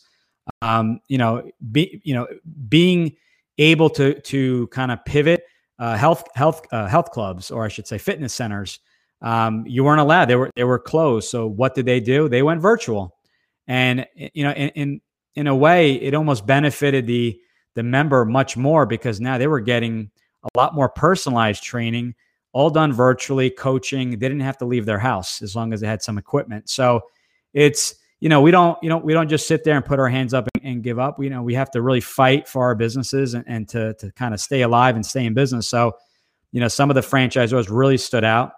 Um, 0.62 1.00
you 1.08 1.18
know, 1.18 1.50
be, 1.72 2.02
you 2.04 2.14
know, 2.14 2.28
being 2.68 3.16
able 3.58 3.90
to 3.92 4.20
to 4.22 4.68
kind 4.68 4.92
of 4.92 5.04
pivot 5.06 5.44
uh, 5.78 5.96
health 5.96 6.24
health 6.36 6.62
uh, 6.72 6.88
health 6.88 7.12
clubs, 7.12 7.52
or 7.52 7.66
I 7.66 7.68
should 7.68 7.88
say, 7.88 7.98
fitness 7.98 8.34
centers. 8.34 8.80
Um, 9.22 9.66
you 9.68 9.84
weren't 9.84 10.02
allowed; 10.02 10.26
they 10.26 10.36
were 10.36 10.50
they 10.56 10.64
were 10.64 10.80
closed. 10.80 11.30
So 11.30 11.48
what 11.48 11.76
did 11.76 11.86
they 11.86 12.00
do? 12.00 12.30
They 12.30 12.42
went 12.42 12.62
virtual, 12.62 13.16
and 13.70 14.08
you 14.16 14.44
know, 14.44 14.52
in 14.52 14.70
in, 14.70 15.02
in 15.36 15.48
a 15.48 15.56
way, 15.56 15.94
it 15.94 16.14
almost 16.16 16.46
benefited 16.46 17.08
the 17.08 17.40
the 17.76 17.84
member 17.84 18.26
much 18.26 18.58
more 18.58 18.86
because 18.86 19.22
now 19.22 19.38
they 19.38 19.48
were 19.48 19.62
getting 19.62 20.10
a 20.44 20.58
lot 20.58 20.74
more 20.74 20.90
personalized 20.90 21.64
training, 21.64 22.16
all 22.52 22.72
done 22.72 22.92
virtually, 22.92 23.52
coaching. 23.52 24.10
They 24.10 24.28
didn't 24.28 24.40
have 24.42 24.58
to 24.58 24.66
leave 24.66 24.88
their 24.88 25.00
house 25.00 25.44
as 25.44 25.56
long 25.56 25.72
as 25.72 25.82
they 25.82 25.88
had 25.88 26.02
some 26.02 26.18
equipment. 26.18 26.68
So 26.68 27.02
it's 27.54 27.94
you 28.20 28.28
know 28.28 28.42
we 28.42 28.50
don't 28.50 28.78
you 28.82 28.90
know 28.90 28.98
we 28.98 29.14
don't 29.14 29.30
just 29.30 29.48
sit 29.48 29.64
there 29.64 29.76
and 29.76 29.86
put 29.86 30.00
our 30.00 30.10
hands 30.10 30.34
up 30.34 30.50
and, 30.56 30.66
and 30.66 30.84
give 30.84 30.98
up 30.98 31.22
you 31.22 31.30
know 31.30 31.44
we 31.44 31.54
have 31.54 31.70
to 31.72 31.82
really 31.82 32.02
fight 32.02 32.48
for 32.48 32.64
our 32.64 32.76
businesses 32.76 33.36
and, 33.36 33.46
and 33.48 33.70
to 33.70 33.94
to 33.96 34.12
kind 34.14 34.34
of 34.34 34.42
stay 34.42 34.62
alive 34.62 34.96
and 34.96 35.06
stay 35.06 35.26
in 35.26 35.34
business 35.34 35.68
so 35.68 35.94
you 36.52 36.60
know 36.60 36.68
some 36.68 36.90
of 36.90 36.96
the 36.96 37.02
franchisors 37.02 37.68
really 37.70 37.98
stood 37.98 38.26
out 38.26 38.52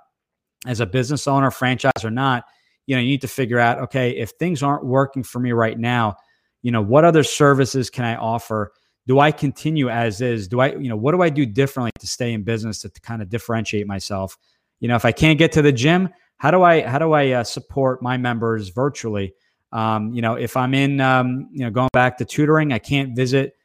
as 0.65 0.79
a 0.79 0.85
business 0.85 1.27
owner 1.27 1.51
franchise 1.51 2.03
or 2.03 2.09
not 2.09 2.43
you 2.87 2.95
know 2.95 3.01
you 3.01 3.07
need 3.07 3.21
to 3.21 3.27
figure 3.27 3.59
out 3.59 3.79
okay 3.79 4.11
if 4.11 4.31
things 4.31 4.63
aren't 4.63 4.85
working 4.85 5.23
for 5.23 5.39
me 5.39 5.51
right 5.51 5.79
now 5.79 6.15
you 6.61 6.71
know 6.71 6.81
what 6.81 7.05
other 7.05 7.23
services 7.23 7.89
can 7.89 8.05
i 8.05 8.15
offer 8.15 8.71
do 9.07 9.19
i 9.19 9.31
continue 9.31 9.89
as 9.89 10.21
is 10.21 10.47
do 10.47 10.59
i 10.59 10.73
you 10.75 10.89
know 10.89 10.97
what 10.97 11.11
do 11.13 11.21
i 11.21 11.29
do 11.29 11.45
differently 11.45 11.91
to 11.99 12.07
stay 12.07 12.33
in 12.33 12.43
business 12.43 12.79
to, 12.79 12.89
to 12.89 13.01
kind 13.01 13.21
of 13.21 13.29
differentiate 13.29 13.87
myself 13.87 14.37
you 14.79 14.87
know 14.87 14.95
if 14.95 15.05
i 15.05 15.11
can't 15.11 15.39
get 15.39 15.51
to 15.51 15.61
the 15.61 15.71
gym 15.71 16.09
how 16.37 16.51
do 16.51 16.63
i 16.63 16.81
how 16.81 16.99
do 16.99 17.13
i 17.13 17.31
uh, 17.31 17.43
support 17.43 18.01
my 18.01 18.17
members 18.17 18.69
virtually 18.69 19.33
um, 19.71 20.13
you 20.13 20.21
know, 20.21 20.35
if 20.35 20.57
I'm 20.57 20.73
in, 20.73 20.99
um, 20.99 21.49
you 21.51 21.63
know, 21.63 21.69
going 21.69 21.89
back 21.93 22.17
to 22.17 22.25
tutoring, 22.25 22.73
I 22.73 22.79
can't 22.79 23.15
visit 23.15 23.55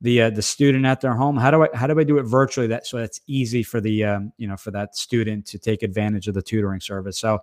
the 0.00 0.22
uh, 0.22 0.30
the 0.30 0.42
student 0.42 0.84
at 0.84 1.00
their 1.00 1.14
home. 1.14 1.36
How 1.36 1.50
do 1.50 1.62
I 1.62 1.68
how 1.74 1.86
do 1.86 1.98
I 1.98 2.04
do 2.04 2.18
it 2.18 2.24
virtually? 2.24 2.66
That 2.66 2.86
so 2.86 2.98
that's 2.98 3.20
easy 3.26 3.62
for 3.62 3.80
the 3.80 4.04
um, 4.04 4.32
you 4.36 4.46
know 4.46 4.56
for 4.56 4.70
that 4.72 4.94
student 4.96 5.46
to 5.46 5.58
take 5.58 5.82
advantage 5.82 6.28
of 6.28 6.34
the 6.34 6.42
tutoring 6.42 6.80
service. 6.80 7.18
So, 7.18 7.40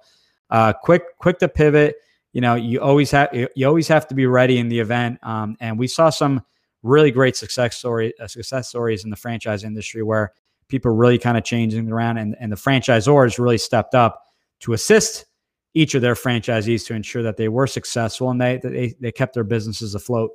uh, 0.51 0.73
quick 0.73 1.17
quick 1.17 1.39
to 1.39 1.47
pivot. 1.47 1.95
You 2.33 2.41
know, 2.41 2.55
you 2.55 2.79
always 2.79 3.11
have 3.11 3.29
you 3.33 3.67
always 3.67 3.87
have 3.87 4.07
to 4.09 4.15
be 4.15 4.25
ready 4.25 4.57
in 4.57 4.69
the 4.69 4.79
event. 4.79 5.19
Um, 5.23 5.57
and 5.59 5.79
we 5.79 5.87
saw 5.87 6.09
some 6.09 6.43
really 6.83 7.11
great 7.11 7.35
success 7.35 7.77
story 7.77 8.13
uh, 8.19 8.27
success 8.27 8.69
stories 8.69 9.03
in 9.03 9.09
the 9.09 9.15
franchise 9.15 9.63
industry 9.63 10.03
where 10.03 10.33
people 10.67 10.91
really 10.91 11.17
kind 11.17 11.37
of 11.37 11.43
changing 11.43 11.91
around, 11.91 12.17
and 12.17 12.35
and 12.39 12.51
the 12.51 12.57
franchisors 12.57 13.39
really 13.39 13.57
stepped 13.57 13.95
up 13.95 14.23
to 14.61 14.73
assist 14.73 15.25
each 15.73 15.95
of 15.95 16.01
their 16.01 16.15
franchisees 16.15 16.85
to 16.85 16.93
ensure 16.93 17.23
that 17.23 17.37
they 17.37 17.47
were 17.47 17.67
successful 17.67 18.29
and 18.29 18.39
they 18.41 18.59
they, 18.61 18.93
they 18.99 19.11
kept 19.11 19.33
their 19.33 19.43
businesses 19.43 19.95
afloat. 19.95 20.31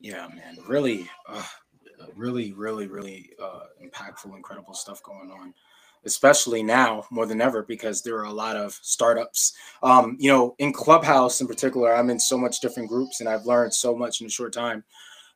Yeah, 0.00 0.28
man, 0.28 0.56
really, 0.66 1.08
uh, 1.28 1.42
really, 2.14 2.52
really, 2.52 2.86
really 2.86 3.30
uh, 3.42 3.64
impactful, 3.82 4.34
incredible 4.36 4.74
stuff 4.74 5.02
going 5.02 5.30
on, 5.30 5.54
especially 6.04 6.62
now 6.62 7.04
more 7.10 7.26
than 7.26 7.40
ever 7.40 7.62
because 7.62 8.02
there 8.02 8.16
are 8.16 8.24
a 8.24 8.32
lot 8.32 8.56
of 8.56 8.78
startups. 8.82 9.54
Um, 9.82 10.16
you 10.18 10.30
know, 10.30 10.54
in 10.58 10.72
Clubhouse 10.72 11.40
in 11.40 11.46
particular, 11.46 11.94
I'm 11.94 12.10
in 12.10 12.20
so 12.20 12.38
much 12.38 12.60
different 12.60 12.88
groups 12.88 13.20
and 13.20 13.28
I've 13.28 13.46
learned 13.46 13.74
so 13.74 13.96
much 13.96 14.20
in 14.20 14.26
a 14.26 14.30
short 14.30 14.52
time. 14.52 14.84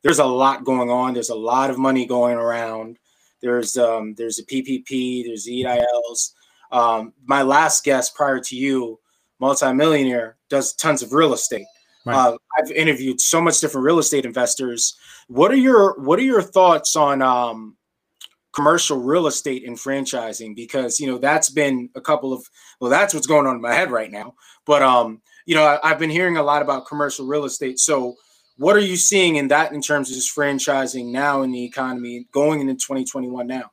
There's 0.03 0.19
a 0.19 0.25
lot 0.25 0.65
going 0.65 0.91
on. 0.91 1.15
There's 1.15 1.31
a 1.31 1.35
lot 1.35 1.71
of 1.71 1.79
money 1.79 2.07
going 2.07 2.37
around. 2.37 2.99
There's 3.41 3.77
um, 3.77 4.15
there's 4.15 4.39
a 4.39 4.45
PPP. 4.45 5.25
There's 5.25 5.47
EIDLs 5.47 6.33
um, 6.73 7.13
my 7.27 7.43
last 7.43 7.85
guest 7.85 8.15
prior 8.15 8.41
to 8.41 8.57
you, 8.57 8.99
multimillionaire, 9.39 10.39
does 10.49 10.73
tons 10.73 11.03
of 11.03 11.13
real 11.13 11.35
estate. 11.35 11.67
Right. 12.05 12.17
Uh, 12.17 12.37
I've 12.59 12.73
interviewed 12.73 13.21
so 13.21 13.41
much 13.41 13.61
different 13.61 13.85
real 13.85 14.01
estate 14.01 14.25
investors. 14.25 14.97
What 15.29 15.53
are 15.53 15.57
your 15.57 16.01
What 16.01 16.19
are 16.19 16.23
your 16.23 16.43
thoughts 16.43 16.97
on 16.97 17.23
um, 17.23 17.77
commercial 18.53 18.99
real 18.99 19.27
estate 19.27 19.67
and 19.67 19.77
franchising? 19.77 20.55
Because 20.55 21.01
you 21.01 21.07
know 21.07 21.19
that's 21.19 21.51
been 21.51 21.91
a 21.95 22.01
couple 22.01 22.33
of 22.33 22.45
well, 22.81 22.91
that's 22.91 23.15
what's 23.15 23.27
going 23.27 23.47
on 23.47 23.57
in 23.57 23.63
my 23.63 23.75
head 23.75 23.91
right 23.91 24.11
now. 24.11 24.35
But 24.67 24.83
um, 24.83 25.23
you 25.47 25.55
know, 25.55 25.79
I, 25.83 25.89
have 25.89 25.99
been 25.99 26.11
hearing 26.11 26.37
a 26.37 26.43
lot 26.43 26.63
about 26.63 26.87
commercial 26.87 27.27
real 27.27 27.45
estate. 27.45 27.79
So, 27.79 28.17
what 28.57 28.77
are 28.77 28.81
you 28.81 28.97
seeing 28.97 29.37
in 29.37 29.49
that 29.49 29.73
in 29.73 29.81
terms 29.81 30.11
of 30.11 30.15
just 30.15 30.35
franchising 30.35 31.11
now 31.11 31.43
in 31.43 31.51
the 31.51 31.65
economy 31.65 32.27
going 32.33 32.61
into 32.61 32.75
2021 32.75 33.47
now? 33.47 33.71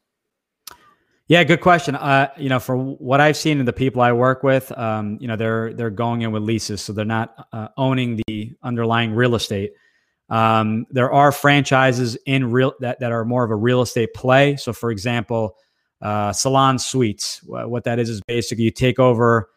Yeah, 1.28 1.44
good 1.44 1.62
question. 1.62 1.96
Uh, 1.96 2.30
you 2.38 2.50
know, 2.50 2.60
for 2.60 2.76
what 2.76 3.22
I've 3.22 3.38
seen 3.38 3.60
in 3.60 3.66
the 3.68 3.74
people 3.74 4.02
I 4.02 4.12
work 4.14 4.42
with, 4.42 4.76
um, 4.76 5.20
you 5.22 5.28
know, 5.28 5.36
they're 5.36 5.74
they're 5.74 5.92
going 5.92 6.24
in 6.24 6.32
with 6.32 6.42
leases, 6.42 6.82
so 6.82 6.92
they're 6.92 7.06
not 7.06 7.48
uh, 7.54 7.68
owning 7.78 8.20
the 8.28 8.56
underlying 8.64 9.14
real 9.14 9.36
estate. 9.36 9.74
Um, 10.30 10.86
there 10.92 11.12
are 11.12 11.32
franchises 11.32 12.18
in 12.26 12.52
real 12.52 12.74
that, 12.80 13.00
that 13.00 13.12
are 13.12 13.26
more 13.26 13.44
of 13.44 13.52
a 13.52 13.56
real 13.56 13.82
estate 13.82 14.14
play. 14.14 14.56
So, 14.58 14.74
for 14.74 14.92
example, 14.92 15.56
uh, 16.02 16.32
salon 16.32 16.78
suites. 16.80 17.42
What 17.44 17.84
that 17.86 18.00
is 18.00 18.10
is 18.10 18.22
basically 18.28 18.66
you 18.66 18.72
take 18.72 19.00
over 19.00 19.50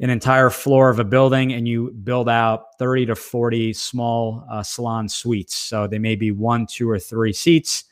an 0.00 0.10
entire 0.10 0.50
floor 0.50 0.90
of 0.90 0.98
a 0.98 1.04
building 1.04 1.52
and 1.52 1.66
you 1.66 1.92
build 1.92 2.28
out 2.28 2.78
30 2.78 3.06
to 3.06 3.14
40 3.14 3.72
small 3.72 4.44
uh, 4.50 4.62
salon 4.62 5.08
suites. 5.08 5.54
So 5.54 5.86
they 5.86 5.98
may 5.98 6.16
be 6.16 6.30
one, 6.30 6.66
two, 6.66 6.90
or 6.90 6.98
three 6.98 7.32
seats 7.32 7.84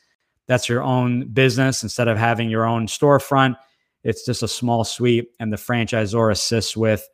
that's 0.51 0.67
your 0.67 0.83
own 0.83 1.29
business 1.29 1.81
instead 1.81 2.09
of 2.09 2.17
having 2.17 2.49
your 2.49 2.65
own 2.65 2.85
storefront. 2.87 3.55
It's 4.03 4.25
just 4.25 4.43
a 4.43 4.49
small 4.49 4.83
suite, 4.83 5.29
and 5.39 5.53
the 5.53 5.55
franchisor 5.55 6.29
assists 6.29 6.75
with, 6.75 7.07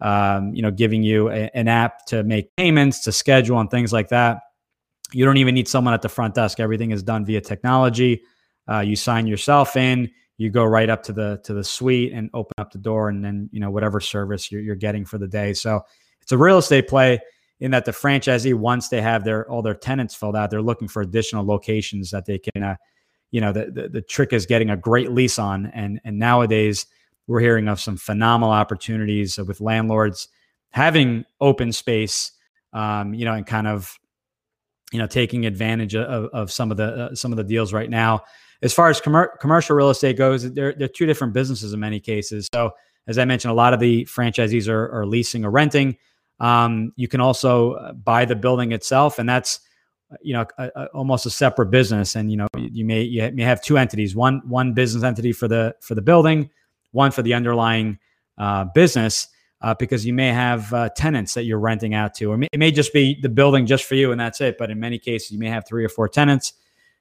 um, 0.00 0.54
you 0.54 0.62
know, 0.62 0.70
giving 0.70 1.02
you 1.02 1.28
a, 1.28 1.50
an 1.52 1.68
app 1.68 2.06
to 2.06 2.22
make 2.22 2.56
payments, 2.56 3.00
to 3.00 3.12
schedule, 3.12 3.60
and 3.60 3.70
things 3.70 3.92
like 3.92 4.08
that. 4.08 4.38
You 5.12 5.24
don't 5.24 5.38
even 5.38 5.54
need 5.54 5.68
someone 5.68 5.94
at 5.94 6.02
the 6.02 6.08
front 6.08 6.34
desk. 6.34 6.60
Everything 6.60 6.90
is 6.90 7.02
done 7.02 7.24
via 7.24 7.40
technology. 7.40 8.22
Uh, 8.70 8.80
you 8.80 8.96
sign 8.96 9.26
yourself 9.26 9.76
in. 9.76 10.10
You 10.36 10.50
go 10.50 10.64
right 10.64 10.88
up 10.88 11.02
to 11.04 11.12
the 11.12 11.40
to 11.44 11.54
the 11.54 11.64
suite 11.64 12.12
and 12.12 12.30
open 12.34 12.52
up 12.58 12.70
the 12.70 12.78
door, 12.78 13.08
and 13.08 13.24
then 13.24 13.48
you 13.52 13.60
know 13.60 13.70
whatever 13.70 14.00
service 14.00 14.52
you're, 14.52 14.60
you're 14.60 14.76
getting 14.76 15.04
for 15.04 15.18
the 15.18 15.26
day. 15.26 15.52
So 15.54 15.80
it's 16.20 16.32
a 16.32 16.38
real 16.38 16.58
estate 16.58 16.88
play 16.88 17.20
in 17.60 17.70
that 17.72 17.84
the 17.84 17.92
franchisee 17.92 18.54
once 18.54 18.88
they 18.88 19.00
have 19.00 19.24
their 19.24 19.48
all 19.50 19.62
their 19.62 19.74
tenants 19.74 20.14
filled 20.14 20.36
out 20.36 20.50
they're 20.50 20.62
looking 20.62 20.88
for 20.88 21.02
additional 21.02 21.44
locations 21.44 22.10
that 22.10 22.26
they 22.26 22.38
can 22.38 22.62
uh, 22.62 22.76
you 23.30 23.40
know 23.40 23.52
the, 23.52 23.70
the, 23.70 23.88
the 23.88 24.02
trick 24.02 24.32
is 24.32 24.46
getting 24.46 24.70
a 24.70 24.76
great 24.76 25.12
lease 25.12 25.38
on 25.38 25.66
and 25.66 26.00
and 26.04 26.18
nowadays 26.18 26.86
we're 27.26 27.40
hearing 27.40 27.68
of 27.68 27.80
some 27.80 27.96
phenomenal 27.96 28.52
opportunities 28.52 29.38
with 29.38 29.60
landlords 29.60 30.28
having 30.70 31.24
open 31.40 31.72
space 31.72 32.32
um, 32.72 33.14
you 33.14 33.24
know 33.24 33.34
and 33.34 33.46
kind 33.46 33.66
of 33.66 33.98
you 34.92 34.98
know 34.98 35.06
taking 35.06 35.46
advantage 35.46 35.94
of, 35.94 36.30
of 36.32 36.52
some 36.52 36.70
of 36.70 36.76
the 36.76 36.84
uh, 36.84 37.14
some 37.14 37.32
of 37.32 37.36
the 37.36 37.44
deals 37.44 37.72
right 37.72 37.90
now 37.90 38.22
as 38.62 38.72
far 38.72 38.88
as 38.88 39.00
com- 39.00 39.28
commercial 39.40 39.76
real 39.76 39.90
estate 39.90 40.16
goes 40.16 40.52
they're, 40.54 40.74
they're 40.74 40.88
two 40.88 41.06
different 41.06 41.32
businesses 41.32 41.72
in 41.72 41.80
many 41.80 42.00
cases 42.00 42.48
so 42.52 42.70
as 43.06 43.18
i 43.18 43.24
mentioned 43.24 43.50
a 43.50 43.54
lot 43.54 43.74
of 43.74 43.80
the 43.80 44.04
franchisees 44.06 44.68
are, 44.68 44.90
are 44.92 45.06
leasing 45.06 45.44
or 45.44 45.50
renting 45.50 45.96
um, 46.40 46.92
you 46.96 47.08
can 47.08 47.20
also 47.20 47.72
uh, 47.72 47.92
buy 47.92 48.24
the 48.24 48.36
building 48.36 48.72
itself, 48.72 49.18
and 49.18 49.28
that's 49.28 49.60
you 50.22 50.32
know 50.32 50.46
a, 50.58 50.70
a, 50.74 50.84
almost 50.86 51.26
a 51.26 51.30
separate 51.30 51.70
business. 51.70 52.14
And 52.14 52.30
you 52.30 52.36
know 52.36 52.46
you 52.54 52.84
may 52.84 53.02
you 53.02 53.30
may 53.32 53.42
have 53.42 53.62
two 53.62 53.78
entities 53.78 54.14
one 54.14 54.42
one 54.46 54.72
business 54.72 55.02
entity 55.04 55.32
for 55.32 55.48
the 55.48 55.74
for 55.80 55.94
the 55.94 56.02
building, 56.02 56.50
one 56.92 57.10
for 57.10 57.22
the 57.22 57.34
underlying 57.34 57.98
uh, 58.38 58.66
business. 58.74 59.28
Uh, 59.60 59.74
because 59.74 60.06
you 60.06 60.12
may 60.12 60.28
have 60.28 60.72
uh, 60.72 60.88
tenants 60.90 61.34
that 61.34 61.42
you're 61.42 61.58
renting 61.58 61.92
out 61.92 62.14
to, 62.14 62.26
or 62.26 62.40
it 62.40 62.58
may 62.58 62.70
just 62.70 62.92
be 62.92 63.18
the 63.20 63.28
building 63.28 63.66
just 63.66 63.84
for 63.84 63.96
you 63.96 64.12
and 64.12 64.20
that's 64.20 64.40
it. 64.40 64.56
But 64.56 64.70
in 64.70 64.78
many 64.78 65.00
cases, 65.00 65.32
you 65.32 65.38
may 65.40 65.48
have 65.48 65.66
three 65.66 65.84
or 65.84 65.88
four 65.88 66.08
tenants, 66.08 66.52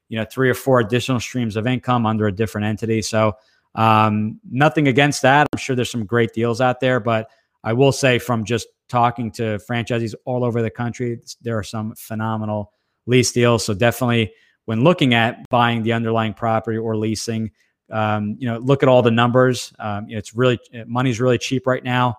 you 0.10 0.18
know, 0.18 0.26
three 0.26 0.50
or 0.50 0.56
four 0.56 0.80
additional 0.80 1.20
streams 1.20 1.56
of 1.56 1.68
income 1.68 2.08
under 2.08 2.26
a 2.26 2.32
different 2.32 2.66
entity. 2.66 3.04
So 3.04 3.34
um, 3.76 4.40
nothing 4.50 4.88
against 4.88 5.22
that. 5.22 5.48
I'm 5.54 5.60
sure 5.60 5.76
there's 5.76 5.92
some 5.92 6.08
great 6.08 6.34
deals 6.34 6.60
out 6.60 6.80
there, 6.80 7.00
but 7.00 7.30
I 7.64 7.74
will 7.74 7.92
say 7.92 8.18
from 8.18 8.44
just 8.44 8.68
talking 8.90 9.30
to 9.34 9.60
franchisees 9.70 10.16
all 10.26 10.44
over 10.44 10.64
the 10.64 10.72
country, 10.72 11.20
there 11.42 11.60
are 11.60 11.64
some 11.64 11.94
phenomenal 11.96 12.74
lease 13.06 13.32
deals. 13.32 13.66
So 13.66 13.76
definitely 13.76 14.34
when 14.66 14.84
looking 14.84 15.14
at 15.14 15.48
buying 15.50 15.84
the 15.84 15.94
underlying 15.94 16.34
property 16.34 16.80
or 16.80 16.98
leasing, 16.98 17.52
um, 17.92 18.36
you 18.40 18.48
know, 18.48 18.58
look 18.58 18.82
at 18.82 18.90
all 18.90 19.02
the 19.02 19.12
numbers. 19.12 19.74
Um, 19.78 20.08
it's 20.10 20.34
really 20.34 20.60
money's 20.88 21.22
really 21.22 21.38
cheap 21.38 21.68
right 21.68 21.84
now. 21.84 22.18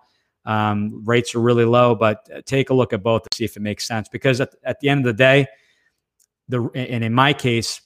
Um, 0.49 1.03
rates 1.05 1.35
are 1.35 1.39
really 1.39 1.63
low, 1.63 1.93
but 1.93 2.27
take 2.47 2.71
a 2.71 2.73
look 2.73 2.91
at 2.91 3.03
both 3.03 3.21
to 3.21 3.29
see 3.35 3.45
if 3.45 3.55
it 3.55 3.59
makes 3.59 3.87
sense. 3.87 4.09
Because 4.09 4.41
at, 4.41 4.49
at 4.63 4.79
the 4.79 4.89
end 4.89 5.01
of 5.01 5.05
the 5.05 5.13
day, 5.13 5.45
the 6.47 6.67
and 6.73 7.03
in 7.03 7.13
my 7.13 7.33
case, 7.33 7.81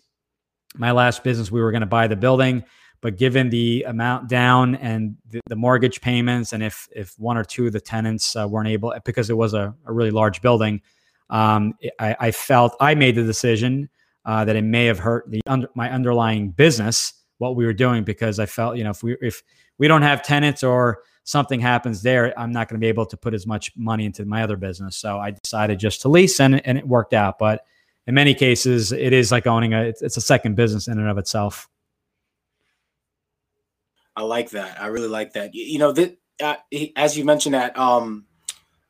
my 0.77 0.91
last 0.91 1.25
business, 1.25 1.51
we 1.51 1.61
were 1.61 1.71
going 1.71 1.81
to 1.81 1.87
buy 1.87 2.07
the 2.07 2.15
building, 2.15 2.63
but 3.01 3.17
given 3.17 3.49
the 3.49 3.83
amount 3.83 4.29
down 4.29 4.75
and 4.75 5.17
the, 5.29 5.41
the, 5.47 5.57
mortgage 5.57 5.99
payments, 5.99 6.53
and 6.53 6.63
if 6.63 6.87
if 6.95 7.19
one 7.19 7.35
or 7.35 7.43
two 7.43 7.67
of 7.67 7.73
the 7.73 7.81
tenants 7.81 8.33
uh, 8.37 8.47
weren't 8.47 8.69
able, 8.69 8.93
because 9.03 9.29
it 9.29 9.35
was 9.35 9.53
a, 9.53 9.75
a 9.85 9.91
really 9.91 10.11
large 10.11 10.41
building, 10.41 10.81
um, 11.29 11.73
I, 11.99 12.15
I, 12.17 12.31
felt 12.31 12.77
I 12.79 12.95
made 12.95 13.15
the 13.15 13.23
decision 13.23 13.89
uh, 14.23 14.45
that 14.45 14.55
it 14.55 14.63
may 14.63 14.85
have 14.85 14.99
hurt 14.99 15.29
the 15.29 15.41
under, 15.47 15.67
my 15.75 15.91
underlying 15.91 16.51
business 16.51 17.13
what 17.39 17.57
we 17.57 17.65
were 17.65 17.73
doing 17.73 18.05
because 18.05 18.39
I 18.39 18.45
felt 18.45 18.77
you 18.77 18.85
know 18.85 18.91
if 18.91 19.03
we 19.03 19.17
if 19.21 19.43
we 19.77 19.89
don't 19.89 20.03
have 20.03 20.23
tenants 20.23 20.63
or 20.63 20.99
something 21.23 21.59
happens 21.59 22.01
there, 22.01 22.37
I'm 22.39 22.51
not 22.51 22.67
going 22.67 22.79
to 22.79 22.83
be 22.83 22.89
able 22.89 23.05
to 23.05 23.17
put 23.17 23.33
as 23.33 23.47
much 23.47 23.71
money 23.75 24.05
into 24.05 24.25
my 24.25 24.43
other 24.43 24.57
business. 24.57 24.95
So 24.95 25.19
I 25.19 25.31
decided 25.31 25.79
just 25.79 26.01
to 26.01 26.09
lease, 26.09 26.39
and 26.39 26.65
and 26.65 26.77
it 26.77 26.87
worked 26.87 27.13
out. 27.13 27.39
But 27.39 27.65
in 28.07 28.13
many 28.13 28.33
cases, 28.33 28.91
it 28.91 29.13
is 29.13 29.31
like 29.31 29.47
owning 29.47 29.73
a 29.73 29.83
it's, 29.83 30.01
it's 30.01 30.17
a 30.17 30.21
second 30.21 30.55
business 30.55 30.87
in 30.87 30.99
and 30.99 31.09
of 31.09 31.17
itself. 31.17 31.67
I 34.15 34.23
like 34.23 34.51
that. 34.51 34.79
I 34.79 34.87
really 34.87 35.07
like 35.07 35.33
that. 35.33 35.55
You, 35.55 35.63
you 35.63 35.79
know 35.79 35.91
that 35.93 36.17
uh, 36.41 36.55
as 36.95 37.17
you 37.17 37.25
mentioned 37.25 37.55
that 37.55 37.77
um 37.77 38.25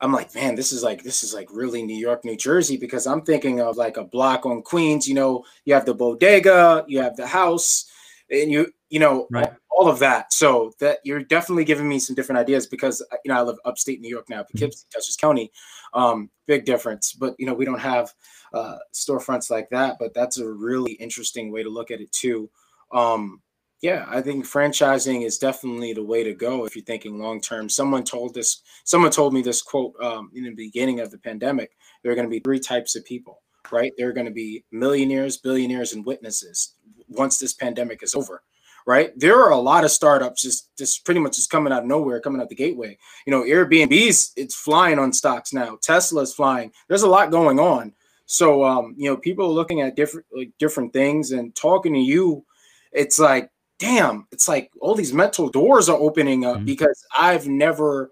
I'm 0.04 0.12
like, 0.12 0.36
man, 0.36 0.56
this 0.56 0.74
is 0.74 0.84
like 0.84 1.02
this 1.02 1.24
is 1.24 1.34
like 1.34 1.48
really 1.54 1.82
New 1.82 1.96
York, 1.96 2.26
New 2.26 2.36
Jersey, 2.36 2.76
because 2.76 3.08
I'm 3.08 3.22
thinking 3.22 3.62
of 3.62 3.78
like 3.78 3.96
a 3.96 4.04
block 4.04 4.46
on 4.46 4.62
Queens. 4.62 5.08
You 5.08 5.16
know, 5.16 5.46
you 5.64 5.74
have 5.74 5.86
the 5.86 5.94
bodega, 5.94 6.84
you 6.90 7.02
have 7.02 7.16
the 7.16 7.26
house, 7.26 7.90
and 8.30 8.52
you 8.52 8.74
you 8.90 9.00
know 9.00 9.28
right. 9.32 9.50
All, 9.78 9.88
of 9.88 9.99
that. 9.99 10.34
So 10.34 10.74
that 10.80 10.99
you're 11.03 11.24
definitely 11.24 11.65
giving 11.65 11.88
me 11.88 11.99
some 11.99 12.15
different 12.15 12.39
ideas 12.39 12.67
because 12.67 13.01
uh, 13.11 13.17
you 13.24 13.32
know 13.32 13.39
I 13.39 13.41
live 13.41 13.57
upstate 13.65 14.01
New 14.01 14.09
York 14.09 14.30
now, 14.30 14.43
Poughkeepsie, 14.43 14.86
mm-hmm. 14.86 14.97
Dutchess 14.97 15.15
County, 15.15 15.51
um, 15.93 16.30
big 16.47 16.65
difference. 16.65 17.13
But 17.13 17.36
you 17.38 17.45
know 17.45 17.53
we 17.53 17.65
don't 17.65 17.80
have 17.80 18.13
uh, 18.53 18.78
storefronts 18.93 19.49
like 19.49 19.69
that. 19.69 19.97
But 19.99 20.13
that's 20.13 20.38
a 20.38 20.49
really 20.49 20.93
interesting 20.93 21.51
way 21.51 21.63
to 21.63 21.69
look 21.69 21.91
at 21.91 22.01
it 22.01 22.11
too. 22.11 22.49
Um, 22.91 23.41
yeah, 23.84 24.05
I 24.07 24.21
think 24.21 24.45
franchising 24.45 25.26
is 25.26 25.38
definitely 25.38 25.91
the 25.91 26.05
way 26.05 26.24
to 26.24 26.34
go 26.34 26.65
if 26.65 26.74
you're 26.74 26.86
thinking 26.86 27.19
long 27.19 27.41
term. 27.41 27.67
Someone 27.67 28.05
told 28.05 28.34
this, 28.34 28.61
someone 28.86 29.11
told 29.11 29.34
me 29.34 29.41
this 29.41 29.61
quote 29.61 29.93
um, 30.01 30.32
in 30.34 30.45
the 30.45 30.55
beginning 30.55 31.01
of 31.01 31.11
the 31.11 31.17
pandemic. 31.17 31.71
There 32.01 32.11
are 32.11 32.15
going 32.15 32.26
to 32.26 32.32
be 32.32 32.39
three 32.39 32.61
types 32.61 32.95
of 32.95 33.03
people, 33.03 33.41
right? 33.74 33.91
There 33.97 34.07
are 34.07 34.13
going 34.13 34.26
to 34.26 34.32
be 34.32 34.63
millionaires, 34.71 35.36
billionaires, 35.36 35.91
and 35.91 36.05
witnesses 36.05 36.76
once 37.09 37.38
this 37.38 37.53
pandemic 37.53 38.03
is 38.03 38.15
over, 38.15 38.41
right? 38.86 39.12
There 39.18 39.42
are 39.42 39.52
a 39.52 39.58
lot 39.58 39.84
of 39.84 39.92
startups 39.92 40.42
just, 40.42 40.76
just 40.78 41.06
pretty 41.06 41.20
much 41.20 41.36
just 41.36 41.50
coming 41.50 41.74
out 41.74 41.84
of 41.84 41.88
nowhere, 41.88 42.20
coming 42.20 42.42
out 42.42 42.50
the 42.50 42.56
gateway. 42.56 42.98
You 43.26 43.32
know, 43.32 43.44
Airbnb's 43.44 44.34
it's 44.36 44.56
flying 44.56 45.00
on 45.00 45.14
stocks 45.14 45.54
now. 45.54 45.78
Tesla's 45.82 46.34
flying. 46.34 46.72
There's 46.88 47.04
a 47.04 47.10
lot 47.10 47.32
going 47.32 47.60
on. 47.60 47.94
So, 48.26 48.64
um, 48.64 48.96
you 48.98 49.10
know, 49.10 49.18
people 49.18 49.46
are 49.46 49.50
looking 49.50 49.82
at 49.82 49.96
different 49.96 50.26
like 50.36 50.52
different 50.58 50.94
things 50.94 51.32
and 51.32 51.54
talking 51.56 51.94
to 51.94 52.00
you. 52.00 52.46
It's 52.92 53.20
like 53.20 53.50
damn, 53.84 54.28
it's 54.32 54.48
like 54.48 54.72
all 54.80 54.96
these 54.96 55.14
mental 55.14 55.50
doors 55.50 55.90
are 55.90 55.98
opening 55.98 56.46
up 56.46 56.58
mm-hmm. 56.58 56.66
because 56.66 57.06
I've 57.18 57.48
never 57.48 58.12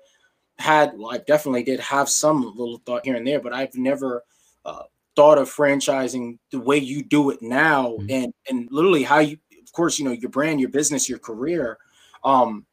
had, 0.57 0.91
well, 0.97 1.13
I 1.13 1.19
definitely 1.19 1.63
did 1.63 1.79
have 1.79 2.09
some 2.09 2.41
little 2.43 2.81
thought 2.85 3.05
here 3.05 3.15
and 3.15 3.25
there, 3.25 3.39
but 3.39 3.53
I've 3.53 3.73
never 3.75 4.23
uh, 4.65 4.83
thought 5.15 5.37
of 5.37 5.49
franchising 5.49 6.37
the 6.51 6.59
way 6.59 6.77
you 6.77 7.03
do 7.03 7.29
it 7.29 7.41
now 7.41 7.91
mm-hmm. 7.91 8.11
and, 8.11 8.33
and 8.49 8.67
literally 8.69 9.03
how 9.03 9.19
you, 9.19 9.37
of 9.71 9.75
course, 9.75 9.97
you 9.97 10.03
know, 10.03 10.11
your 10.11 10.29
brand, 10.29 10.59
your 10.59 10.67
business, 10.67 11.07
your 11.07 11.17
career, 11.17 11.77
um, 12.25 12.65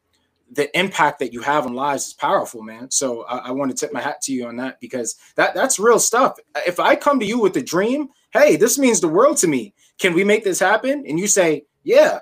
the 0.51 0.77
impact 0.77 1.21
that 1.21 1.33
you 1.33 1.41
have 1.43 1.65
on 1.65 1.75
lives 1.75 2.09
is 2.09 2.13
powerful, 2.15 2.61
man. 2.61 2.91
So 2.91 3.23
I, 3.27 3.37
I 3.37 3.51
want 3.53 3.71
to 3.71 3.77
tip 3.77 3.93
my 3.93 4.01
hat 4.01 4.21
to 4.23 4.33
you 4.33 4.47
on 4.47 4.57
that 4.57 4.81
because 4.81 5.15
that 5.37 5.55
that's 5.55 5.79
real 5.79 6.01
stuff. 6.01 6.39
If 6.67 6.81
I 6.81 6.97
come 6.97 7.21
to 7.21 7.27
you 7.27 7.39
with 7.39 7.57
a 7.57 7.63
dream, 7.63 8.09
hey, 8.33 8.57
this 8.57 8.79
means 8.79 9.01
the 9.01 9.09
world 9.09 9.37
to 9.39 9.47
me. 9.47 9.75
Can 9.99 10.13
we 10.13 10.25
make 10.25 10.43
this 10.43 10.59
happen? 10.59 11.05
And 11.07 11.21
you 11.21 11.29
say, 11.29 11.67
yeah, 11.85 12.19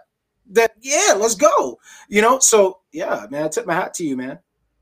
that 0.50 0.72
yeah, 0.82 1.14
let's 1.16 1.36
go. 1.36 1.78
You 2.10 2.20
know, 2.20 2.38
so 2.38 2.80
yeah, 2.92 3.26
man, 3.30 3.44
I 3.44 3.48
tip 3.48 3.66
my 3.66 3.74
hat 3.74 3.94
to 3.94 4.04
you, 4.04 4.14
man. 4.14 4.38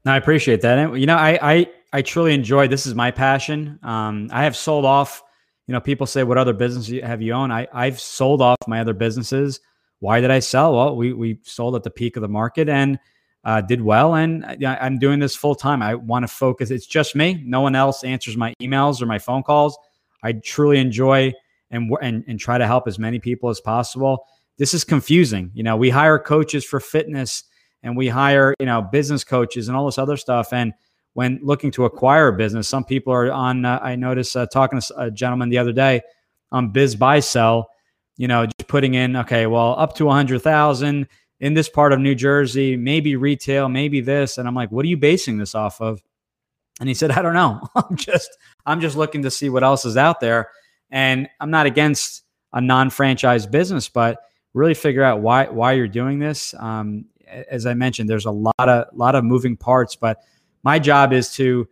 I 0.07 0.17
appreciate 0.17 0.61
that. 0.63 0.77
And 0.77 0.99
you 0.99 1.07
know, 1.07 1.17
I 1.17 1.39
I 1.41 1.67
I 1.93 2.03
truly 2.03 2.35
enjoy. 2.35 2.67
This 2.67 2.87
is 2.87 2.95
my 2.97 3.13
passion. 3.13 3.79
Um, 3.85 4.29
I 4.33 4.43
have 4.43 4.57
sold 4.57 4.85
off. 4.85 5.23
You 5.67 5.73
know, 5.73 5.81
people 5.81 6.07
say, 6.07 6.25
"What 6.25 6.39
other 6.39 6.53
business 6.53 6.89
have 7.05 7.23
you 7.23 7.33
owned?" 7.33 7.53
I 7.53 7.69
I've 7.73 8.01
sold 8.01 8.43
off 8.43 8.59
my 8.67 8.81
other 8.81 8.95
businesses. 8.95 9.61
Why 10.01 10.21
did 10.21 10.31
I 10.31 10.41
sell? 10.41 10.75
Well, 10.75 10.97
we 10.97 11.13
we 11.13 11.39
sold 11.43 11.77
at 11.77 11.83
the 11.83 11.91
peak 11.91 12.17
of 12.17 12.23
the 12.23 12.29
market 12.29 12.69
and 12.69 12.99
uh, 13.45 13.61
did 13.61 13.81
well, 13.81 14.15
and 14.15 14.45
I'm 14.67 14.99
doing 14.99 15.19
this 15.19 15.37
full 15.37 15.55
time. 15.55 15.83
I 15.83 15.95
want 15.95 16.23
to 16.25 16.29
focus. 16.29 16.71
It's 16.71 16.87
just 16.87 17.15
me. 17.15 17.43
No 17.45 17.61
one 17.61 17.75
else 17.75 18.05
answers 18.05 18.37
my 18.37 18.55
emails 18.61 19.03
or 19.03 19.07
my 19.07 19.19
phone 19.19 19.43
calls. 19.43 19.79
I 20.23 20.33
truly 20.33 20.79
enjoy 20.79 21.33
and 21.71 21.91
and 22.03 22.25
and 22.27 22.41
try 22.41 22.59
to 22.59 22.67
help 22.67 22.89
as 22.89 22.99
many 22.99 23.19
people 23.19 23.51
as 23.51 23.61
possible 23.61 24.27
this 24.59 24.75
is 24.75 24.85
confusing. 24.85 25.51
You 25.55 25.63
know, 25.63 25.77
we 25.77 25.91
hire 25.91 26.19
coaches 26.19 26.65
for 26.65 26.81
fitness 26.81 27.45
and 27.83 27.97
we 27.97 28.09
hire, 28.09 28.55
you 28.61 28.67
know, 28.67 28.83
business 28.83 29.25
coaches 29.25 29.69
and 29.69 29.77
all 29.77 29.87
this 29.87 29.99
other 29.99 30.17
stuff. 30.17 30.53
And 30.53 30.73
when 31.15 31.41
looking 31.43 31.71
to 31.73 31.85
acquire 31.85 32.29
a 32.29 32.33
business, 32.37 32.69
some 32.69 32.85
people 32.85 33.13
are 33.13 33.31
on, 33.31 33.65
uh, 33.65 33.79
I 33.83 33.97
noticed 33.97 34.37
uh, 34.37 34.47
talking 34.47 34.81
to 34.81 35.01
a 35.01 35.11
gentleman 35.11 35.49
the 35.49 35.59
other 35.59 35.73
day 35.73 36.03
on 36.53 36.73
BizBuySell, 36.73 37.65
you 38.17 38.29
know, 38.29 38.47
just 38.47 38.69
putting 38.69 38.95
in, 38.95 39.17
okay, 39.17 39.47
well, 39.47 39.75
up 39.79 39.97
to 39.97 40.09
a 40.09 40.13
hundred 40.13 40.41
thousand 40.41 41.09
in 41.41 41.55
this 41.55 41.69
part 41.69 41.93
of 41.93 42.01
New 42.01 42.15
Jersey, 42.15 42.77
maybe 42.77 43.17
retail, 43.17 43.69
maybe 43.69 44.01
this. 44.01 44.39
And 44.39 44.47
I'm 44.47 44.55
like, 44.55 44.71
what 44.71 44.85
are 44.85 44.89
you 44.89 44.97
basing 44.97 45.39
this 45.39 45.55
off 45.55 45.81
of? 45.81 46.03
And 46.81 46.89
he 46.89 46.95
said, 46.95 47.11
I 47.11 47.23
don't 47.23 47.35
know. 47.35 47.61
I'm 47.75 47.97
just, 47.97 48.31
I'm 48.67 48.81
just 48.81 48.97
looking 48.97 49.23
to 49.23 49.31
see 49.31 49.49
what 49.49 49.65
else 49.65 49.85
is 49.85 49.97
out 49.97 50.21
there. 50.21 50.51
And 50.91 51.29
I'm 51.41 51.51
not 51.51 51.67
against 51.67 52.23
a 52.53 52.61
non-franchise 52.61 53.47
business, 53.47 53.89
but 53.89 54.19
really 54.55 54.75
figure 54.75 55.03
out 55.03 55.21
why 55.21 55.49
why 55.49 55.73
you're 55.73 55.89
doing 55.89 56.21
this. 56.21 56.55
Um, 56.55 57.07
as 57.27 57.67
I 57.67 57.75
mentioned, 57.75 58.09
there's 58.09 58.27
a 58.27 58.31
lot 58.31 58.55
of 58.59 58.87
lot 58.95 59.15
of 59.15 59.25
moving 59.25 59.57
parts, 59.57 59.97
but 59.97 60.19
my 60.63 60.79
job 60.79 61.13
is 61.13 61.35
to 61.35 61.69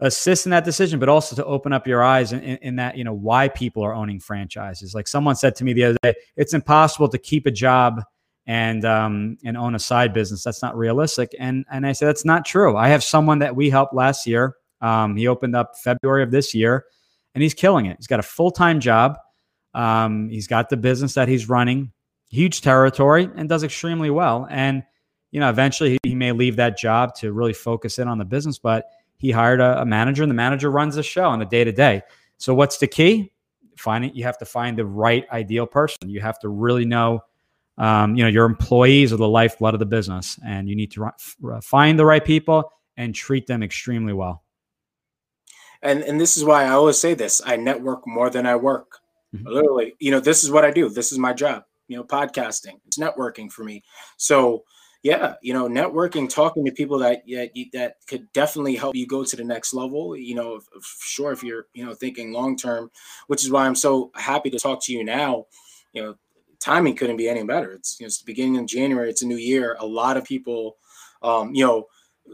assist 0.00 0.46
in 0.46 0.50
that 0.50 0.64
decision, 0.64 0.98
but 0.98 1.08
also 1.08 1.36
to 1.36 1.44
open 1.44 1.72
up 1.72 1.86
your 1.86 2.02
eyes 2.02 2.32
in, 2.32 2.40
in, 2.40 2.56
in, 2.62 2.76
that, 2.76 2.96
you 2.96 3.04
know, 3.04 3.12
why 3.12 3.48
people 3.48 3.84
are 3.84 3.94
owning 3.94 4.18
franchises. 4.18 4.94
Like 4.94 5.06
someone 5.06 5.36
said 5.36 5.54
to 5.56 5.64
me 5.64 5.72
the 5.72 5.84
other 5.84 5.98
day, 6.02 6.14
it's 6.36 6.54
impossible 6.54 7.08
to 7.08 7.18
keep 7.18 7.46
a 7.46 7.50
job 7.50 8.02
and 8.46 8.84
um, 8.84 9.36
and 9.44 9.56
own 9.56 9.74
a 9.74 9.78
side 9.78 10.12
business. 10.12 10.42
That's 10.42 10.62
not 10.62 10.76
realistic. 10.76 11.34
And 11.38 11.64
and 11.70 11.86
I 11.86 11.92
said 11.92 12.08
that's 12.08 12.24
not 12.24 12.44
true. 12.44 12.76
I 12.76 12.88
have 12.88 13.04
someone 13.04 13.38
that 13.40 13.54
we 13.54 13.70
helped 13.70 13.94
last 13.94 14.26
year. 14.26 14.56
Um, 14.80 15.16
he 15.16 15.28
opened 15.28 15.54
up 15.54 15.78
February 15.78 16.22
of 16.22 16.30
this 16.30 16.54
year, 16.54 16.84
and 17.34 17.42
he's 17.42 17.54
killing 17.54 17.86
it. 17.86 17.96
He's 17.98 18.06
got 18.06 18.18
a 18.18 18.24
full 18.24 18.50
time 18.50 18.80
job. 18.80 19.18
Um, 19.74 20.28
he's 20.30 20.48
got 20.48 20.68
the 20.68 20.76
business 20.76 21.14
that 21.14 21.28
he's 21.28 21.48
running, 21.48 21.92
huge 22.28 22.60
territory, 22.60 23.28
and 23.36 23.48
does 23.48 23.62
extremely 23.62 24.10
well. 24.10 24.48
And 24.50 24.82
you 25.30 25.38
know, 25.38 25.48
eventually 25.48 25.90
he, 25.90 25.98
he 26.02 26.14
may 26.16 26.32
leave 26.32 26.56
that 26.56 26.76
job 26.76 27.14
to 27.16 27.32
really 27.32 27.52
focus 27.52 28.00
in 28.00 28.08
on 28.08 28.18
the 28.18 28.24
business. 28.24 28.58
But 28.58 28.86
he 29.20 29.30
hired 29.30 29.60
a, 29.60 29.82
a 29.82 29.84
manager, 29.84 30.22
and 30.22 30.30
the 30.30 30.34
manager 30.34 30.70
runs 30.70 30.94
the 30.94 31.02
show 31.02 31.24
on 31.24 31.38
the 31.38 31.44
day 31.44 31.62
to 31.62 31.72
day. 31.72 32.02
So 32.38 32.54
what's 32.54 32.78
the 32.78 32.86
key? 32.86 33.32
Finding 33.76 34.14
you 34.14 34.24
have 34.24 34.38
to 34.38 34.46
find 34.46 34.78
the 34.78 34.86
right 34.86 35.26
ideal 35.30 35.66
person. 35.66 36.08
You 36.08 36.20
have 36.22 36.38
to 36.40 36.48
really 36.48 36.86
know. 36.86 37.20
Um, 37.76 38.16
you 38.16 38.24
know, 38.24 38.30
your 38.30 38.46
employees 38.46 39.12
are 39.12 39.16
the 39.16 39.28
lifeblood 39.28 39.74
of 39.74 39.80
the 39.80 39.86
business, 39.86 40.38
and 40.44 40.68
you 40.68 40.74
need 40.74 40.90
to 40.92 41.10
find 41.62 41.98
the 41.98 42.04
right 42.04 42.24
people 42.24 42.72
and 42.96 43.14
treat 43.14 43.46
them 43.46 43.62
extremely 43.62 44.14
well. 44.14 44.42
And 45.82 46.02
and 46.02 46.18
this 46.18 46.38
is 46.38 46.44
why 46.44 46.64
I 46.64 46.70
always 46.70 46.98
say 46.98 47.12
this: 47.12 47.42
I 47.44 47.56
network 47.56 48.06
more 48.06 48.30
than 48.30 48.46
I 48.46 48.56
work. 48.56 49.00
Mm-hmm. 49.36 49.46
Literally, 49.48 49.94
you 49.98 50.10
know, 50.10 50.20
this 50.20 50.44
is 50.44 50.50
what 50.50 50.64
I 50.64 50.70
do. 50.70 50.88
This 50.88 51.12
is 51.12 51.18
my 51.18 51.34
job. 51.34 51.64
You 51.88 51.98
know, 51.98 52.04
podcasting. 52.04 52.80
It's 52.86 52.98
networking 52.98 53.52
for 53.52 53.64
me. 53.64 53.84
So 54.16 54.64
yeah, 55.02 55.34
you 55.40 55.54
know, 55.54 55.66
networking, 55.66 56.28
talking 56.28 56.64
to 56.64 56.72
people 56.72 56.98
that 56.98 57.22
yeah, 57.26 57.46
that 57.72 57.96
could 58.06 58.30
definitely 58.32 58.76
help 58.76 58.94
you 58.94 59.06
go 59.06 59.24
to 59.24 59.36
the 59.36 59.44
next 59.44 59.72
level. 59.72 60.14
You 60.14 60.34
know, 60.34 60.60
sure 60.82 61.32
if 61.32 61.42
you're 61.42 61.66
you 61.72 61.86
know 61.86 61.94
thinking 61.94 62.32
long 62.32 62.56
term, 62.56 62.90
which 63.26 63.42
is 63.42 63.50
why 63.50 63.66
I'm 63.66 63.74
so 63.74 64.10
happy 64.14 64.50
to 64.50 64.58
talk 64.58 64.82
to 64.84 64.92
you 64.92 65.02
now. 65.02 65.46
You 65.94 66.02
know, 66.02 66.14
timing 66.58 66.96
couldn't 66.96 67.16
be 67.16 67.28
any 67.28 67.44
better. 67.44 67.72
It's 67.72 67.98
you 67.98 68.04
know, 68.04 68.08
it's 68.08 68.18
the 68.18 68.26
beginning 68.26 68.58
of 68.58 68.66
January. 68.66 69.08
It's 69.08 69.22
a 69.22 69.26
new 69.26 69.38
year. 69.38 69.76
A 69.80 69.86
lot 69.86 70.18
of 70.18 70.24
people, 70.24 70.76
um, 71.22 71.54
you 71.54 71.64
know, 71.64 71.86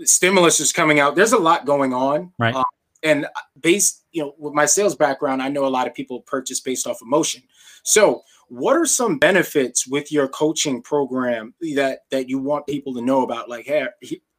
stimulus 0.02 0.58
is 0.58 0.72
coming 0.72 0.98
out. 0.98 1.14
There's 1.14 1.32
a 1.32 1.38
lot 1.38 1.66
going 1.66 1.94
on. 1.94 2.32
Right. 2.38 2.54
Um, 2.54 2.64
and 3.02 3.26
based 3.60 4.04
you 4.12 4.22
know 4.22 4.34
with 4.38 4.54
my 4.54 4.64
sales 4.64 4.96
background 4.96 5.42
i 5.42 5.48
know 5.48 5.66
a 5.66 5.68
lot 5.68 5.86
of 5.86 5.94
people 5.94 6.20
purchase 6.22 6.60
based 6.60 6.86
off 6.86 7.02
emotion 7.02 7.42
so 7.82 8.22
what 8.48 8.76
are 8.76 8.86
some 8.86 9.18
benefits 9.18 9.86
with 9.86 10.12
your 10.12 10.28
coaching 10.28 10.82
program 10.82 11.54
that 11.74 12.00
that 12.10 12.28
you 12.28 12.38
want 12.38 12.66
people 12.66 12.94
to 12.94 13.00
know 13.00 13.22
about 13.22 13.48
like 13.48 13.66
hey 13.66 13.86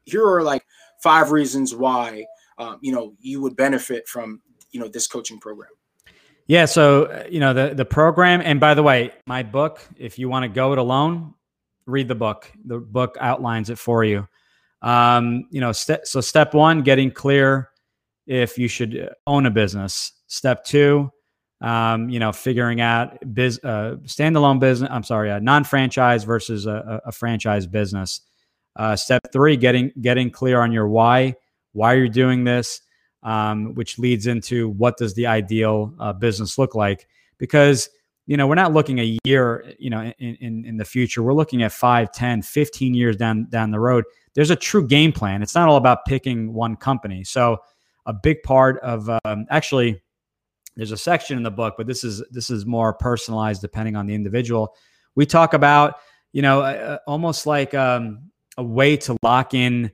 here 0.06 0.26
are 0.26 0.44
like 0.44 0.66
five 1.04 1.32
reasons 1.32 1.76
why 1.76 2.26
um, 2.58 2.78
you 2.82 2.92
know 2.92 3.14
you 3.20 3.42
would 3.42 3.56
benefit 3.56 4.08
from 4.08 4.42
you 4.72 4.80
know 4.80 4.88
this 4.88 5.08
coaching 5.08 5.40
program 5.40 5.70
Yeah, 6.48 6.66
so 6.66 7.06
uh, 7.06 7.26
you 7.30 7.40
know 7.40 7.54
the 7.54 7.74
the 7.76 7.86
program, 7.86 8.42
and 8.42 8.60
by 8.60 8.74
the 8.74 8.84
way, 8.84 9.12
my 9.26 9.44
book. 9.44 9.82
If 9.98 10.18
you 10.18 10.30
want 10.30 10.44
to 10.44 10.50
go 10.50 10.72
it 10.72 10.78
alone, 10.78 11.34
read 11.86 12.08
the 12.08 12.16
book. 12.16 12.52
The 12.66 12.80
book 12.80 13.18
outlines 13.20 13.70
it 13.70 13.78
for 13.78 14.04
you. 14.04 14.28
Um, 14.82 15.48
you 15.50 15.60
know, 15.60 15.72
st- 15.72 16.08
so 16.08 16.22
step 16.22 16.54
one, 16.54 16.84
getting 16.84 17.12
clear 17.12 17.70
if 18.28 18.58
you 18.58 18.68
should 18.68 19.10
own 19.26 19.46
a 19.46 19.52
business. 19.52 20.14
Step 20.28 20.64
two, 20.64 21.12
um, 21.62 22.10
you 22.10 22.20
know, 22.20 22.32
figuring 22.32 22.82
out 22.82 23.18
biz, 23.34 23.60
uh, 23.64 23.96
standalone 24.04 24.60
business. 24.60 24.90
I'm 24.92 25.04
sorry, 25.04 25.32
a 25.32 25.40
non-franchise 25.40 26.24
versus 26.24 26.66
a, 26.66 27.02
a 27.06 27.12
franchise 27.12 27.66
business. 27.66 28.22
Uh, 28.76 28.96
step 28.96 29.22
three, 29.34 29.58
getting 29.58 29.92
getting 30.02 30.30
clear 30.30 30.62
on 30.62 30.72
your 30.72 30.88
why, 30.88 31.36
why 31.74 31.94
you're 31.94 32.08
doing 32.08 32.44
this, 32.44 32.82
um, 33.24 33.74
which 33.74 33.98
leads 33.98 34.28
into 34.28 34.70
what 34.70 34.98
does 34.98 35.16
the 35.16 35.26
ideal 35.26 35.94
uh, 36.00 36.14
business 36.14 36.60
look 36.60 36.76
like? 36.76 37.08
Because 37.40 37.90
you 38.28 38.38
know 38.38 38.46
we're 38.46 38.56
not 38.56 38.74
looking 38.74 39.00
a 39.00 39.18
year, 39.24 39.74
you 39.80 39.90
know, 39.90 40.14
in, 40.20 40.36
in 40.36 40.66
in 40.66 40.78
the 40.78 40.86
future. 40.86 41.24
We're 41.24 41.34
looking 41.34 41.64
at 41.64 41.72
5, 41.72 42.12
10, 42.12 42.44
15 42.44 42.94
years 42.94 43.18
down 43.18 43.48
down 43.50 43.72
the 43.72 43.80
road. 43.80 44.04
There's 44.36 44.52
a 44.52 44.56
true 44.56 44.86
game 44.86 45.12
plan. 45.12 45.42
It's 45.42 45.56
not 45.56 45.68
all 45.68 45.78
about 45.78 46.06
picking 46.06 46.54
one 46.54 46.76
company. 46.76 47.24
So 47.24 47.58
a 48.06 48.14
big 48.14 48.44
part 48.44 48.80
of 48.82 49.10
um, 49.26 49.48
actually 49.50 50.04
there's 50.78 50.92
a 50.92 50.98
section 50.98 51.38
in 51.38 51.44
the 51.44 51.52
book, 51.52 51.74
but 51.76 51.88
this 51.88 52.04
is 52.04 52.24
this 52.32 52.50
is 52.50 52.66
more 52.66 52.94
personalized 52.94 53.62
depending 53.62 53.96
on 53.96 54.06
the 54.06 54.14
individual. 54.14 54.76
We 55.16 55.26
talk 55.26 55.54
about 55.54 55.96
you 56.32 56.44
know 56.44 56.62
uh, 56.62 57.00
almost 57.08 57.48
like 57.48 57.74
um, 57.74 58.30
a 58.58 58.64
way 58.64 58.96
to 58.98 59.18
lock 59.24 59.54
in 59.54 59.92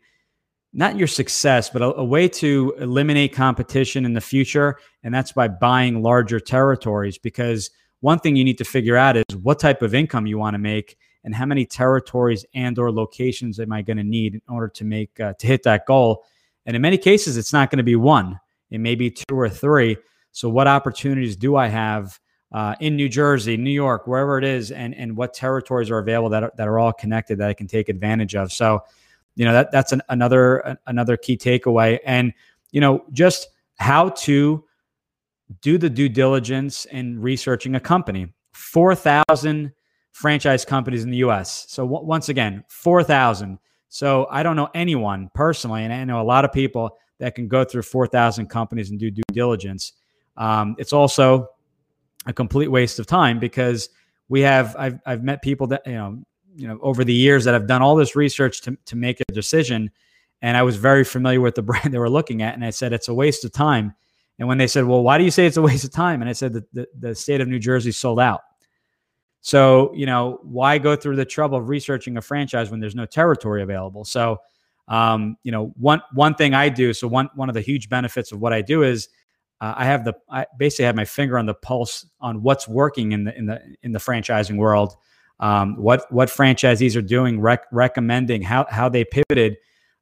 not 0.73 0.97
your 0.97 1.07
success, 1.07 1.69
but 1.69 1.81
a, 1.81 1.95
a, 1.95 2.03
way 2.03 2.27
to 2.27 2.75
eliminate 2.79 3.31
competition 3.31 4.05
in 4.05 4.13
the 4.13 4.21
future, 4.21 4.77
and 5.03 5.13
that's 5.13 5.31
by 5.31 5.47
buying 5.47 6.01
larger 6.01 6.39
territories. 6.39 7.17
Because 7.17 7.69
one 8.01 8.19
thing 8.19 8.35
you 8.35 8.43
need 8.43 8.57
to 8.57 8.65
figure 8.65 8.97
out 8.97 9.15
is 9.15 9.23
what 9.41 9.59
type 9.59 9.81
of 9.81 9.93
income 9.95 10.25
you 10.25 10.37
want 10.37 10.55
to 10.55 10.59
make, 10.59 10.97
and 11.23 11.33
how 11.33 11.45
many 11.45 11.65
territories 11.65 12.45
and/or 12.53 12.91
locations 12.91 13.57
am 13.57 13.71
I 13.71 13.83
going 13.83 13.97
to 13.97 14.03
need 14.03 14.35
in 14.35 14.41
order 14.49 14.67
to 14.67 14.83
make 14.83 15.17
uh, 15.17 15.33
to 15.39 15.47
hit 15.47 15.63
that 15.63 15.85
goal. 15.85 16.25
And 16.65 16.75
in 16.75 16.81
many 16.81 16.97
cases, 16.97 17.37
it's 17.37 17.53
not 17.53 17.69
going 17.69 17.77
to 17.77 17.83
be 17.83 17.95
one; 17.95 18.37
it 18.69 18.81
may 18.81 18.95
be 18.95 19.11
two 19.11 19.39
or 19.39 19.47
three. 19.47 19.95
So, 20.33 20.49
what 20.49 20.67
opportunities 20.67 21.35
do 21.35 21.55
I 21.55 21.67
have 21.67 22.19
uh, 22.51 22.75
in 22.79 22.95
New 22.95 23.07
Jersey, 23.07 23.55
New 23.55 23.71
York, 23.71 24.07
wherever 24.07 24.37
it 24.37 24.43
is, 24.43 24.71
and 24.71 24.93
and 24.95 25.15
what 25.15 25.33
territories 25.33 25.89
are 25.89 25.99
available 25.99 26.29
that 26.31 26.43
are, 26.43 26.51
that 26.57 26.67
are 26.67 26.79
all 26.79 26.91
connected 26.91 27.37
that 27.37 27.49
I 27.49 27.53
can 27.53 27.67
take 27.67 27.87
advantage 27.87 28.35
of? 28.35 28.51
So, 28.51 28.83
you 29.35 29.45
know 29.45 29.53
that 29.53 29.71
that's 29.71 29.91
an, 29.91 30.01
another 30.09 30.77
another 30.87 31.15
key 31.15 31.37
takeaway, 31.37 31.99
and 32.03 32.33
you 32.71 32.81
know 32.81 33.05
just 33.13 33.47
how 33.75 34.09
to 34.09 34.63
do 35.61 35.77
the 35.77 35.89
due 35.89 36.09
diligence 36.09 36.85
in 36.85 37.21
researching 37.21 37.75
a 37.75 37.79
company. 37.79 38.27
Four 38.53 38.95
thousand 38.95 39.71
franchise 40.11 40.65
companies 40.65 41.03
in 41.03 41.11
the 41.11 41.17
U.S. 41.17 41.65
So 41.69 41.83
w- 41.83 42.05
once 42.05 42.29
again, 42.29 42.63
four 42.69 43.03
thousand. 43.03 43.59
So 43.89 44.25
I 44.31 44.41
don't 44.41 44.55
know 44.55 44.69
anyone 44.73 45.29
personally, 45.35 45.83
and 45.83 45.93
I 45.93 46.03
know 46.05 46.19
a 46.19 46.23
lot 46.23 46.43
of 46.43 46.51
people 46.51 46.97
that 47.19 47.35
can 47.35 47.47
go 47.47 47.63
through 47.63 47.83
4,000 47.83 48.47
companies 48.47 48.89
and 48.89 48.99
do 48.99 49.11
due 49.11 49.21
diligence. 49.31 49.93
Um, 50.37 50.75
it's 50.77 50.93
also 50.93 51.47
a 52.25 52.33
complete 52.33 52.69
waste 52.69 52.99
of 52.99 53.05
time 53.05 53.39
because 53.39 53.89
we 54.29 54.41
have 54.41 54.75
I've 54.77 54.99
I've 55.05 55.23
met 55.23 55.41
people 55.41 55.67
that 55.67 55.85
you 55.85 55.93
know 55.93 56.23
you 56.55 56.67
know 56.67 56.79
over 56.81 57.03
the 57.03 57.13
years 57.13 57.45
that 57.45 57.53
have 57.53 57.67
done 57.67 57.81
all 57.81 57.95
this 57.95 58.15
research 58.15 58.61
to 58.61 58.77
to 58.85 58.95
make 58.95 59.19
a 59.21 59.33
decision, 59.33 59.91
and 60.41 60.57
I 60.57 60.63
was 60.63 60.75
very 60.75 61.03
familiar 61.03 61.41
with 61.41 61.55
the 61.55 61.61
brand 61.69 61.93
they 61.93 61.99
were 61.99 62.09
looking 62.09 62.41
at, 62.41 62.55
and 62.55 62.65
I 62.65 62.69
said 62.69 62.93
it's 62.93 63.07
a 63.07 63.13
waste 63.13 63.45
of 63.45 63.51
time. 63.51 63.93
And 64.39 64.47
when 64.47 64.57
they 64.57 64.67
said, 64.67 64.85
"Well, 64.85 65.03
why 65.03 65.17
do 65.17 65.23
you 65.23 65.31
say 65.31 65.45
it's 65.45 65.57
a 65.57 65.61
waste 65.61 65.83
of 65.83 65.91
time?" 65.91 66.21
and 66.21 66.29
I 66.29 66.33
said 66.33 66.53
that 66.53 66.73
the, 66.73 66.87
the 66.97 67.15
state 67.15 67.41
of 67.41 67.47
New 67.47 67.59
Jersey 67.59 67.91
sold 67.91 68.19
out. 68.19 68.41
So 69.41 69.91
you 69.93 70.05
know 70.05 70.39
why 70.43 70.77
go 70.77 70.95
through 70.95 71.17
the 71.17 71.25
trouble 71.25 71.57
of 71.57 71.69
researching 71.69 72.17
a 72.17 72.21
franchise 72.21 72.71
when 72.71 72.79
there's 72.79 72.95
no 72.95 73.05
territory 73.05 73.61
available? 73.61 74.05
So 74.05 74.39
um, 74.87 75.37
you 75.43 75.51
know 75.51 75.73
one 75.77 76.01
one 76.13 76.35
thing 76.35 76.53
I 76.53 76.69
do. 76.69 76.93
So 76.93 77.07
one 77.07 77.29
one 77.35 77.49
of 77.49 77.55
the 77.55 77.61
huge 77.61 77.89
benefits 77.89 78.31
of 78.31 78.39
what 78.39 78.53
I 78.53 78.61
do 78.61 78.83
is 78.83 79.09
uh, 79.63 79.73
I 79.77 79.85
have 79.85 80.03
the 80.03 80.13
I 80.29 80.45
basically 80.57 80.83
have 80.85 80.95
my 80.95 81.05
finger 81.05 81.37
on 81.37 81.45
the 81.45 81.53
pulse 81.53 82.05
on 82.19 82.43
what's 82.43 82.67
working 82.67 83.13
in 83.13 83.23
the 83.23 83.37
in 83.37 83.45
the 83.45 83.61
in 83.81 83.93
the 83.93 83.99
franchising 83.99 84.57
world. 84.57 84.93
Um, 85.39 85.77
what 85.77 86.11
what 86.11 86.27
franchisees 86.27 86.97
are 86.97 87.01
doing, 87.01 87.39
rec- 87.39 87.67
recommending 87.71 88.41
how 88.41 88.65
how 88.69 88.89
they 88.89 89.05
pivoted. 89.05 89.55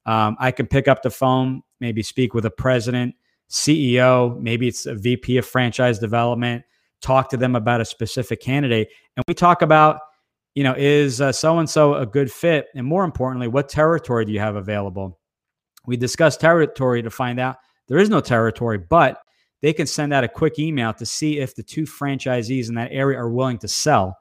Um, 0.07 0.35
I 0.39 0.49
can 0.49 0.65
pick 0.65 0.87
up 0.87 1.03
the 1.03 1.11
phone, 1.11 1.61
maybe 1.79 2.01
speak 2.01 2.33
with 2.33 2.43
a 2.45 2.49
president, 2.49 3.13
CEO, 3.51 4.35
maybe 4.41 4.67
it's 4.67 4.87
a 4.87 4.95
VP 4.95 5.37
of 5.37 5.45
franchise 5.45 5.99
development, 5.99 6.63
talk 6.99 7.29
to 7.29 7.37
them 7.37 7.55
about 7.55 7.81
a 7.81 7.85
specific 7.85 8.41
candidate, 8.41 8.89
and 9.15 9.23
we 9.27 9.35
talk 9.35 9.61
about, 9.61 9.99
you 10.55 10.63
know, 10.63 10.73
is 10.75 11.21
so 11.37 11.59
and 11.59 11.69
so 11.69 11.93
a 11.93 12.07
good 12.07 12.31
fit, 12.31 12.65
and 12.73 12.87
more 12.87 13.03
importantly, 13.03 13.47
what 13.47 13.69
territory 13.69 14.25
do 14.25 14.31
you 14.31 14.39
have 14.39 14.55
available? 14.55 15.19
We 15.85 15.97
discuss 15.97 16.35
territory 16.35 17.03
to 17.03 17.11
find 17.11 17.39
out 17.39 17.57
there 17.87 17.99
is 17.99 18.09
no 18.09 18.21
territory, 18.21 18.79
but 18.79 19.21
they 19.61 19.73
can 19.73 19.87
send 19.87 20.13
out 20.13 20.23
a 20.23 20.27
quick 20.27 20.59
email 20.59 20.93
to 20.93 21.05
see 21.05 21.39
if 21.39 21.55
the 21.55 21.63
two 21.63 21.83
franchisees 21.83 22.69
in 22.69 22.75
that 22.75 22.91
area 22.91 23.19
are 23.19 23.29
willing 23.29 23.57
to 23.59 23.67
sell. 23.67 24.17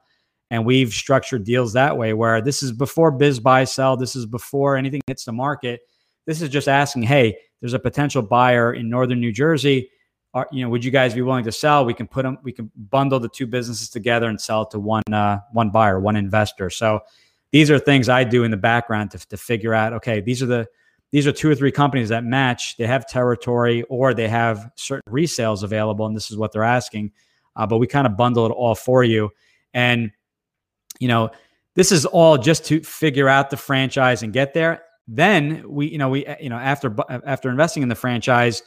And 0.51 0.65
we've 0.65 0.93
structured 0.93 1.43
deals 1.45 1.73
that 1.73 1.97
way 1.97 2.13
where 2.13 2.41
this 2.41 2.61
is 2.61 2.71
before 2.71 3.17
BizBuySell, 3.17 3.99
this 3.99 4.15
is 4.15 4.25
before 4.25 4.75
anything 4.75 5.01
hits 5.07 5.25
the 5.25 5.31
market. 5.31 5.81
This 6.25 6.41
is 6.41 6.49
just 6.49 6.67
asking, 6.67 7.03
hey, 7.03 7.37
there's 7.61 7.73
a 7.73 7.79
potential 7.79 8.21
buyer 8.21 8.73
in 8.73 8.89
northern 8.89 9.19
New 9.19 9.31
Jersey. 9.31 9.89
Are, 10.33 10.47
you 10.51 10.63
know, 10.63 10.69
would 10.69 10.83
you 10.83 10.91
guys 10.91 11.13
be 11.13 11.21
willing 11.21 11.43
to 11.45 11.51
sell? 11.51 11.85
We 11.85 11.93
can 11.93 12.07
put 12.07 12.23
them, 12.23 12.37
we 12.43 12.51
can 12.51 12.69
bundle 12.89 13.19
the 13.19 13.29
two 13.29 13.47
businesses 13.47 13.89
together 13.89 14.27
and 14.27 14.39
sell 14.39 14.63
it 14.63 14.71
to 14.71 14.79
one 14.79 15.03
uh, 15.11 15.39
one 15.51 15.71
buyer, 15.71 15.99
one 15.99 16.15
investor. 16.15 16.69
So 16.69 17.01
these 17.51 17.69
are 17.69 17.79
things 17.79 18.09
I 18.09 18.23
do 18.23 18.43
in 18.43 18.51
the 18.51 18.57
background 18.57 19.11
to, 19.11 19.27
to 19.27 19.37
figure 19.37 19.73
out. 19.73 19.93
Okay, 19.93 20.21
these 20.21 20.41
are 20.41 20.45
the 20.45 20.67
these 21.11 21.27
are 21.27 21.31
two 21.31 21.49
or 21.49 21.55
three 21.55 21.71
companies 21.71 22.09
that 22.09 22.23
match. 22.23 22.77
They 22.77 22.87
have 22.87 23.07
territory 23.07 23.83
or 23.83 24.13
they 24.13 24.27
have 24.27 24.71
certain 24.75 25.11
resales 25.11 25.63
available, 25.63 26.05
and 26.05 26.15
this 26.15 26.31
is 26.31 26.37
what 26.37 26.51
they're 26.51 26.63
asking. 26.63 27.11
Uh, 27.55 27.67
but 27.67 27.79
we 27.79 27.87
kind 27.87 28.07
of 28.07 28.15
bundle 28.15 28.45
it 28.45 28.51
all 28.51 28.75
for 28.75 29.03
you. 29.03 29.29
And, 29.73 30.11
you 30.99 31.09
know, 31.09 31.31
this 31.75 31.91
is 31.91 32.05
all 32.05 32.37
just 32.37 32.65
to 32.65 32.81
figure 32.81 33.27
out 33.27 33.49
the 33.49 33.57
franchise 33.57 34.23
and 34.23 34.31
get 34.31 34.53
there. 34.53 34.83
Then 35.07 35.63
we, 35.67 35.87
you 35.87 35.97
know, 35.97 36.09
we, 36.09 36.25
you 36.39 36.49
know, 36.49 36.57
after 36.57 36.95
after 37.09 37.49
investing 37.49 37.83
in 37.83 37.89
the 37.89 37.95
franchise, 37.95 38.63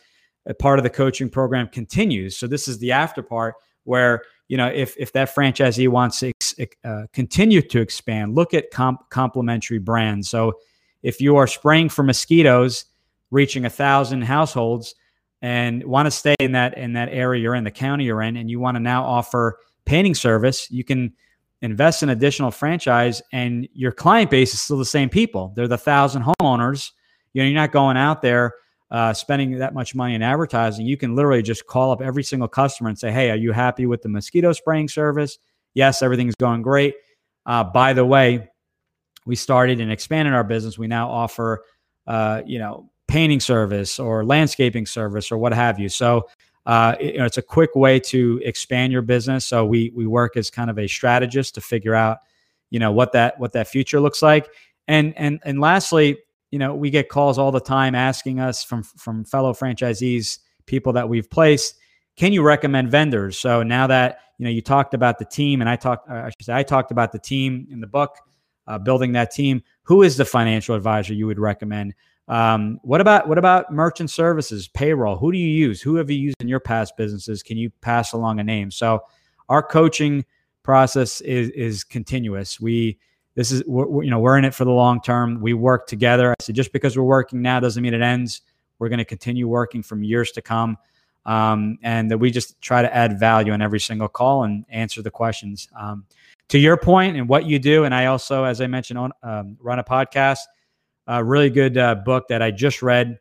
part 0.59 0.79
of 0.79 0.83
the 0.83 0.91
coaching 0.91 1.31
program 1.31 1.69
continues. 1.69 2.37
So 2.37 2.47
this 2.47 2.69
is 2.69 2.79
the 2.79 2.93
after 2.93 3.23
part 3.23 3.55
where 3.85 4.23
you 4.49 4.57
know 4.57 4.67
if 4.67 4.95
if 4.99 5.13
that 5.13 5.35
franchisee 5.35 5.89
wants 5.89 6.21
to 6.21 6.33
uh, 6.85 7.07
continue 7.13 7.63
to 7.63 7.81
expand, 7.81 8.35
look 8.35 8.53
at 8.53 8.71
comp- 8.71 9.09
complementary 9.11 9.79
brands. 9.79 10.29
So 10.29 10.55
if 11.05 11.21
you 11.21 11.37
are 11.37 11.47
spraying 11.47 11.91
for 11.91 12.03
mosquitoes, 12.03 12.87
reaching 13.31 13.67
a 13.67 13.71
thousand 13.71 14.23
households, 14.23 14.97
and 15.43 15.85
want 15.85 16.07
to 16.07 16.11
stay 16.11 16.35
in 16.41 16.53
that 16.53 16.77
in 16.79 16.95
that 16.95 17.11
area 17.11 17.41
you're 17.41 17.55
in, 17.55 17.63
the 17.63 17.71
county 17.71 18.05
you're 18.05 18.23
in, 18.23 18.37
and 18.37 18.51
you 18.51 18.59
want 18.59 18.75
to 18.75 18.81
now 18.81 19.05
offer 19.05 19.59
painting 19.85 20.15
service, 20.15 20.71
you 20.71 20.83
can 20.83 21.13
invest 21.61 22.03
in 22.03 22.09
additional 22.09 22.51
franchise, 22.51 23.23
and 23.33 23.69
your 23.75 23.93
client 23.93 24.31
base 24.31 24.55
is 24.55 24.63
still 24.63 24.79
the 24.79 24.85
same 24.85 25.11
people. 25.11 25.53
They're 25.55 25.69
the 25.69 25.79
thousand 25.79 26.25
homeowners. 26.25 26.91
You 27.35 27.43
know, 27.43 27.49
you're 27.49 27.61
not 27.61 27.73
going 27.73 27.99
out 27.99 28.23
there 28.23 28.55
uh, 28.91 29.13
spending 29.13 29.59
that 29.59 29.75
much 29.75 29.95
money 29.95 30.15
in 30.15 30.23
advertising. 30.23 30.87
You 30.87 30.97
can 30.97 31.15
literally 31.15 31.43
just 31.43 31.67
call 31.67 31.93
up 31.93 32.01
every 32.01 32.23
single 32.23 32.49
customer 32.49 32.89
and 32.89 32.99
say, 32.99 33.13
"Hey, 33.13 33.31
are 33.31 33.37
you 33.37 33.53
happy 33.53 33.85
with 33.85 34.01
the 34.01 34.09
mosquito 34.09 34.53
spraying 34.53 34.89
service? 34.89 35.39
Yes, 35.75 36.01
everything's 36.01 36.37
going 36.37 36.63
great. 36.63 36.95
Uh, 37.45 37.65
by 37.65 37.93
the 37.93 38.07
way, 38.07 38.49
we 39.25 39.37
started 39.37 39.81
and 39.81 39.91
expanded 39.91 40.35
our 40.35 40.45
business. 40.45 40.79
We 40.79 40.87
now 40.87 41.11
offer, 41.11 41.65
uh, 42.07 42.43
you 42.45 42.59
know, 42.59 42.91
painting 43.09 43.41
service 43.41 43.99
or 43.99 44.25
landscaping 44.25 44.87
service 44.87 45.31
or 45.31 45.39
what 45.39 45.53
have 45.53 45.79
you. 45.79 45.89
So, 45.89 46.29
uh, 46.67 46.97
it, 46.99 47.15
you 47.15 47.19
know, 47.19 47.27
it's 47.27 47.39
a 47.39 47.43
quick 47.43 47.75
way 47.75 48.01
to 48.01 48.41
expand 48.45 48.93
your 48.93 49.03
business. 49.03 49.45
So 49.45 49.65
we 49.65 49.93
we 49.95 50.07
work 50.07 50.37
as 50.37 50.51
kind 50.51 50.71
of 50.71 50.79
a 50.79 50.87
strategist 50.87 51.55
to 51.57 51.61
figure 51.61 51.95
out, 51.95 52.19
you 52.71 52.79
know, 52.79 52.93
what 52.93 53.13
that 53.13 53.39
what 53.39 53.53
that 53.53 53.69
future 53.69 54.01
looks 54.01 54.23
like. 54.23 54.49
And 54.89 55.15
and 55.17 55.41
and 55.45 55.61
lastly, 55.61 56.19
you 56.51 56.59
know, 56.59 56.75
we 56.75 56.91
get 56.91 57.09
calls 57.09 57.39
all 57.39 57.53
the 57.53 57.61
time 57.61 57.95
asking 57.95 58.41
us 58.41 58.65
from 58.65 58.83
from 58.83 59.25
fellow 59.25 59.53
franchisees, 59.53 60.39
people 60.67 60.93
that 60.95 61.09
we've 61.09 61.29
placed, 61.29 61.77
can 62.17 62.33
you 62.33 62.43
recommend 62.43 62.91
vendors? 62.91 63.39
So 63.39 63.63
now 63.63 63.87
that 63.89 64.21
you 64.39 64.45
know 64.45 64.51
you 64.51 64.63
talked 64.63 64.95
about 64.95 65.19
the 65.19 65.25
team, 65.25 65.61
and 65.61 65.69
I 65.69 65.77
talked, 65.77 66.09
I 66.09 66.31
should 66.31 66.45
say, 66.45 66.55
I 66.55 66.63
talked 66.63 66.91
about 66.91 67.13
the 67.13 67.19
team 67.19 67.67
in 67.71 67.81
the 67.81 67.87
book 67.87 68.17
uh, 68.67 68.79
building 68.79 69.13
that 69.13 69.31
team. 69.31 69.63
Who 69.85 70.03
is 70.03 70.17
the 70.17 70.25
financial 70.25 70.75
advisor 70.75 71.15
you 71.15 71.27
would 71.27 71.39
recommend? 71.39 71.95
Um, 72.27 72.81
what 72.83 73.01
about 73.01 73.29
what 73.29 73.37
about 73.37 73.73
merchant 73.73 74.11
services, 74.11 74.69
payroll? 74.69 75.17
Who 75.17 75.31
do 75.31 75.39
you 75.39 75.49
use? 75.49 75.83
Who 75.83 75.97
have 75.97 76.11
you 76.11 76.19
used 76.19 76.41
in 76.41 76.49
your 76.49 76.61
past 76.61 76.97
businesses? 76.97 77.43
Can 77.43 77.59
you 77.59 77.71
pass 77.81 78.13
along 78.13 78.41
a 78.41 78.45
name? 78.45 78.71
So 78.71 79.03
our 79.49 79.63
coaching 79.63 80.25
process 80.63 81.21
is 81.21 81.51
is 81.51 81.85
continuous. 81.85 82.59
We 82.59 82.99
this 83.35 83.53
is 83.53 83.63
we're, 83.67 84.05
you 84.05 84.11
know 84.11 84.19
we're 84.19 84.39
in 84.39 84.45
it 84.45 84.55
for 84.55 84.65
the 84.65 84.71
long 84.71 85.03
term. 85.03 85.41
We 85.41 85.53
work 85.53 85.87
together. 85.87 86.31
I 86.31 86.35
said 86.41 86.55
just 86.55 86.73
because 86.73 86.97
we're 86.97 87.05
working 87.05 87.43
now 87.43 87.61
doesn't 87.61 87.83
mean 87.83 87.95
it 87.95 88.01
ends. 88.01 88.41
We're 88.79 88.89
going 88.89 88.99
to 88.99 89.05
continue 89.05 89.47
working 89.47 89.83
from 89.83 90.03
years 90.03 90.33
to 90.33 90.43
come. 90.43 90.79
Um, 91.27 91.79
and 91.83 92.11
that 92.11 92.19
we 92.19 92.31
just 92.31 92.61
try 92.61 92.83
to 92.83 92.95
add 92.95 93.19
value 93.19 93.55
in 93.55 93.63
every 93.63 93.81
single 93.81 94.09
call 94.09 94.45
and 94.45 94.67
answer 94.69 95.01
the 95.01 95.11
questions. 95.11 95.69
Um, 95.79 96.05
to 96.49 96.59
your 96.59 96.77
point 96.77 97.17
and 97.17 97.29
what 97.29 97.47
you 97.47 97.59
do, 97.59 97.85
and 97.85 97.95
I 97.95 98.07
also, 98.07 98.45
as 98.45 98.61
I 98.61 98.67
mentioned, 98.67 98.99
on 98.99 99.13
um, 99.23 99.57
run 99.61 99.79
a 99.79 99.85
podcast. 99.85 100.41
A 101.07 101.23
really 101.23 101.51
good 101.51 101.77
uh, 101.77 101.97
book 101.97 102.29
that 102.29 102.41
I 102.41 102.51
just 102.51 102.83
read. 102.83 103.19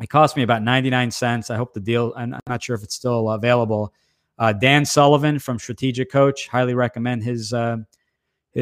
It 0.00 0.08
cost 0.08 0.36
me 0.36 0.44
about 0.44 0.62
99 0.62 1.10
cents. 1.10 1.50
I 1.50 1.56
hope 1.56 1.74
the 1.74 1.80
deal, 1.80 2.12
I'm 2.16 2.36
not 2.46 2.62
sure 2.62 2.76
if 2.76 2.84
it's 2.84 2.94
still 2.94 3.28
available. 3.30 3.92
Uh, 4.38 4.52
Dan 4.52 4.84
Sullivan 4.84 5.38
from 5.38 5.58
Strategic 5.58 6.10
Coach, 6.10 6.48
highly 6.48 6.74
recommend 6.74 7.22
his. 7.22 7.52
Uh, 7.52 7.78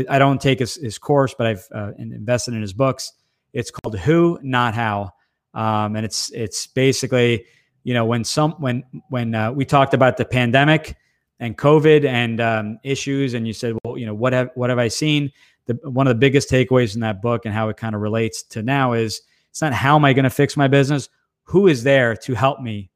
I 0.08 0.18
don't 0.18 0.40
take 0.40 0.58
his, 0.58 0.74
his 0.74 0.98
course, 0.98 1.34
but 1.36 1.46
I've 1.46 1.68
uh, 1.72 1.92
invested 1.98 2.54
in 2.54 2.60
his 2.60 2.72
books. 2.72 3.12
It's 3.52 3.70
called 3.70 3.98
Who, 3.98 4.38
Not 4.42 4.74
How, 4.74 5.12
um, 5.54 5.96
and 5.96 6.04
it's 6.04 6.30
it's 6.32 6.66
basically 6.66 7.46
you 7.84 7.94
know 7.94 8.04
when 8.04 8.24
some 8.24 8.52
when 8.52 8.82
when 9.08 9.34
uh, 9.34 9.52
we 9.52 9.64
talked 9.64 9.94
about 9.94 10.16
the 10.16 10.24
pandemic 10.24 10.96
and 11.40 11.56
COVID 11.56 12.04
and 12.04 12.40
um, 12.40 12.78
issues, 12.82 13.34
and 13.34 13.46
you 13.46 13.52
said, 13.52 13.76
well, 13.84 13.96
you 13.96 14.06
know, 14.06 14.14
what 14.14 14.32
have 14.32 14.50
what 14.54 14.70
have 14.70 14.78
I 14.78 14.88
seen? 14.88 15.32
The, 15.66 15.74
one 15.88 16.06
of 16.06 16.10
the 16.10 16.18
biggest 16.18 16.50
takeaways 16.50 16.94
in 16.94 17.00
that 17.02 17.20
book 17.20 17.44
and 17.44 17.54
how 17.54 17.68
it 17.68 17.76
kind 17.76 17.94
of 17.94 18.00
relates 18.00 18.42
to 18.44 18.62
now 18.62 18.94
is 18.94 19.22
it's 19.50 19.60
not 19.60 19.72
how 19.72 19.96
am 19.96 20.04
I 20.04 20.12
going 20.12 20.24
to 20.24 20.30
fix 20.30 20.56
my 20.56 20.68
business. 20.68 21.08
Who 21.44 21.68
is 21.68 21.82
there 21.82 22.16
to 22.16 22.34
help 22.34 22.60
me 22.60 22.90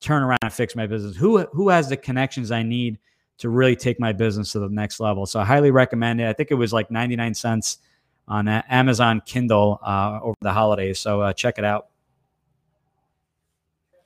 turn 0.00 0.22
around 0.22 0.38
and 0.42 0.52
fix 0.52 0.76
my 0.76 0.86
business? 0.86 1.16
Who 1.16 1.38
who 1.52 1.68
has 1.68 1.88
the 1.88 1.96
connections 1.96 2.50
I 2.50 2.62
need 2.62 2.98
to 3.38 3.48
really 3.48 3.76
take 3.76 4.00
my 4.00 4.12
business 4.12 4.52
to 4.52 4.58
the 4.58 4.68
next 4.68 5.00
level? 5.00 5.26
So 5.26 5.40
I 5.40 5.44
highly 5.44 5.70
recommend 5.70 6.20
it. 6.20 6.28
I 6.28 6.32
think 6.32 6.50
it 6.50 6.54
was 6.54 6.72
like 6.72 6.90
99 6.90 7.34
cents 7.34 7.78
on 8.28 8.48
Amazon 8.48 9.22
Kindle 9.24 9.78
uh, 9.82 10.18
over 10.22 10.36
the 10.40 10.52
holidays. 10.52 10.98
So 10.98 11.20
uh, 11.20 11.32
check 11.32 11.58
it 11.58 11.64
out. 11.64 11.88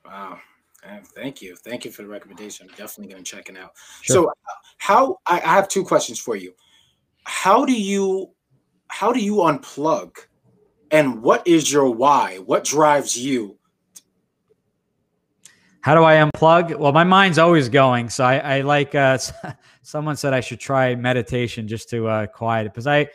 Wow. 0.04 0.38
Thank 1.14 1.42
you. 1.42 1.56
Thank 1.56 1.84
you 1.84 1.90
for 1.90 2.02
the 2.02 2.08
recommendation. 2.08 2.68
I'm 2.68 2.76
definitely 2.76 3.12
going 3.12 3.24
to 3.24 3.30
check 3.30 3.48
it 3.48 3.56
out. 3.56 3.72
Sure. 4.02 4.14
So 4.14 4.32
how 4.78 5.18
I, 5.26 5.36
I 5.36 5.54
have 5.54 5.68
two 5.68 5.84
questions 5.84 6.18
for 6.18 6.36
you. 6.36 6.52
How 7.24 7.64
do 7.64 7.72
you 7.72 8.30
how 8.88 9.12
do 9.12 9.20
you 9.20 9.36
unplug? 9.36 10.16
And 10.90 11.22
what 11.22 11.46
is 11.46 11.70
your 11.70 11.88
why? 11.90 12.38
What 12.38 12.64
drives 12.64 13.16
you 13.16 13.60
how 15.82 15.94
do 15.94 16.04
I 16.04 16.16
unplug? 16.16 16.76
Well, 16.76 16.92
my 16.92 17.04
mind's 17.04 17.38
always 17.38 17.68
going. 17.68 18.10
So 18.10 18.24
I, 18.24 18.36
I 18.36 18.60
like, 18.60 18.94
uh, 18.94 19.18
someone 19.82 20.16
said 20.16 20.34
I 20.34 20.40
should 20.40 20.60
try 20.60 20.94
meditation 20.94 21.66
just 21.66 21.88
to 21.90 22.06
uh, 22.06 22.26
quiet 22.26 22.66
it 22.66 22.72
because 22.72 22.86
I, 22.86 23.08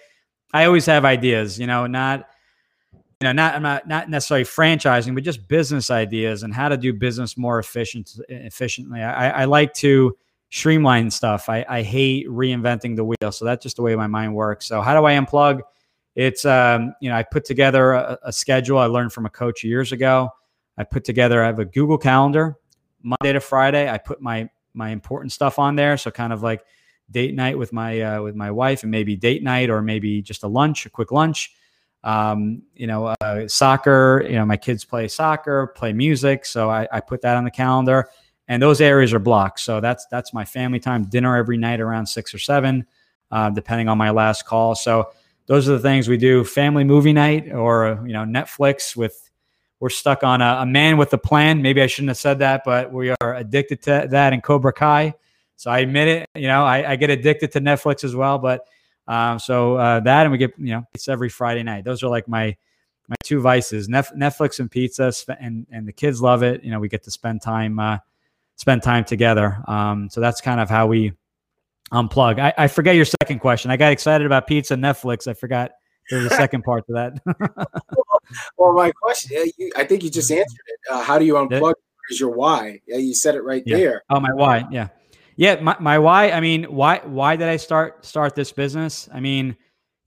I 0.51 0.65
always 0.65 0.85
have 0.87 1.05
ideas, 1.05 1.59
you 1.59 1.67
know, 1.67 1.85
not, 1.85 2.27
you 3.21 3.25
know, 3.25 3.31
not, 3.31 3.55
I'm 3.55 3.61
not, 3.63 3.87
not 3.87 4.09
necessarily 4.09 4.43
franchising, 4.43 5.15
but 5.15 5.23
just 5.23 5.47
business 5.47 5.89
ideas 5.89 6.43
and 6.43 6.53
how 6.53 6.69
to 6.69 6.77
do 6.77 6.93
business 6.93 7.37
more 7.37 7.59
efficient, 7.59 8.13
efficiently. 8.29 9.01
I, 9.01 9.41
I 9.41 9.45
like 9.45 9.73
to 9.75 10.17
streamline 10.49 11.09
stuff. 11.11 11.49
I, 11.49 11.65
I 11.67 11.81
hate 11.81 12.27
reinventing 12.27 12.95
the 12.95 13.03
wheel. 13.03 13.31
So 13.31 13.45
that's 13.45 13.63
just 13.63 13.77
the 13.77 13.81
way 13.81 13.95
my 13.95 14.07
mind 14.07 14.35
works. 14.35 14.65
So 14.65 14.81
how 14.81 14.99
do 14.99 15.05
I 15.05 15.13
unplug? 15.13 15.61
It's, 16.15 16.45
um, 16.45 16.93
you 17.01 17.09
know, 17.09 17.15
I 17.15 17.23
put 17.23 17.45
together 17.45 17.93
a, 17.93 18.19
a 18.23 18.31
schedule 18.33 18.77
I 18.77 18.85
learned 18.85 19.13
from 19.13 19.25
a 19.25 19.29
coach 19.29 19.63
years 19.63 19.91
ago. 19.91 20.29
I 20.77 20.83
put 20.83 21.03
together, 21.03 21.41
I 21.41 21.47
have 21.47 21.59
a 21.59 21.65
Google 21.65 21.97
Calendar, 21.97 22.57
Monday 23.01 23.33
to 23.33 23.39
Friday. 23.39 23.89
I 23.89 23.97
put 23.97 24.21
my 24.21 24.49
my 24.73 24.89
important 24.89 25.31
stuff 25.31 25.57
on 25.57 25.75
there. 25.75 25.97
So 25.97 26.11
kind 26.11 26.33
of 26.33 26.43
like 26.43 26.63
date 27.09 27.33
night 27.33 27.57
with 27.57 27.71
my 27.71 28.01
uh, 28.01 28.21
with 28.21 28.35
my 28.35 28.51
wife, 28.51 28.83
and 28.83 28.91
maybe 28.91 29.15
date 29.15 29.43
night, 29.43 29.69
or 29.69 29.81
maybe 29.81 30.21
just 30.21 30.43
a 30.43 30.47
lunch, 30.47 30.85
a 30.85 30.89
quick 30.89 31.11
lunch. 31.11 31.53
Um, 32.05 32.61
you 32.75 32.85
know, 32.85 33.07
uh, 33.19 33.47
soccer. 33.47 34.23
You 34.25 34.35
know, 34.35 34.45
my 34.45 34.57
kids 34.57 34.85
play 34.85 35.07
soccer, 35.07 35.67
play 35.67 35.91
music, 35.91 36.45
so 36.45 36.69
I, 36.69 36.87
I 36.91 37.01
put 37.01 37.21
that 37.23 37.35
on 37.35 37.43
the 37.43 37.51
calendar, 37.51 38.09
and 38.47 38.61
those 38.61 38.79
areas 38.79 39.11
are 39.11 39.19
blocked. 39.19 39.59
So 39.59 39.81
that's 39.81 40.05
that's 40.11 40.33
my 40.33 40.45
family 40.45 40.79
time. 40.79 41.05
Dinner 41.05 41.35
every 41.35 41.57
night 41.57 41.81
around 41.81 42.05
six 42.05 42.33
or 42.33 42.37
seven, 42.37 42.85
uh, 43.31 43.49
depending 43.49 43.89
on 43.89 43.97
my 43.97 44.11
last 44.11 44.45
call. 44.45 44.75
So 44.75 45.09
those 45.47 45.67
are 45.67 45.73
the 45.73 45.79
things 45.79 46.07
we 46.07 46.17
do: 46.17 46.43
family 46.43 46.83
movie 46.83 47.11
night, 47.11 47.51
or 47.51 47.99
you 48.05 48.13
know, 48.13 48.23
Netflix 48.23 48.95
with 48.95 49.25
we're 49.79 49.89
stuck 49.89 50.23
on 50.23 50.41
a, 50.41 50.59
a, 50.61 50.65
man 50.65 50.97
with 50.97 51.11
a 51.13 51.17
plan. 51.17 51.61
Maybe 51.61 51.81
I 51.81 51.87
shouldn't 51.87 52.09
have 52.09 52.17
said 52.17 52.39
that, 52.39 52.63
but 52.63 52.93
we 52.93 53.09
are 53.09 53.35
addicted 53.35 53.81
to 53.83 54.07
that 54.09 54.31
in 54.31 54.41
Cobra 54.41 54.71
Kai. 54.71 55.13
So 55.57 55.71
I 55.71 55.79
admit 55.79 56.07
it. 56.07 56.29
You 56.35 56.47
know, 56.47 56.63
I, 56.63 56.91
I 56.91 56.95
get 56.95 57.09
addicted 57.09 57.51
to 57.53 57.61
Netflix 57.61 58.03
as 58.03 58.15
well. 58.15 58.37
But 58.37 58.61
um, 59.07 59.39
so 59.39 59.75
uh, 59.75 59.99
that, 60.01 60.23
and 60.23 60.31
we 60.31 60.37
get 60.37 60.53
you 60.57 60.73
know, 60.73 60.83
it's 60.93 61.07
every 61.07 61.29
Friday 61.29 61.63
night. 61.63 61.83
Those 61.83 62.03
are 62.03 62.09
like 62.09 62.27
my 62.27 62.55
my 63.07 63.15
two 63.23 63.41
vices: 63.41 63.87
Netflix 63.87 64.59
and 64.59 64.69
pizza. 64.69 65.11
And 65.39 65.67
and 65.71 65.87
the 65.87 65.93
kids 65.93 66.21
love 66.21 66.43
it. 66.43 66.63
You 66.63 66.71
know, 66.71 66.79
we 66.79 66.89
get 66.89 67.03
to 67.03 67.11
spend 67.11 67.41
time 67.41 67.79
uh, 67.79 67.97
spend 68.55 68.83
time 68.83 69.03
together. 69.05 69.61
Um, 69.67 70.09
so 70.09 70.21
that's 70.21 70.41
kind 70.41 70.59
of 70.59 70.69
how 70.69 70.87
we 70.87 71.13
unplug. 71.91 72.39
I, 72.39 72.53
I 72.57 72.67
forget 72.67 72.95
your 72.95 73.05
second 73.05 73.39
question. 73.39 73.71
I 73.71 73.77
got 73.77 73.91
excited 73.91 74.25
about 74.25 74.47
pizza, 74.47 74.75
Netflix. 74.75 75.27
I 75.27 75.33
forgot 75.33 75.71
there's 76.09 76.25
a 76.25 76.35
second 76.35 76.63
part 76.63 76.85
to 76.87 76.93
that. 76.93 77.69
well, 78.57 78.73
my 78.73 78.91
question, 78.91 79.45
you, 79.57 79.71
I 79.75 79.83
think 79.83 80.03
you 80.03 80.09
just 80.09 80.31
answered 80.31 80.63
it. 80.67 80.79
Uh, 80.91 81.03
how 81.03 81.17
do 81.17 81.25
you 81.25 81.33
unplug? 81.33 81.73
Is 82.09 82.19
your 82.19 82.29
why? 82.29 82.81
Yeah, 82.85 82.97
you 82.97 83.15
said 83.15 83.33
it 83.33 83.41
right 83.41 83.63
yeah. 83.65 83.77
there. 83.77 84.03
Oh, 84.11 84.19
my 84.19 84.31
why. 84.31 84.65
Yeah, 84.69 84.89
yeah. 85.35 85.59
My, 85.61 85.75
my 85.79 85.99
why. 85.99 86.31
I 86.31 86.39
mean, 86.39 86.65
why 86.65 87.01
why 87.03 87.35
did 87.35 87.47
I 87.47 87.57
start 87.57 88.05
start 88.05 88.35
this 88.35 88.51
business? 88.51 89.09
I 89.13 89.19
mean, 89.19 89.55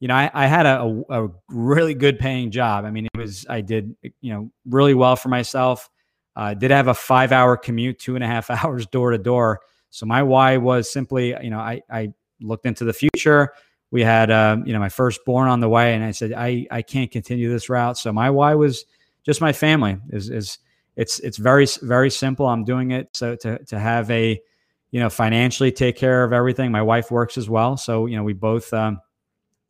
you 0.01 0.09
know, 0.09 0.15
I, 0.15 0.31
I 0.33 0.47
had 0.47 0.67
a, 0.67 0.83
a, 0.83 1.25
a 1.25 1.31
really 1.49 1.95
good 1.95 2.19
paying 2.19 2.51
job. 2.51 2.85
I 2.85 2.91
mean, 2.91 3.07
it 3.07 3.19
was 3.19 3.47
I 3.49 3.61
did 3.61 3.97
you 4.21 4.33
know 4.33 4.51
really 4.67 4.95
well 4.95 5.17
for 5.17 5.29
myself. 5.29 5.89
I 6.37 6.53
uh, 6.53 6.55
did 6.55 6.71
have 6.71 6.89
a 6.89 6.95
five 6.95 7.33
hour 7.33 7.57
commute, 7.57 7.99
two 7.99 8.15
and 8.15 8.23
a 8.23 8.27
half 8.27 8.51
hours 8.65 8.87
door 8.87 9.11
to 9.11 9.19
door. 9.19 9.61
So 9.91 10.07
my 10.07 10.23
why 10.23 10.59
was 10.59 10.91
simply, 10.91 11.35
you 11.43 11.51
know, 11.51 11.59
I 11.59 11.83
I 11.91 12.13
looked 12.41 12.67
into 12.67 12.85
the 12.85 12.93
future 12.93 13.53
we 13.91 14.03
had 14.03 14.31
uh, 14.31 14.59
you 14.65 14.73
know 14.73 14.79
my 14.79 14.89
firstborn 14.89 15.49
on 15.49 15.61
the 15.61 15.69
way 15.69 15.95
and 15.95 16.05
i 16.05 16.11
said 16.11 16.33
i 16.33 16.67
i 16.71 16.83
can't 16.83 17.11
continue 17.11 17.51
this 17.51 17.69
route 17.69 17.97
so 17.97 18.13
my 18.13 18.31
why 18.31 18.55
was 18.55 18.85
just 19.25 19.41
my 19.41 19.53
family 19.53 19.99
is 20.11 20.31
is 20.31 20.59
it's 20.97 21.21
it's 21.21 21.37
very 21.37 21.67
very 21.83 22.11
simple 22.11 22.47
i'm 22.47 22.65
doing 22.65 22.91
it 22.91 23.09
so 23.15 23.35
to 23.37 23.59
to 23.65 23.79
have 23.79 24.11
a 24.11 24.41
you 24.91 25.01
know 25.01 25.11
financially 25.11 25.73
take 25.73 25.97
care 25.97 26.25
of 26.25 26.33
everything. 26.33 26.71
My 26.71 26.83
wife 26.83 27.11
works 27.11 27.39
as 27.39 27.49
well. 27.49 27.77
So 27.77 28.07
you 28.07 28.17
know 28.17 28.23
we 28.23 28.33
both 28.33 28.73
um, 28.73 29.01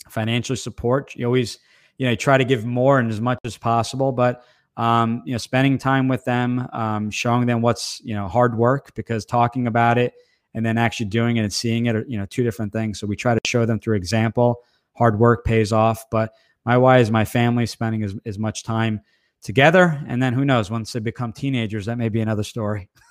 financially 0.08 0.56
support. 0.56 1.14
You 1.14 1.26
always 1.26 1.58
you 1.96 2.06
know 2.06 2.14
try 2.14 2.38
to 2.38 2.44
give 2.44 2.64
more 2.64 2.98
and 2.98 3.10
as 3.10 3.20
much 3.20 3.38
as 3.44 3.56
possible. 3.56 4.12
But 4.12 4.44
um, 4.76 5.22
you 5.24 5.32
know 5.32 5.38
spending 5.38 5.78
time 5.78 6.08
with 6.08 6.24
them 6.24 6.68
um, 6.72 7.10
showing 7.10 7.46
them 7.46 7.62
what's 7.62 8.00
you 8.04 8.14
know 8.14 8.28
hard 8.28 8.56
work 8.56 8.94
because 8.94 9.24
talking 9.24 9.66
about 9.66 9.98
it 9.98 10.14
and 10.54 10.64
then 10.64 10.78
actually 10.78 11.06
doing 11.06 11.36
it 11.36 11.42
and 11.42 11.52
seeing 11.52 11.86
it 11.86 11.96
are 11.96 12.04
you 12.08 12.18
know 12.18 12.26
two 12.26 12.42
different 12.42 12.72
things. 12.72 12.98
So 12.98 13.06
we 13.06 13.16
try 13.16 13.34
to 13.34 13.40
show 13.44 13.66
them 13.66 13.80
through 13.80 13.96
example. 13.96 14.60
Hard 14.96 15.18
work 15.18 15.44
pays 15.44 15.72
off. 15.72 16.04
But 16.10 16.32
my 16.64 16.76
why 16.76 16.98
is 16.98 17.10
my 17.10 17.24
family 17.24 17.66
spending 17.66 18.02
as, 18.02 18.14
as 18.26 18.38
much 18.38 18.62
time 18.62 19.00
together. 19.42 20.02
And 20.06 20.22
then 20.22 20.32
who 20.32 20.44
knows 20.44 20.70
once 20.70 20.92
they 20.92 21.00
become 21.00 21.32
teenagers 21.32 21.86
that 21.86 21.98
may 21.98 22.08
be 22.08 22.20
another 22.20 22.42
story 22.42 22.88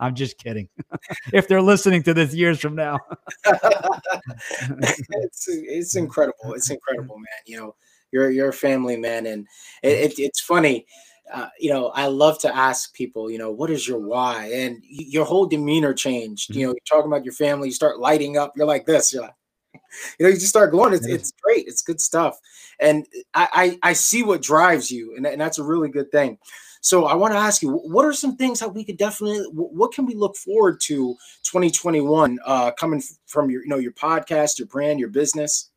i'm 0.00 0.14
just 0.14 0.36
kidding 0.38 0.68
if 1.32 1.46
they're 1.46 1.62
listening 1.62 2.02
to 2.02 2.12
this 2.12 2.34
years 2.34 2.60
from 2.60 2.74
now 2.74 2.98
it's, 3.46 5.48
it's 5.48 5.96
incredible 5.96 6.54
it's 6.54 6.70
incredible 6.70 7.16
man 7.16 7.26
you 7.46 7.56
know 7.56 7.74
you're 8.10 8.30
you're 8.30 8.48
a 8.48 8.52
family 8.52 8.96
man 8.96 9.26
and 9.26 9.46
it, 9.82 10.12
it, 10.12 10.18
it's 10.18 10.40
funny 10.40 10.86
uh, 11.32 11.48
you 11.58 11.72
know, 11.72 11.88
I 11.88 12.06
love 12.06 12.38
to 12.40 12.54
ask 12.54 12.92
people, 12.92 13.30
you 13.30 13.38
know, 13.38 13.50
what 13.50 13.70
is 13.70 13.86
your 13.86 13.98
why? 13.98 14.50
And 14.52 14.82
your 14.88 15.24
whole 15.24 15.46
demeanor 15.46 15.94
changed. 15.94 16.54
You 16.54 16.66
know, 16.66 16.72
you're 16.72 16.88
talking 16.88 17.10
about 17.10 17.24
your 17.24 17.34
family, 17.34 17.68
you 17.68 17.74
start 17.74 18.00
lighting 18.00 18.36
up. 18.36 18.52
You're 18.56 18.66
like 18.66 18.86
this. 18.86 19.12
You're 19.12 19.22
like, 19.22 19.34
you 20.18 20.26
know, 20.26 20.28
you 20.28 20.34
just 20.34 20.48
start 20.48 20.72
glowing. 20.72 20.94
It's, 20.94 21.06
it's 21.06 21.32
great. 21.42 21.66
It's 21.68 21.82
good 21.82 22.00
stuff. 22.00 22.38
And 22.80 23.06
I, 23.34 23.78
I, 23.82 23.90
I 23.90 23.92
see 23.92 24.22
what 24.22 24.42
drives 24.42 24.90
you, 24.90 25.14
and, 25.16 25.26
and 25.26 25.40
that's 25.40 25.58
a 25.58 25.64
really 25.64 25.88
good 25.88 26.10
thing. 26.10 26.38
So 26.80 27.06
I 27.06 27.14
want 27.14 27.34
to 27.34 27.38
ask 27.38 27.62
you, 27.62 27.72
what 27.72 28.04
are 28.04 28.12
some 28.12 28.36
things 28.36 28.60
that 28.60 28.74
we 28.74 28.84
could 28.84 28.96
definitely, 28.96 29.40
what 29.52 29.92
can 29.92 30.06
we 30.06 30.14
look 30.14 30.36
forward 30.36 30.80
to 30.82 31.14
2021 31.44 32.38
uh, 32.44 32.70
coming 32.72 33.02
from 33.26 33.50
your, 33.50 33.62
you 33.62 33.68
know, 33.68 33.78
your 33.78 33.92
podcast, 33.92 34.58
your 34.58 34.68
brand, 34.68 34.98
your 34.98 35.10
business? 35.10 35.70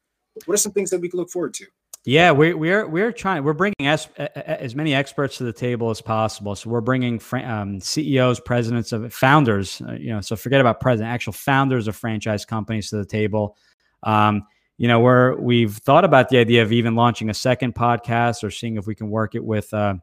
What 0.45 0.53
are 0.53 0.57
some 0.57 0.71
things 0.71 0.89
that 0.91 1.01
we 1.01 1.09
can 1.09 1.19
look 1.19 1.29
forward 1.29 1.53
to? 1.55 1.65
Yeah, 2.05 2.33
we, 2.33 2.53
we're 2.53 2.85
we're 2.85 3.13
trying. 3.13 3.45
We're 3.45 3.53
bringing 3.53 3.87
as 3.87 4.09
as 4.17 4.75
many 4.75 4.93
experts 4.93 5.37
to 5.37 5.45
the 5.45 5.53
table 5.53 5.89
as 5.89 6.01
possible. 6.01 6.53
So 6.53 6.69
we're 6.69 6.81
bringing 6.81 7.21
um, 7.31 7.79
CEOs, 7.79 8.41
presidents 8.41 8.91
of 8.91 9.13
founders. 9.13 9.81
Uh, 9.81 9.93
you 9.93 10.09
know, 10.09 10.19
so 10.19 10.35
forget 10.35 10.59
about 10.59 10.81
president, 10.81 11.13
actual 11.13 11.31
founders 11.31 11.87
of 11.87 11.95
franchise 11.95 12.43
companies 12.43 12.89
to 12.89 12.97
the 12.97 13.05
table. 13.05 13.55
Um, 14.03 14.45
you 14.77 14.89
know, 14.89 14.99
we're 14.99 15.39
we've 15.39 15.77
thought 15.77 16.03
about 16.03 16.27
the 16.27 16.39
idea 16.39 16.61
of 16.61 16.73
even 16.73 16.95
launching 16.95 17.29
a 17.29 17.33
second 17.33 17.73
podcast 17.73 18.43
or 18.43 18.51
seeing 18.51 18.75
if 18.75 18.85
we 18.85 18.95
can 18.95 19.09
work 19.09 19.33
it 19.33 19.43
with 19.43 19.73
uh, 19.73 19.93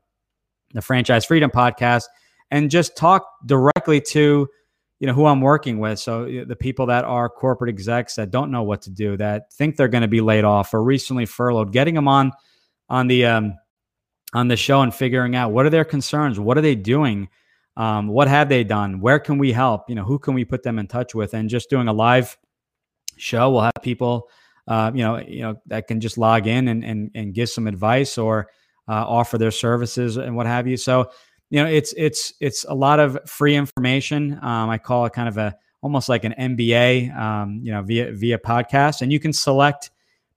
the 0.73 0.83
Franchise 0.83 1.25
Freedom 1.25 1.51
podcast 1.51 2.05
and 2.51 2.71
just 2.71 2.97
talk 2.97 3.27
directly 3.47 4.01
to 4.01 4.49
you 4.99 5.07
know 5.07 5.13
who 5.15 5.27
I'm 5.27 5.41
working 5.41 5.79
with. 5.79 5.99
So 5.99 6.27
the 6.27 6.57
people 6.57 6.87
that 6.87 7.05
are 7.05 7.29
corporate 7.29 7.71
execs 7.71 8.17
that 8.17 8.31
don't 8.31 8.51
know 8.51 8.63
what 8.63 8.83
to 8.83 8.91
do, 8.91 9.17
that 9.17 9.53
think 9.53 9.77
they're 9.77 9.89
going 9.89 10.03
to 10.03 10.09
be 10.09 10.21
laid 10.21 10.45
off 10.45 10.75
or 10.75 10.83
recently 10.83 11.27
furloughed, 11.27 11.73
getting 11.73 11.95
them 11.95 12.09
on 12.09 12.33
on 12.89 13.07
the 13.07 13.25
um, 13.27 13.55
on 14.35 14.49
the 14.49 14.57
show 14.57 14.83
and 14.83 14.95
figuring 14.95 15.35
out 15.35 15.53
what 15.53 15.67
are 15.67 15.71
their 15.71 15.85
concerns, 15.85 16.39
what 16.39 16.59
are 16.59 16.61
they 16.61 16.75
doing, 16.75 17.29
Um, 17.77 18.09
what 18.09 18.29
have 18.29 18.49
they 18.49 18.65
done? 18.65 19.01
Where 19.01 19.19
can 19.19 19.39
we 19.39 19.53
help? 19.53 19.89
You 19.89 19.95
know, 19.95 20.05
who 20.05 20.19
can 20.19 20.35
we 20.35 20.45
put 20.45 20.63
them 20.63 20.79
in 20.79 20.87
touch 20.87 21.15
with? 21.15 21.35
And 21.35 21.49
just 21.49 21.71
doing 21.71 21.89
a 21.89 21.93
live 21.93 22.37
show, 23.17 23.51
we'll 23.51 23.63
have 23.63 23.83
people, 23.83 24.29
uh, 24.69 24.91
you 24.95 25.03
know, 25.03 25.19
you 25.19 25.43
know 25.43 25.55
that 25.67 25.87
can 25.87 26.01
just 26.01 26.19
log 26.19 26.47
in 26.47 26.69
and 26.69 26.85
and, 26.85 27.11
and 27.15 27.33
give 27.33 27.49
some 27.49 27.67
advice 27.67 28.19
or 28.19 28.49
uh, 28.89 29.05
offer 29.07 29.39
their 29.39 29.51
services 29.51 30.17
and 30.17 30.35
what 30.37 30.47
have 30.47 30.67
you. 30.67 30.77
So, 30.77 31.11
you 31.51 31.63
know, 31.63 31.69
it's 31.69 31.93
it's 31.97 32.33
it's 32.41 32.65
a 32.65 32.75
lot 32.75 33.01
of 33.01 33.19
free 33.27 33.57
information. 33.57 34.39
Um, 34.43 34.71
I 34.71 34.79
call 34.79 35.07
it 35.07 35.13
kind 35.13 35.29
of 35.29 35.37
a 35.37 35.57
almost 35.83 36.09
like 36.09 36.25
an 36.25 36.35
MBA, 36.39 37.17
um, 37.17 37.61
you 37.63 37.73
know, 37.73 37.83
via 37.83 38.13
via 38.13 38.39
podcast, 38.39 39.03
and 39.03 39.13
you 39.13 39.21
can 39.21 39.33
select 39.33 39.91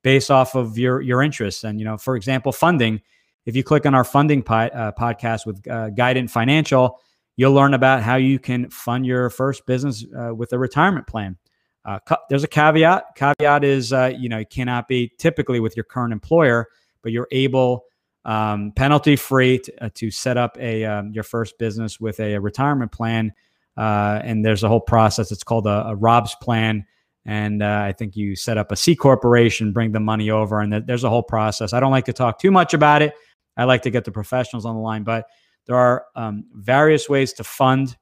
based 0.03 0.31
off 0.31 0.55
of 0.55 0.77
your 0.77 1.01
your 1.01 1.21
interests. 1.21 1.63
And 1.63 1.79
you 1.79 1.85
know, 1.85 1.97
for 1.97 2.15
example, 2.15 2.51
funding. 2.51 3.01
If 3.45 3.57
you 3.57 3.63
click 3.63 3.85
on 3.85 3.93
our 3.93 4.05
funding 4.05 4.39
uh, 4.39 4.91
podcast 4.97 5.45
with 5.45 5.67
uh, 5.67 5.89
Guidant 5.89 6.29
Financial, 6.29 6.99
you'll 7.35 7.51
learn 7.51 7.73
about 7.73 8.01
how 8.01 8.15
you 8.15 8.39
can 8.39 8.69
fund 8.69 9.05
your 9.05 9.29
first 9.29 9.65
business 9.65 10.05
uh, 10.17 10.33
with 10.33 10.53
a 10.53 10.59
retirement 10.59 11.07
plan. 11.07 11.37
Uh, 11.83 11.99
there's 12.29 12.45
a 12.45 12.47
caveat. 12.47 13.03
Caveat 13.15 13.63
is 13.63 13.91
uh, 13.91 14.13
you 14.17 14.29
know 14.29 14.37
you 14.37 14.45
cannot 14.45 14.87
be 14.87 15.11
typically 15.17 15.59
with 15.59 15.75
your 15.75 15.83
current 15.83 16.13
employer, 16.13 16.67
but 17.01 17.11
you're 17.11 17.27
able 17.31 17.85
um, 18.25 18.71
penalty 18.75 19.15
free 19.15 19.59
to, 19.59 19.85
uh, 19.85 19.89
to, 19.95 20.09
set 20.09 20.37
up 20.37 20.57
a 20.59 20.85
um, 20.85 21.11
your 21.11 21.23
first 21.23 21.57
business 21.57 21.99
with 21.99 22.19
a, 22.19 22.35
a 22.35 22.39
retirement 22.39 22.91
plan. 22.91 23.33
Uh, 23.75 24.21
and 24.23 24.45
there's 24.45 24.63
a 24.63 24.67
whole 24.67 24.81
process. 24.81 25.31
It's 25.31 25.43
called 25.43 25.67
a, 25.67 25.87
a 25.87 25.95
ROBS 25.95 26.35
plan. 26.41 26.85
And 27.25 27.63
uh, 27.63 27.83
I 27.85 27.93
think 27.93 28.15
you 28.15 28.35
set 28.35 28.57
up 28.57 28.71
a 28.71 28.75
C 28.75 28.95
corporation, 28.95 29.71
bring 29.71 29.91
the 29.91 29.99
money 29.99 30.29
over, 30.29 30.59
and 30.59 30.71
th- 30.71 30.83
there's 30.85 31.03
a 31.03 31.09
whole 31.09 31.23
process. 31.23 31.73
I 31.73 31.79
don't 31.79 31.91
like 31.91 32.05
to 32.05 32.13
talk 32.13 32.39
too 32.39 32.51
much 32.51 32.73
about 32.73 33.01
it. 33.01 33.13
I 33.55 33.63
like 33.63 33.81
to 33.83 33.89
get 33.89 34.03
the 34.03 34.11
professionals 34.11 34.65
on 34.65 34.75
the 34.75 34.81
line, 34.81 35.03
but 35.03 35.27
there 35.65 35.75
are 35.75 36.05
um, 36.15 36.45
various 36.53 37.07
ways 37.07 37.33
to 37.33 37.43
fund. 37.43 37.95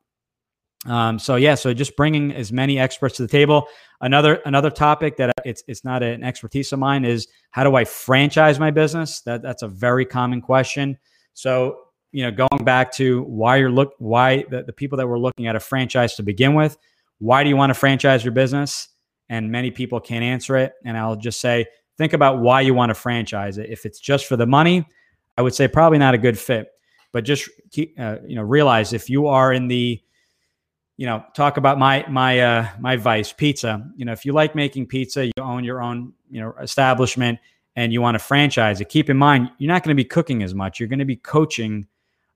Um, 0.87 1.19
so 1.19 1.35
yeah, 1.35 1.55
so 1.55 1.73
just 1.73 1.95
bringing 1.95 2.33
as 2.33 2.51
many 2.51 2.79
experts 2.79 3.17
to 3.17 3.21
the 3.21 3.27
table. 3.27 3.67
Another 3.99 4.35
another 4.45 4.71
topic 4.71 5.17
that 5.17 5.31
it's 5.45 5.63
it's 5.67 5.83
not 5.83 6.01
an 6.01 6.23
expertise 6.23 6.71
of 6.73 6.79
mine 6.79 7.05
is 7.05 7.27
how 7.51 7.63
do 7.63 7.75
I 7.75 7.85
franchise 7.85 8.59
my 8.59 8.71
business? 8.71 9.21
That 9.21 9.43
that's 9.43 9.61
a 9.61 9.67
very 9.67 10.05
common 10.05 10.41
question. 10.41 10.97
So 11.33 11.77
you 12.11 12.23
know, 12.23 12.31
going 12.31 12.65
back 12.65 12.91
to 12.93 13.23
why 13.23 13.57
you're 13.57 13.71
look 13.71 13.93
why 13.99 14.43
the, 14.49 14.63
the 14.63 14.73
people 14.73 14.97
that 14.97 15.07
were 15.07 15.19
looking 15.19 15.47
at 15.47 15.55
a 15.55 15.59
franchise 15.59 16.15
to 16.15 16.23
begin 16.23 16.55
with, 16.55 16.77
why 17.19 17.43
do 17.43 17.49
you 17.49 17.55
want 17.55 17.69
to 17.69 17.75
franchise 17.75 18.23
your 18.23 18.33
business? 18.33 18.89
And 19.29 19.51
many 19.51 19.71
people 19.71 19.99
can't 19.99 20.23
answer 20.23 20.57
it. 20.57 20.73
And 20.83 20.97
I'll 20.97 21.15
just 21.15 21.39
say, 21.39 21.67
think 21.97 22.13
about 22.13 22.39
why 22.39 22.61
you 22.61 22.73
want 22.73 22.89
to 22.89 22.95
franchise 22.95 23.57
it. 23.57 23.69
If 23.69 23.85
it's 23.85 23.99
just 23.99 24.25
for 24.25 24.35
the 24.35 24.47
money, 24.47 24.85
I 25.37 25.41
would 25.41 25.55
say 25.55 25.67
probably 25.67 25.99
not 25.99 26.15
a 26.15 26.17
good 26.17 26.37
fit. 26.37 26.67
But 27.13 27.23
just 27.23 27.49
keep, 27.71 27.97
uh, 27.99 28.17
you 28.25 28.35
know, 28.35 28.41
realize 28.41 28.91
if 28.91 29.09
you 29.09 29.27
are 29.27 29.53
in 29.53 29.67
the 29.67 30.01
you 31.01 31.07
know, 31.07 31.25
talk 31.33 31.57
about 31.57 31.79
my 31.79 32.05
my 32.07 32.39
uh, 32.39 32.67
my 32.79 32.95
vice 32.95 33.33
pizza. 33.33 33.83
You 33.95 34.05
know, 34.05 34.11
if 34.11 34.23
you 34.23 34.33
like 34.33 34.53
making 34.53 34.85
pizza, 34.85 35.25
you 35.25 35.31
own 35.39 35.63
your 35.63 35.81
own 35.81 36.13
you 36.29 36.39
know 36.39 36.53
establishment, 36.61 37.39
and 37.75 37.91
you 37.91 38.03
want 38.03 38.13
to 38.13 38.19
franchise 38.19 38.79
it. 38.81 38.89
Keep 38.89 39.09
in 39.09 39.17
mind, 39.17 39.49
you're 39.57 39.73
not 39.73 39.81
going 39.81 39.97
to 39.97 39.99
be 39.99 40.07
cooking 40.07 40.43
as 40.43 40.53
much. 40.53 40.79
You're 40.79 40.89
going 40.89 40.99
to 40.99 41.05
be 41.05 41.15
coaching 41.15 41.87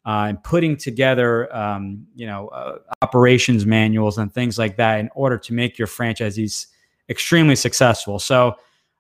uh, 0.03 0.25
and 0.29 0.43
putting 0.43 0.77
together, 0.77 1.55
um, 1.55 2.07
you 2.15 2.25
know, 2.25 2.47
uh, 2.47 2.79
operations 3.03 3.67
manuals 3.67 4.17
and 4.17 4.33
things 4.33 4.57
like 4.57 4.77
that 4.77 4.99
in 4.99 5.11
order 5.13 5.37
to 5.37 5.53
make 5.53 5.77
your 5.77 5.87
franchisees 5.87 6.65
extremely 7.07 7.55
successful. 7.55 8.17
So, 8.17 8.55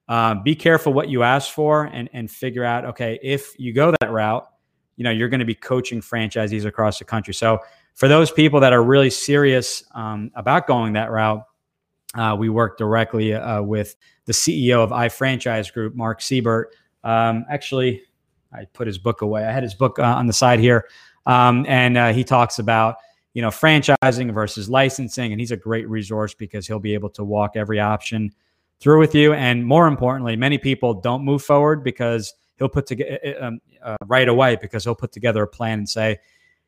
uh, 0.07 0.35
be 0.43 0.53
careful 0.53 0.93
what 0.93 1.09
you 1.09 1.23
ask 1.23 1.51
for, 1.51 1.85
and 1.85 2.07
and 2.13 2.29
figure 2.29 2.63
out, 2.63 2.85
okay, 2.85 3.17
if 3.23 3.55
you 3.57 3.73
go 3.73 3.95
that 3.99 4.11
route, 4.11 4.47
you 4.95 5.03
know, 5.03 5.09
you're 5.09 5.29
going 5.29 5.39
to 5.39 5.45
be 5.45 5.55
coaching 5.55 6.01
franchisees 6.01 6.65
across 6.65 6.99
the 6.99 7.05
country. 7.05 7.33
So 7.33 7.61
for 7.95 8.07
those 8.07 8.29
people 8.29 8.59
that 8.59 8.73
are 8.73 8.83
really 8.83 9.09
serious 9.09 9.83
um, 9.93 10.29
about 10.35 10.67
going 10.67 10.93
that 10.93 11.11
route, 11.11 11.43
uh, 12.13 12.35
we 12.37 12.49
work 12.49 12.77
directly 12.77 13.33
uh, 13.33 13.61
with 13.61 13.95
the 14.25 14.33
CEO 14.33 14.83
of 14.83 14.91
iFranchise 14.91 15.73
Group, 15.73 15.95
Mark 15.95 16.21
Siebert. 16.21 16.73
Um, 17.03 17.45
actually, 17.49 18.03
I 18.53 18.65
put 18.65 18.87
his 18.87 18.97
book 18.97 19.21
away. 19.21 19.45
I 19.45 19.51
had 19.51 19.63
his 19.63 19.73
book 19.73 19.99
uh, 19.99 20.03
on 20.03 20.27
the 20.27 20.33
side 20.33 20.59
here, 20.59 20.87
um, 21.25 21.65
and 21.67 21.97
uh, 21.97 22.13
he 22.13 22.23
talks 22.23 22.59
about 22.59 22.97
you 23.33 23.41
know 23.41 23.49
franchising 23.49 24.33
versus 24.33 24.69
licensing, 24.69 25.31
and 25.31 25.39
he's 25.39 25.51
a 25.51 25.57
great 25.57 25.89
resource 25.89 26.33
because 26.33 26.67
he'll 26.67 26.79
be 26.79 26.93
able 26.93 27.09
to 27.11 27.23
walk 27.23 27.55
every 27.55 27.79
option 27.79 28.31
through 28.79 28.99
with 28.99 29.15
you. 29.15 29.33
And 29.33 29.65
more 29.65 29.87
importantly, 29.87 30.35
many 30.35 30.57
people 30.57 30.93
don't 30.93 31.23
move 31.23 31.43
forward 31.43 31.83
because 31.83 32.33
he'll 32.57 32.69
put 32.69 32.87
together 32.87 33.19
um, 33.41 33.59
uh, 33.83 33.97
right 34.05 34.27
away 34.27 34.55
because 34.55 34.83
he'll 34.83 34.95
put 34.95 35.11
together 35.11 35.43
a 35.43 35.47
plan 35.47 35.79
and 35.79 35.89
say, 35.89 36.19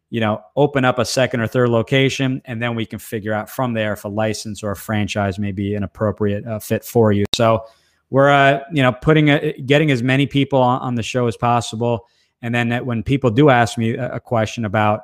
you 0.09 0.21
know, 0.21 0.41
open 0.55 0.85
up 0.85 0.99
a 0.99 1.05
second 1.05 1.41
or 1.41 1.47
third 1.47 1.69
location, 1.69 2.41
and 2.45 2.61
then 2.61 2.75
we 2.75 2.85
can 2.85 2.99
figure 2.99 3.33
out 3.33 3.49
from 3.49 3.73
there 3.73 3.93
if 3.93 4.05
a 4.05 4.07
license 4.07 4.63
or 4.63 4.71
a 4.71 4.75
franchise 4.75 5.37
may 5.37 5.51
be 5.51 5.75
an 5.75 5.83
appropriate 5.83 6.45
uh, 6.45 6.59
fit 6.59 6.85
for 6.85 7.11
you. 7.11 7.25
So 7.33 7.65
we're, 8.09 8.29
uh, 8.29 8.61
you 8.71 8.81
know, 8.81 8.93
putting 8.93 9.29
a, 9.29 9.53
getting 9.53 9.91
as 9.91 10.01
many 10.01 10.25
people 10.25 10.61
on, 10.61 10.79
on, 10.81 10.95
the 10.95 11.03
show 11.03 11.27
as 11.27 11.35
possible, 11.35 12.07
and 12.41 12.55
then 12.55 12.85
when 12.85 13.03
people 13.03 13.29
do 13.31 13.49
ask 13.49 13.77
me 13.77 13.95
a, 13.95 14.13
a 14.13 14.19
question 14.19 14.63
about 14.63 15.01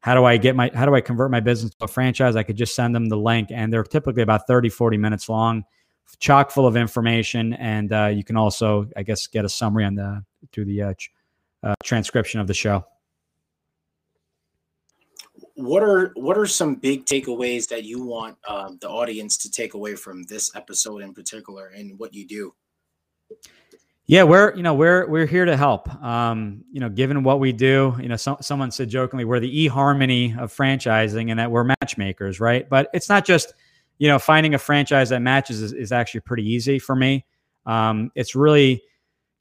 how 0.00 0.14
do 0.14 0.24
I 0.24 0.36
get 0.36 0.54
my, 0.54 0.70
how 0.72 0.86
do 0.86 0.94
I 0.94 1.00
convert 1.00 1.32
my 1.32 1.40
business 1.40 1.74
to 1.74 1.86
a 1.86 1.88
franchise, 1.88 2.36
I 2.36 2.44
could 2.44 2.56
just 2.56 2.76
send 2.76 2.94
them 2.94 3.06
the 3.06 3.16
link, 3.16 3.48
and 3.50 3.72
they're 3.72 3.82
typically 3.82 4.22
about 4.22 4.46
30, 4.46 4.68
40 4.68 4.98
minutes 4.98 5.28
long, 5.28 5.64
chock 6.20 6.52
full 6.52 6.66
of 6.66 6.76
information, 6.76 7.54
and 7.54 7.92
uh, 7.92 8.06
you 8.06 8.22
can 8.22 8.36
also, 8.36 8.88
I 8.96 9.02
guess, 9.02 9.26
get 9.26 9.44
a 9.44 9.48
summary 9.48 9.84
on 9.84 9.96
the 9.96 10.24
through 10.52 10.66
the 10.66 10.82
uh, 10.82 10.94
uh, 11.64 11.74
transcription 11.82 12.38
of 12.38 12.46
the 12.46 12.54
show 12.54 12.84
what 15.54 15.82
are 15.82 16.12
what 16.16 16.36
are 16.36 16.46
some 16.46 16.74
big 16.74 17.06
takeaways 17.06 17.68
that 17.68 17.84
you 17.84 18.02
want 18.02 18.36
um, 18.48 18.78
the 18.80 18.88
audience 18.88 19.36
to 19.38 19.50
take 19.50 19.74
away 19.74 19.94
from 19.94 20.24
this 20.24 20.54
episode 20.56 21.02
in 21.02 21.14
particular 21.14 21.68
and 21.68 21.98
what 21.98 22.12
you 22.12 22.26
do? 22.26 22.54
Yeah 24.06 24.24
we're 24.24 24.54
you 24.54 24.62
know 24.62 24.74
we're 24.74 25.06
we're 25.06 25.26
here 25.26 25.44
to 25.44 25.56
help. 25.56 25.88
Um, 26.02 26.64
you 26.72 26.80
know 26.80 26.88
given 26.88 27.22
what 27.22 27.40
we 27.40 27.52
do 27.52 27.96
you 28.00 28.08
know 28.08 28.16
so, 28.16 28.36
someone 28.40 28.70
said 28.70 28.88
jokingly 28.88 29.24
we're 29.24 29.40
the 29.40 29.68
eharmony 29.68 30.36
of 30.38 30.52
franchising 30.52 31.30
and 31.30 31.38
that 31.38 31.50
we're 31.50 31.64
matchmakers 31.64 32.40
right? 32.40 32.68
But 32.68 32.90
it's 32.92 33.08
not 33.08 33.24
just 33.24 33.54
you 33.98 34.08
know 34.08 34.18
finding 34.18 34.54
a 34.54 34.58
franchise 34.58 35.10
that 35.10 35.20
matches 35.20 35.62
is, 35.62 35.72
is 35.72 35.92
actually 35.92 36.20
pretty 36.20 36.48
easy 36.50 36.78
for 36.78 36.96
me. 36.96 37.24
Um, 37.64 38.10
it's 38.14 38.34
really 38.34 38.82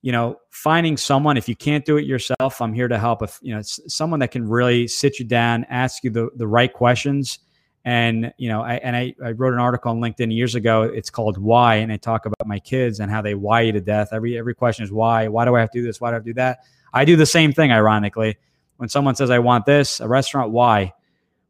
you 0.03 0.11
know, 0.11 0.37
finding 0.49 0.97
someone, 0.97 1.37
if 1.37 1.47
you 1.47 1.55
can't 1.55 1.85
do 1.85 1.95
it 1.95 2.05
yourself, 2.05 2.61
I'm 2.61 2.73
here 2.73 2.89
to 2.89 2.99
help. 2.99 3.23
If, 3.23 3.39
you 3.41 3.55
know, 3.55 3.61
someone 3.63 4.19
that 4.19 4.31
can 4.31 4.47
really 4.47 4.85
sit 4.85 5.17
you 5.17 5.23
down, 5.25 5.65
ask 5.69 6.03
you 6.03 6.09
the, 6.09 6.29
the 6.35 6.45
right 6.45 6.71
questions. 6.71 7.39
And, 7.85 8.33
you 8.37 8.49
know, 8.49 8.61
I, 8.61 8.75
and 8.75 8.97
I, 8.97 9.15
I 9.23 9.31
wrote 9.31 9.53
an 9.53 9.59
article 9.59 9.91
on 9.91 10.01
LinkedIn 10.01 10.35
years 10.35 10.55
ago. 10.55 10.83
It's 10.83 11.09
called 11.09 11.37
Why. 11.37 11.75
And 11.75 11.89
I 11.89 11.95
talk 11.95 12.25
about 12.25 12.45
my 12.45 12.59
kids 12.59 12.99
and 12.99 13.09
how 13.09 13.21
they 13.21 13.33
why 13.33 13.61
you 13.61 13.71
to 13.71 13.79
death. 13.79 14.09
Every, 14.11 14.37
every 14.37 14.53
question 14.53 14.83
is 14.83 14.91
why, 14.91 15.29
why 15.29 15.45
do 15.45 15.55
I 15.55 15.61
have 15.61 15.71
to 15.71 15.79
do 15.79 15.85
this? 15.85 16.01
Why 16.01 16.09
do 16.09 16.11
I 16.11 16.15
have 16.15 16.23
to 16.25 16.29
do 16.29 16.35
that? 16.35 16.59
I 16.93 17.05
do 17.05 17.15
the 17.15 17.25
same 17.25 17.53
thing, 17.53 17.71
ironically. 17.71 18.37
When 18.75 18.89
someone 18.89 19.15
says, 19.15 19.29
I 19.29 19.39
want 19.39 19.65
this, 19.65 20.01
a 20.01 20.07
restaurant, 20.09 20.51
why? 20.51 20.93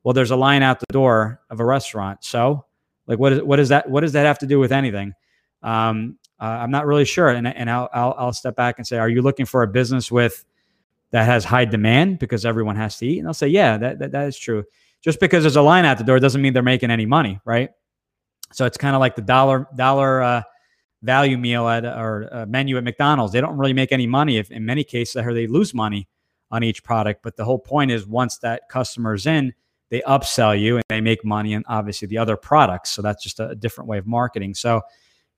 Well, 0.04 0.14
there's 0.14 0.32
a 0.32 0.36
line 0.36 0.62
out 0.62 0.80
the 0.80 0.93
door 0.93 1.41
of 1.49 1.60
a 1.60 1.66
restaurant. 1.66 2.24
So 2.24 2.66
like, 3.08 3.18
what 3.18 3.34
is, 3.34 3.41
what 3.41 3.60
is 3.60 3.70
that? 3.70 3.89
What 3.89 4.01
does 4.01 4.14
that 4.14 4.28
have 4.28 4.39
to 4.39 4.47
do 4.47 4.60
with 4.60 4.72
anything? 4.72 5.14
Um, 5.64 6.20
uh, 6.44 6.60
I'm 6.60 6.72
not 6.72 6.86
really 6.86 7.06
sure. 7.06 7.30
And, 7.30 7.48
and 7.48 7.70
I'll, 7.70 7.89
I'll, 7.94 8.16
I'll 8.18 8.34
step 8.34 8.58
back 8.58 8.78
and 8.78 8.86
say, 8.86 8.98
are 8.98 9.08
you 9.08 9.22
looking 9.22 9.46
for 9.46 9.64
a 9.64 9.68
business 9.68 10.12
with 10.12 10.44
that 11.12 11.24
has 11.24 11.46
high 11.46 11.64
demand 11.64 12.20
because 12.20 12.46
everyone 12.46 12.76
has 12.76 12.98
to 12.98 13.08
eat? 13.08 13.20
And 13.20 13.28
I'll 13.30 13.34
say, 13.34 13.48
yeah, 13.48 13.78
that, 13.78 14.00
that, 14.00 14.12
that 14.12 14.28
is 14.28 14.38
true. 14.38 14.66
Just 15.02 15.22
because 15.22 15.44
there's 15.44 15.56
a 15.56 15.62
line 15.62 15.86
out 15.86 15.98
the 15.98 16.04
door 16.04 16.20
doesn't 16.20 16.41
mean 16.41 16.52
they're 16.52 16.62
making 16.62 16.91
any 16.91 17.06
money, 17.06 17.39
right? 17.46 17.70
So 18.52 18.66
it's 18.66 18.78
kind 18.78 18.94
of 18.94 19.00
like 19.00 19.16
the 19.16 19.22
dollar 19.22 19.68
dollar 19.74 20.22
uh, 20.22 20.41
value 21.02 21.38
meal 21.38 21.66
at 21.70 21.86
or 21.86 22.28
uh, 22.30 22.46
menu 22.46 22.78
at 22.78 22.84
McDonald's. 22.84 23.32
They 23.32 23.39
don't 23.39 23.58
really 23.58 23.74
make 23.74 23.94
any 23.94 24.06
money. 24.06 24.38
If 24.38 24.52
in 24.52 24.66
many 24.66 24.84
cases, 24.84 25.24
they 25.26 25.48
lose 25.48 25.74
money 25.74 26.10
on 26.52 26.62
each 26.62 26.84
product. 26.84 27.24
But 27.24 27.38
the 27.38 27.46
whole 27.46 27.60
point 27.60 27.89
is, 27.89 28.06
once 28.06 28.38
that 28.39 28.68
customer's 28.68 29.26
in, 29.26 29.54
they 29.89 30.02
upsell 30.02 30.60
you 30.60 30.76
and 30.76 30.84
they 30.89 31.00
make 31.00 31.24
money 31.24 31.54
and 31.54 31.64
obviously 31.70 32.10
the 32.10 32.18
other 32.18 32.36
products. 32.36 32.91
So 32.91 33.02
that's 33.02 33.24
just 33.24 33.39
a 33.39 33.56
different 33.56 33.88
way 33.88 33.98
of 33.98 34.08
marketing. 34.08 34.56
So 34.56 34.82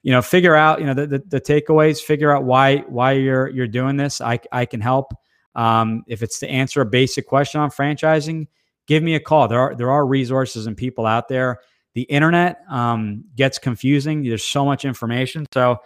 you 0.06 0.12
know 0.12 0.22
figure 0.22 0.56
out 0.56 0.80
you 0.80 0.86
know 0.86 0.94
the, 0.94 1.08
the, 1.08 1.24
the, 1.28 1.42
takeaways 1.42 2.00
figure 2.00 2.32
out 2.32 2.44
why 2.44 2.78
why 2.88 3.12
you're 3.14 3.50
you're 3.50 3.68
doing 3.68 3.98
this. 3.98 4.22
I, 4.22 4.40
I 4.52 4.66
can 4.66 4.80
help. 4.80 5.12
Um, 5.56 6.04
if 6.08 6.22
it's 6.22 6.40
to 6.40 6.50
answer 6.50 6.82
a 6.82 6.86
basic 6.86 7.28
question 7.28 7.60
on 7.62 7.72
franchising 7.72 8.48
give 8.88 9.04
me 9.04 9.16
a 9.16 9.20
call. 9.20 9.48
There 9.48 9.60
are 9.60 9.76
there 9.76 9.92
are 9.92 10.06
resources 10.06 10.68
and 10.68 10.78
people 10.78 11.06
out 11.06 11.28
there. 11.28 11.60
The 11.94 12.04
internet 12.04 12.60
um, 12.70 13.24
gets 13.36 13.58
confusing. 13.58 14.24
There's 14.24 14.44
so 14.44 14.66
much 14.66 14.86
information. 14.86 15.46
So 15.54 15.78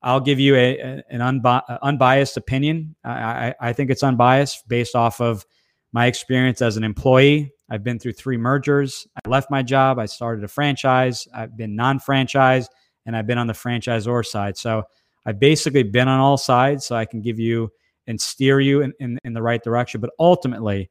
i'll 0.00 0.20
give 0.20 0.38
you 0.38 0.54
a, 0.54 0.78
a 0.78 1.02
an 1.10 1.20
unbi- 1.20 1.78
unbiased 1.82 2.36
opinion. 2.36 2.94
I, 3.04 3.54
I 3.60 3.72
think 3.72 3.90
it's 3.90 4.04
unbiased 4.04 4.68
based 4.68 4.94
off 4.94 5.20
of 5.20 5.44
my 5.92 6.06
experience 6.06 6.62
as 6.62 6.76
an 6.76 6.84
employee. 6.84 7.52
I've 7.70 7.82
been 7.82 7.98
through 7.98 8.12
three 8.12 8.36
mergers. 8.36 9.06
I 9.16 9.28
left 9.28 9.50
my 9.50 9.62
job. 9.62 9.98
I 9.98 10.06
started 10.06 10.44
a 10.44 10.48
franchise. 10.48 11.26
I've 11.34 11.56
been 11.56 11.76
non-franchised 11.76 12.68
and 13.08 13.16
I've 13.16 13.26
been 13.26 13.38
on 13.38 13.46
the 13.46 13.54
franchisor 13.54 14.24
side. 14.24 14.58
So 14.58 14.84
I've 15.24 15.40
basically 15.40 15.82
been 15.82 16.08
on 16.08 16.20
all 16.20 16.36
sides, 16.36 16.86
so 16.86 16.94
I 16.94 17.06
can 17.06 17.22
give 17.22 17.38
you 17.40 17.72
and 18.06 18.20
steer 18.20 18.60
you 18.60 18.82
in, 18.82 18.92
in, 19.00 19.18
in 19.24 19.32
the 19.32 19.42
right 19.42 19.62
direction. 19.62 20.00
But 20.00 20.10
ultimately, 20.18 20.90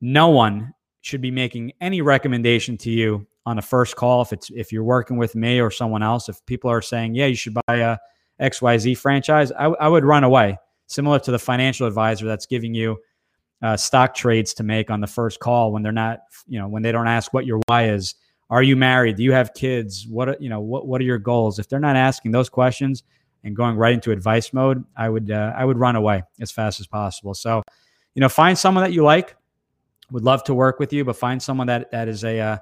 no 0.00 0.28
one 0.28 0.72
should 1.00 1.20
be 1.20 1.32
making 1.32 1.72
any 1.80 2.02
recommendation 2.02 2.78
to 2.78 2.90
you 2.90 3.26
on 3.46 3.58
a 3.58 3.62
first 3.62 3.96
call 3.96 4.22
if 4.22 4.32
it's 4.32 4.50
if 4.50 4.70
you're 4.70 4.84
working 4.84 5.16
with 5.16 5.34
me 5.34 5.60
or 5.60 5.70
someone 5.70 6.02
else 6.02 6.28
if 6.28 6.44
people 6.44 6.70
are 6.70 6.82
saying 6.82 7.14
yeah 7.14 7.24
you 7.24 7.34
should 7.34 7.54
buy 7.66 7.76
a 7.76 7.96
xyz 8.42 8.98
franchise 8.98 9.50
I, 9.52 9.64
I 9.64 9.88
would 9.88 10.04
run 10.04 10.24
away 10.24 10.58
similar 10.88 11.18
to 11.20 11.30
the 11.30 11.38
financial 11.38 11.86
advisor 11.86 12.26
that's 12.26 12.44
giving 12.44 12.74
you 12.74 12.98
uh, 13.62 13.78
stock 13.78 14.14
trades 14.14 14.52
to 14.54 14.62
make 14.62 14.90
on 14.90 15.00
the 15.00 15.06
first 15.06 15.40
call 15.40 15.72
when 15.72 15.82
they're 15.82 15.90
not 15.90 16.20
you 16.46 16.58
know 16.58 16.68
when 16.68 16.82
they 16.82 16.92
don't 16.92 17.08
ask 17.08 17.32
what 17.32 17.46
your 17.46 17.60
why 17.66 17.88
is 17.88 18.14
are 18.50 18.62
you 18.62 18.76
married? 18.76 19.16
Do 19.16 19.22
you 19.22 19.32
have 19.32 19.54
kids? 19.54 20.06
What 20.08 20.28
are, 20.28 20.36
you 20.40 20.48
know 20.48 20.60
what, 20.60 20.86
what 20.86 21.00
are 21.00 21.04
your 21.04 21.18
goals? 21.18 21.58
If 21.58 21.68
they're 21.68 21.78
not 21.78 21.96
asking 21.96 22.32
those 22.32 22.48
questions 22.48 23.04
and 23.44 23.56
going 23.56 23.76
right 23.76 23.94
into 23.94 24.12
advice 24.12 24.52
mode 24.52 24.84
i 24.96 25.08
would 25.08 25.30
uh, 25.30 25.52
i 25.56 25.64
would 25.64 25.78
run 25.78 25.96
away 25.96 26.22
as 26.40 26.50
fast 26.50 26.80
as 26.80 26.86
possible. 26.86 27.34
So 27.34 27.62
you 28.14 28.20
know 28.20 28.28
find 28.28 28.58
someone 28.58 28.84
that 28.84 28.92
you 28.92 29.02
like. 29.02 29.36
Would 30.10 30.24
love 30.24 30.42
to 30.44 30.54
work 30.54 30.80
with 30.80 30.92
you 30.92 31.04
but 31.04 31.14
find 31.16 31.40
someone 31.40 31.68
that 31.68 31.92
that 31.92 32.08
is 32.08 32.24
a 32.24 32.40
uh, 32.40 32.58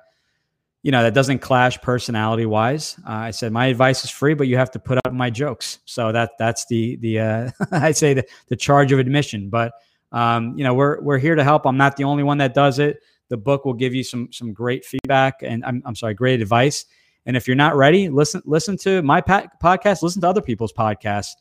you 0.82 0.92
know 0.92 1.02
that 1.02 1.14
doesn't 1.14 1.38
clash 1.38 1.80
personality 1.80 2.44
wise 2.44 2.96
uh, 3.08 3.12
i 3.12 3.30
said 3.30 3.52
my 3.52 3.66
advice 3.66 4.04
is 4.04 4.10
free 4.10 4.34
but 4.34 4.46
you 4.46 4.58
have 4.58 4.70
to 4.72 4.78
put 4.78 4.98
up 4.98 5.12
my 5.12 5.30
jokes. 5.30 5.78
So 5.86 6.12
that 6.12 6.32
that's 6.38 6.66
the 6.66 6.96
the 6.96 7.20
uh, 7.20 7.50
i 7.72 7.92
say 7.92 8.14
the, 8.14 8.24
the 8.48 8.56
charge 8.56 8.92
of 8.92 8.98
admission. 8.98 9.48
But 9.48 9.72
um, 10.12 10.56
you 10.56 10.64
know 10.64 10.74
we're 10.74 11.00
we're 11.00 11.18
here 11.18 11.34
to 11.34 11.44
help. 11.44 11.66
I'm 11.66 11.78
not 11.78 11.96
the 11.96 12.04
only 12.04 12.22
one 12.22 12.38
that 12.38 12.52
does 12.52 12.78
it 12.78 13.00
the 13.28 13.36
book 13.36 13.64
will 13.64 13.74
give 13.74 13.94
you 13.94 14.02
some 14.02 14.32
some 14.32 14.52
great 14.52 14.84
feedback 14.84 15.40
and 15.42 15.64
i'm, 15.64 15.82
I'm 15.84 15.94
sorry 15.94 16.14
great 16.14 16.40
advice. 16.40 16.86
And 17.26 17.36
if 17.36 17.46
you're 17.46 17.56
not 17.56 17.76
ready 17.76 18.08
listen 18.08 18.42
listen 18.44 18.76
to 18.78 19.02
my 19.02 19.20
podcast 19.20 20.02
listen 20.02 20.22
to 20.22 20.28
other 20.28 20.42
people's 20.42 20.72
podcasts. 20.72 21.32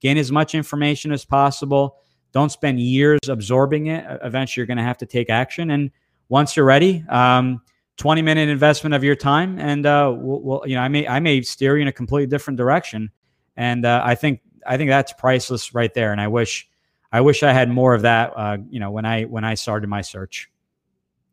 Gain 0.00 0.18
as 0.18 0.30
much 0.30 0.54
information 0.54 1.12
as 1.12 1.24
possible. 1.24 1.98
Don't 2.32 2.52
spend 2.52 2.80
years 2.80 3.20
absorbing 3.28 3.86
it. 3.86 4.04
Eventually 4.22 4.60
you're 4.60 4.66
going 4.66 4.76
to 4.76 4.82
have 4.82 4.98
to 4.98 5.06
take 5.06 5.30
action. 5.30 5.70
And 5.70 5.90
once 6.28 6.56
you're 6.56 6.66
ready 6.66 7.02
um, 7.08 7.62
20 7.96 8.20
minute 8.22 8.48
investment 8.48 8.94
of 8.94 9.02
your 9.02 9.16
time 9.16 9.58
and 9.58 9.86
uh, 9.86 10.12
we'll, 10.14 10.40
we'll, 10.42 10.62
you 10.66 10.74
know 10.74 10.82
i 10.82 10.88
may 10.88 11.06
i 11.08 11.20
may 11.20 11.40
steer 11.42 11.76
you 11.76 11.82
in 11.82 11.88
a 11.88 11.92
completely 11.92 12.26
different 12.26 12.56
direction. 12.56 13.10
And 13.56 13.84
uh, 13.86 14.02
i 14.04 14.14
think 14.14 14.40
i 14.66 14.76
think 14.76 14.90
that's 14.90 15.12
priceless 15.12 15.74
right 15.74 15.92
there. 15.94 16.12
And 16.12 16.20
i 16.20 16.28
wish 16.28 16.68
i 17.12 17.20
wish 17.20 17.44
i 17.44 17.52
had 17.52 17.70
more 17.70 17.94
of 17.94 18.02
that 18.02 18.32
uh, 18.36 18.58
you 18.68 18.80
know 18.80 18.90
when 18.90 19.04
i 19.04 19.22
when 19.24 19.44
i 19.44 19.54
started 19.54 19.88
my 19.88 20.00
search 20.00 20.50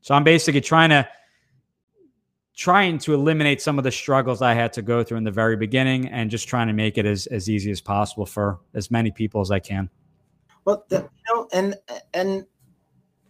so 0.03 0.13
i'm 0.13 0.23
basically 0.23 0.61
trying 0.61 0.89
to 0.89 1.07
trying 2.55 2.99
to 2.99 3.15
eliminate 3.15 3.59
some 3.59 3.79
of 3.79 3.83
the 3.83 3.91
struggles 3.91 4.43
i 4.43 4.53
had 4.53 4.71
to 4.71 4.83
go 4.83 5.03
through 5.03 5.17
in 5.17 5.23
the 5.23 5.31
very 5.31 5.55
beginning 5.55 6.07
and 6.09 6.29
just 6.29 6.47
trying 6.47 6.67
to 6.67 6.73
make 6.73 6.99
it 6.99 7.05
as, 7.07 7.25
as 7.27 7.49
easy 7.49 7.71
as 7.71 7.81
possible 7.81 8.27
for 8.27 8.59
as 8.75 8.91
many 8.91 9.09
people 9.09 9.41
as 9.41 9.49
i 9.49 9.57
can 9.57 9.89
well 10.65 10.85
the, 10.89 10.97
you 10.97 11.33
know 11.33 11.47
and 11.51 11.75
and 12.13 12.45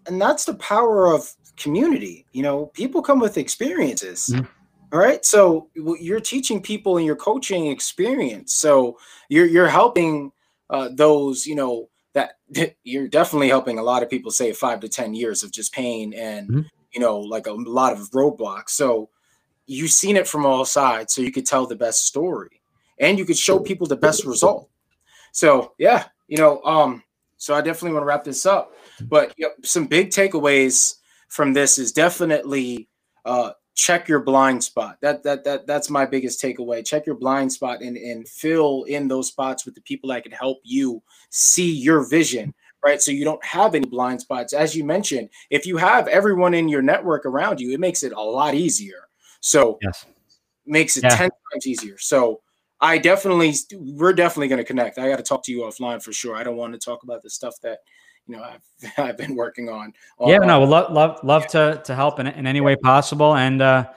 and 0.06 0.22
that's 0.22 0.46
the 0.46 0.56
power 0.56 1.14
of 1.14 1.34
community. 1.58 2.26
You 2.32 2.44
know, 2.44 2.68
people 2.68 3.02
come 3.02 3.20
with 3.20 3.38
experiences. 3.38 4.32
Mm-hmm. 4.34 4.46
All 4.92 5.00
right. 5.00 5.26
So 5.26 5.70
you're 5.76 6.20
teaching 6.20 6.62
people 6.62 6.98
and 6.98 7.06
you're 7.06 7.16
coaching 7.16 7.68
experience. 7.68 8.54
So 8.54 8.98
you're 9.30 9.48
you're 9.48 9.68
helping 9.68 10.32
uh, 10.70 10.90
those, 10.94 11.48
you 11.48 11.56
know, 11.56 11.90
that 12.14 12.36
you're 12.84 13.08
definitely 13.08 13.50
helping 13.50 13.80
a 13.80 13.84
lot 13.84 14.04
of 14.04 14.10
people 14.10 14.32
save 14.32 14.58
five 14.58 14.80
to 14.82 14.90
ten 14.90 15.14
years 15.14 15.44
of 15.44 15.52
just 15.52 15.74
pain 15.74 16.14
and 16.14 16.50
mm-hmm. 16.50 16.62
you 16.92 17.00
know, 17.00 17.20
like 17.20 17.48
a 17.48 17.54
lot 17.54 17.94
of 17.94 18.12
roadblocks. 18.12 18.70
So 18.70 19.10
you've 19.66 19.92
seen 19.92 20.16
it 20.16 20.28
from 20.28 20.46
all 20.46 20.66
sides, 20.66 21.14
so 21.14 21.22
you 21.22 21.32
could 21.32 21.46
tell 21.46 21.66
the 21.66 21.76
best 21.76 22.06
story 22.06 22.62
and 23.00 23.18
you 23.18 23.26
could 23.26 23.38
show 23.38 23.60
people 23.60 23.88
the 23.88 23.96
best 23.96 24.26
result. 24.26 24.70
So 25.32 25.74
yeah, 25.78 26.06
you 26.28 26.38
know, 26.38 26.62
um, 26.64 27.04
so 27.38 27.56
I 27.56 27.62
definitely 27.62 27.94
want 27.94 28.04
to 28.04 28.08
wrap 28.08 28.24
this 28.24 28.46
up. 28.46 28.74
But 29.02 29.34
you 29.38 29.48
know, 29.48 29.54
some 29.64 29.88
big 29.88 30.10
takeaways 30.10 30.96
from 31.28 31.54
this 31.54 31.78
is 31.78 31.92
definitely 31.92 32.88
uh, 33.26 33.52
check 33.76 34.08
your 34.08 34.20
blind 34.20 34.64
spot. 34.64 34.98
That 35.02 35.24
that 35.24 35.44
that 35.44 35.68
that's 35.68 35.90
my 35.90 36.06
biggest 36.06 36.42
takeaway. 36.42 36.86
Check 36.86 37.06
your 37.06 37.16
blind 37.16 37.52
spot 37.52 37.82
and 37.82 37.98
and 37.98 38.28
fill 38.28 38.84
in 38.84 39.08
those 39.08 39.28
spots 39.28 39.66
with 39.66 39.76
the 39.76 39.82
people 39.82 40.10
that 40.10 40.24
can 40.24 40.32
help 40.32 40.60
you 40.64 41.02
see 41.30 41.72
your 41.72 42.08
vision. 42.08 42.54
Right. 42.84 43.02
So 43.02 43.12
you 43.12 43.24
don't 43.24 43.44
have 43.46 43.76
any 43.76 43.88
blind 43.88 44.20
spots. 44.20 44.52
As 44.52 44.76
you 44.76 44.84
mentioned, 44.84 45.30
if 45.50 45.66
you 45.66 45.78
have 45.78 46.08
everyone 46.10 46.54
in 46.54 46.68
your 46.68 46.82
network 46.82 47.26
around 47.26 47.62
you, 47.62 47.72
it 47.72 47.80
makes 47.80 48.04
it 48.04 48.12
a 48.12 48.22
lot 48.22 48.56
easier. 48.56 49.08
So 49.40 49.80
yes. 49.82 50.06
makes 50.66 50.98
it 50.98 51.04
yeah. 51.04 51.16
10 51.16 51.30
times 51.54 51.68
easier. 51.68 51.98
So 51.98 52.42
I 52.82 52.98
definitely 52.98 53.54
we're 53.74 54.12
definitely 54.12 54.50
going 54.50 54.60
to 54.60 54.66
connect. 54.66 55.00
I 55.00 55.08
got 55.08 55.16
to 55.16 55.24
talk 55.24 55.44
to 55.46 55.52
you 55.54 55.62
offline 55.62 56.04
for 56.04 56.12
sure. 56.12 56.36
I 56.36 56.44
don't 56.44 56.58
want 56.58 56.74
to 56.74 56.80
talk 56.80 57.04
about 57.04 57.24
the 57.24 57.30
stuff 57.30 57.56
that 57.62 57.80
you 58.28 58.38
know 58.38 58.44
I've 58.44 58.92
I've 58.98 59.18
been 59.18 59.36
working 59.36 59.70
on. 59.70 59.94
Yeah, 60.20 60.40
no, 60.40 60.64
love 60.64 60.92
love 60.92 61.20
love 61.24 61.44
yeah. 61.44 61.74
to 61.74 61.82
to 61.86 61.96
help 61.96 62.20
in, 62.20 62.28
in 62.28 62.48
any 62.48 62.62
way 62.62 62.76
possible. 62.76 63.36
And 63.36 63.62
uh, 63.62 63.90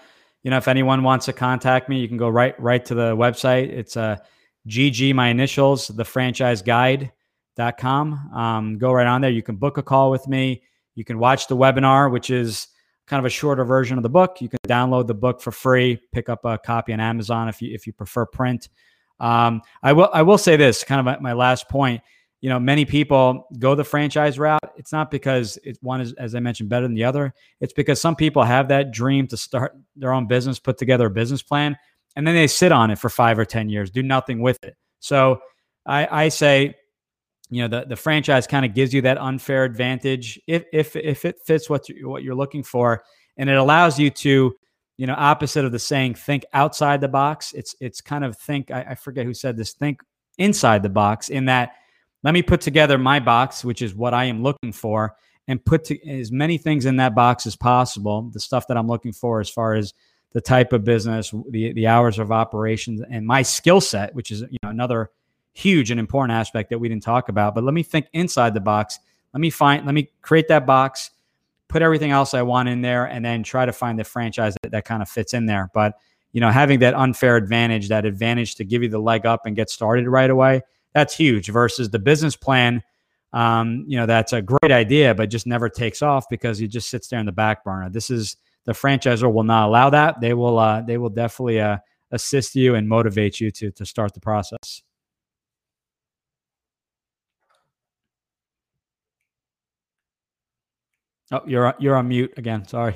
you 0.42 0.50
know, 0.50 0.56
if 0.56 0.68
anyone 0.68 1.02
wants 1.02 1.26
to 1.26 1.32
contact 1.32 1.88
me, 1.88 1.98
you 1.98 2.08
can 2.08 2.16
go 2.16 2.28
right 2.28 2.58
right 2.60 2.84
to 2.86 2.94
the 2.94 3.16
website. 3.16 3.68
It's 3.68 3.96
uh 3.96 4.16
GG 4.68 5.14
my 5.14 5.28
initials, 5.28 5.88
the 5.88 6.04
franchise 6.04 6.62
guide.com. 6.62 8.32
Um, 8.34 8.78
go 8.78 8.92
right 8.92 9.06
on 9.06 9.20
there. 9.20 9.30
You 9.30 9.42
can 9.42 9.56
book 9.56 9.78
a 9.78 9.82
call 9.82 10.10
with 10.10 10.26
me. 10.26 10.62
You 10.94 11.04
can 11.04 11.18
watch 11.18 11.46
the 11.46 11.56
webinar, 11.56 12.10
which 12.10 12.30
is 12.30 12.68
kind 13.06 13.20
of 13.20 13.24
a 13.24 13.30
shorter 13.30 13.64
version 13.64 13.96
of 13.96 14.02
the 14.02 14.08
book. 14.08 14.40
You 14.40 14.48
can 14.48 14.58
download 14.66 15.06
the 15.06 15.14
book 15.14 15.40
for 15.40 15.52
free, 15.52 16.00
pick 16.12 16.28
up 16.28 16.44
a 16.44 16.58
copy 16.58 16.92
on 16.92 17.00
Amazon 17.00 17.48
if 17.48 17.62
you 17.62 17.72
if 17.72 17.86
you 17.86 17.92
prefer 17.92 18.26
print. 18.26 18.68
Um, 19.20 19.62
I 19.82 19.92
will 19.92 20.10
I 20.12 20.22
will 20.22 20.38
say 20.38 20.56
this, 20.56 20.84
kind 20.84 21.06
of 21.06 21.20
my 21.20 21.32
last 21.32 21.68
point 21.68 22.02
you 22.40 22.50
know, 22.50 22.60
many 22.60 22.84
people 22.84 23.48
go 23.58 23.74
the 23.74 23.84
franchise 23.84 24.38
route. 24.38 24.72
It's 24.76 24.92
not 24.92 25.10
because 25.10 25.58
it, 25.64 25.78
one 25.80 26.00
is, 26.00 26.12
as 26.14 26.34
I 26.34 26.40
mentioned, 26.40 26.68
better 26.68 26.86
than 26.86 26.94
the 26.94 27.04
other. 27.04 27.34
It's 27.60 27.72
because 27.72 28.00
some 28.00 28.14
people 28.14 28.42
have 28.42 28.68
that 28.68 28.92
dream 28.92 29.26
to 29.28 29.36
start 29.36 29.76
their 29.96 30.12
own 30.12 30.26
business, 30.26 30.58
put 30.58 30.78
together 30.78 31.06
a 31.06 31.10
business 31.10 31.42
plan, 31.42 31.76
and 32.14 32.26
then 32.26 32.34
they 32.34 32.46
sit 32.46 32.72
on 32.72 32.90
it 32.90 32.98
for 32.98 33.08
five 33.08 33.38
or 33.38 33.44
10 33.44 33.68
years, 33.68 33.90
do 33.90 34.02
nothing 34.02 34.40
with 34.40 34.62
it. 34.62 34.76
So 35.00 35.40
I, 35.86 36.24
I 36.24 36.28
say, 36.28 36.74
you 37.48 37.62
know, 37.62 37.68
the, 37.68 37.86
the 37.86 37.96
franchise 37.96 38.46
kind 38.46 38.66
of 38.66 38.74
gives 38.74 38.92
you 38.92 39.02
that 39.02 39.18
unfair 39.18 39.64
advantage 39.64 40.40
if, 40.46 40.64
if, 40.72 40.96
if 40.96 41.24
it 41.24 41.36
fits 41.44 41.70
what, 41.70 41.86
what 42.02 42.22
you're 42.22 42.34
looking 42.34 42.62
for. 42.62 43.02
And 43.36 43.48
it 43.48 43.56
allows 43.56 43.98
you 43.98 44.10
to, 44.10 44.56
you 44.96 45.06
know, 45.06 45.14
opposite 45.16 45.64
of 45.64 45.72
the 45.72 45.78
saying, 45.78 46.14
think 46.14 46.44
outside 46.52 47.00
the 47.00 47.08
box. 47.08 47.52
It's, 47.52 47.74
it's 47.80 48.00
kind 48.00 48.24
of 48.24 48.36
think, 48.36 48.70
I, 48.70 48.86
I 48.90 48.94
forget 48.94 49.26
who 49.26 49.34
said 49.34 49.56
this, 49.56 49.72
think 49.72 50.00
inside 50.38 50.82
the 50.82 50.88
box 50.88 51.28
in 51.28 51.46
that 51.46 51.72
let 52.26 52.34
me 52.34 52.42
put 52.42 52.60
together 52.60 52.98
my 52.98 53.20
box, 53.20 53.64
which 53.64 53.80
is 53.80 53.94
what 53.94 54.12
I 54.12 54.24
am 54.24 54.42
looking 54.42 54.72
for, 54.72 55.14
and 55.46 55.64
put 55.64 55.84
to, 55.84 56.08
as 56.10 56.32
many 56.32 56.58
things 56.58 56.84
in 56.84 56.96
that 56.96 57.14
box 57.14 57.46
as 57.46 57.54
possible. 57.54 58.22
The 58.32 58.40
stuff 58.40 58.66
that 58.66 58.76
I'm 58.76 58.88
looking 58.88 59.12
for, 59.12 59.38
as 59.38 59.48
far 59.48 59.74
as 59.74 59.94
the 60.32 60.40
type 60.40 60.72
of 60.72 60.82
business, 60.82 61.32
the 61.50 61.72
the 61.72 61.86
hours 61.86 62.18
of 62.18 62.32
operations, 62.32 63.00
and 63.08 63.24
my 63.24 63.42
skill 63.42 63.80
set, 63.80 64.12
which 64.12 64.32
is 64.32 64.40
you 64.40 64.58
know 64.64 64.70
another 64.70 65.12
huge 65.52 65.92
and 65.92 66.00
important 66.00 66.36
aspect 66.36 66.70
that 66.70 66.80
we 66.80 66.88
didn't 66.88 67.04
talk 67.04 67.28
about. 67.28 67.54
But 67.54 67.62
let 67.62 67.74
me 67.74 67.84
think 67.84 68.08
inside 68.12 68.54
the 68.54 68.60
box. 68.60 68.98
Let 69.32 69.40
me 69.40 69.50
find. 69.50 69.86
Let 69.86 69.94
me 69.94 70.10
create 70.20 70.48
that 70.48 70.66
box. 70.66 71.12
Put 71.68 71.80
everything 71.80 72.10
else 72.10 72.34
I 72.34 72.42
want 72.42 72.68
in 72.68 72.82
there, 72.82 73.04
and 73.04 73.24
then 73.24 73.44
try 73.44 73.66
to 73.66 73.72
find 73.72 74.00
the 74.00 74.04
franchise 74.04 74.56
that, 74.64 74.72
that 74.72 74.84
kind 74.84 75.00
of 75.00 75.08
fits 75.08 75.32
in 75.32 75.46
there. 75.46 75.70
But 75.72 75.96
you 76.32 76.40
know, 76.40 76.50
having 76.50 76.80
that 76.80 76.94
unfair 76.94 77.36
advantage, 77.36 77.88
that 77.90 78.04
advantage 78.04 78.56
to 78.56 78.64
give 78.64 78.82
you 78.82 78.88
the 78.88 78.98
leg 78.98 79.26
up 79.26 79.46
and 79.46 79.54
get 79.54 79.70
started 79.70 80.08
right 80.08 80.28
away 80.28 80.62
that's 80.96 81.14
huge 81.14 81.50
versus 81.50 81.90
the 81.90 81.98
business 81.98 82.36
plan. 82.36 82.82
Um, 83.34 83.84
you 83.86 83.98
know, 83.98 84.06
that's 84.06 84.32
a 84.32 84.40
great 84.40 84.72
idea, 84.72 85.14
but 85.14 85.28
just 85.28 85.46
never 85.46 85.68
takes 85.68 86.00
off 86.00 86.24
because 86.30 86.58
it 86.62 86.68
just 86.68 86.88
sits 86.88 87.08
there 87.08 87.20
in 87.20 87.26
the 87.26 87.32
back 87.32 87.64
burner. 87.64 87.90
This 87.90 88.08
is 88.08 88.38
the 88.64 88.72
franchisor 88.72 89.30
will 89.30 89.42
not 89.42 89.68
allow 89.68 89.90
that. 89.90 90.22
They 90.22 90.32
will, 90.32 90.58
uh, 90.58 90.80
they 90.80 90.96
will 90.96 91.10
definitely 91.10 91.60
uh, 91.60 91.76
assist 92.12 92.54
you 92.56 92.76
and 92.76 92.88
motivate 92.88 93.40
you 93.40 93.50
to 93.50 93.70
to 93.72 93.84
start 93.84 94.14
the 94.14 94.20
process. 94.20 94.82
Oh, 101.30 101.42
you're 101.46 101.74
you're 101.78 101.96
on 101.96 102.08
mute 102.08 102.32
again. 102.38 102.66
Sorry. 102.66 102.94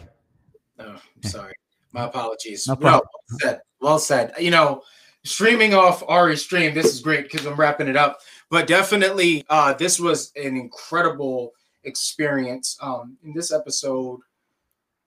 Oh, 0.79 0.97
sorry. 1.23 1.53
My 1.93 2.05
apologies. 2.05 2.67
No 2.67 2.77
problem. 2.77 3.03
well 3.29 3.39
said. 3.41 3.61
Well 3.79 3.99
said. 3.99 4.33
You 4.39 4.53
know, 4.53 4.83
streaming 5.25 5.75
off 5.75 6.03
Ari 6.09 6.37
stream. 6.37 6.75
This 6.75 6.93
is 6.93 7.01
great 7.01 7.31
because 7.31 7.47
I'm 7.47 7.57
wrapping 7.57 7.89
it 7.89 7.97
up. 7.97 8.21
But 8.51 8.67
definitely, 8.67 9.45
uh, 9.49 9.75
this 9.75 10.01
was 10.01 10.33
an 10.37 10.57
incredible 10.57 11.53
experience. 11.85 12.77
Um, 12.81 13.17
in 13.23 13.33
this 13.33 13.53
episode, 13.53 14.21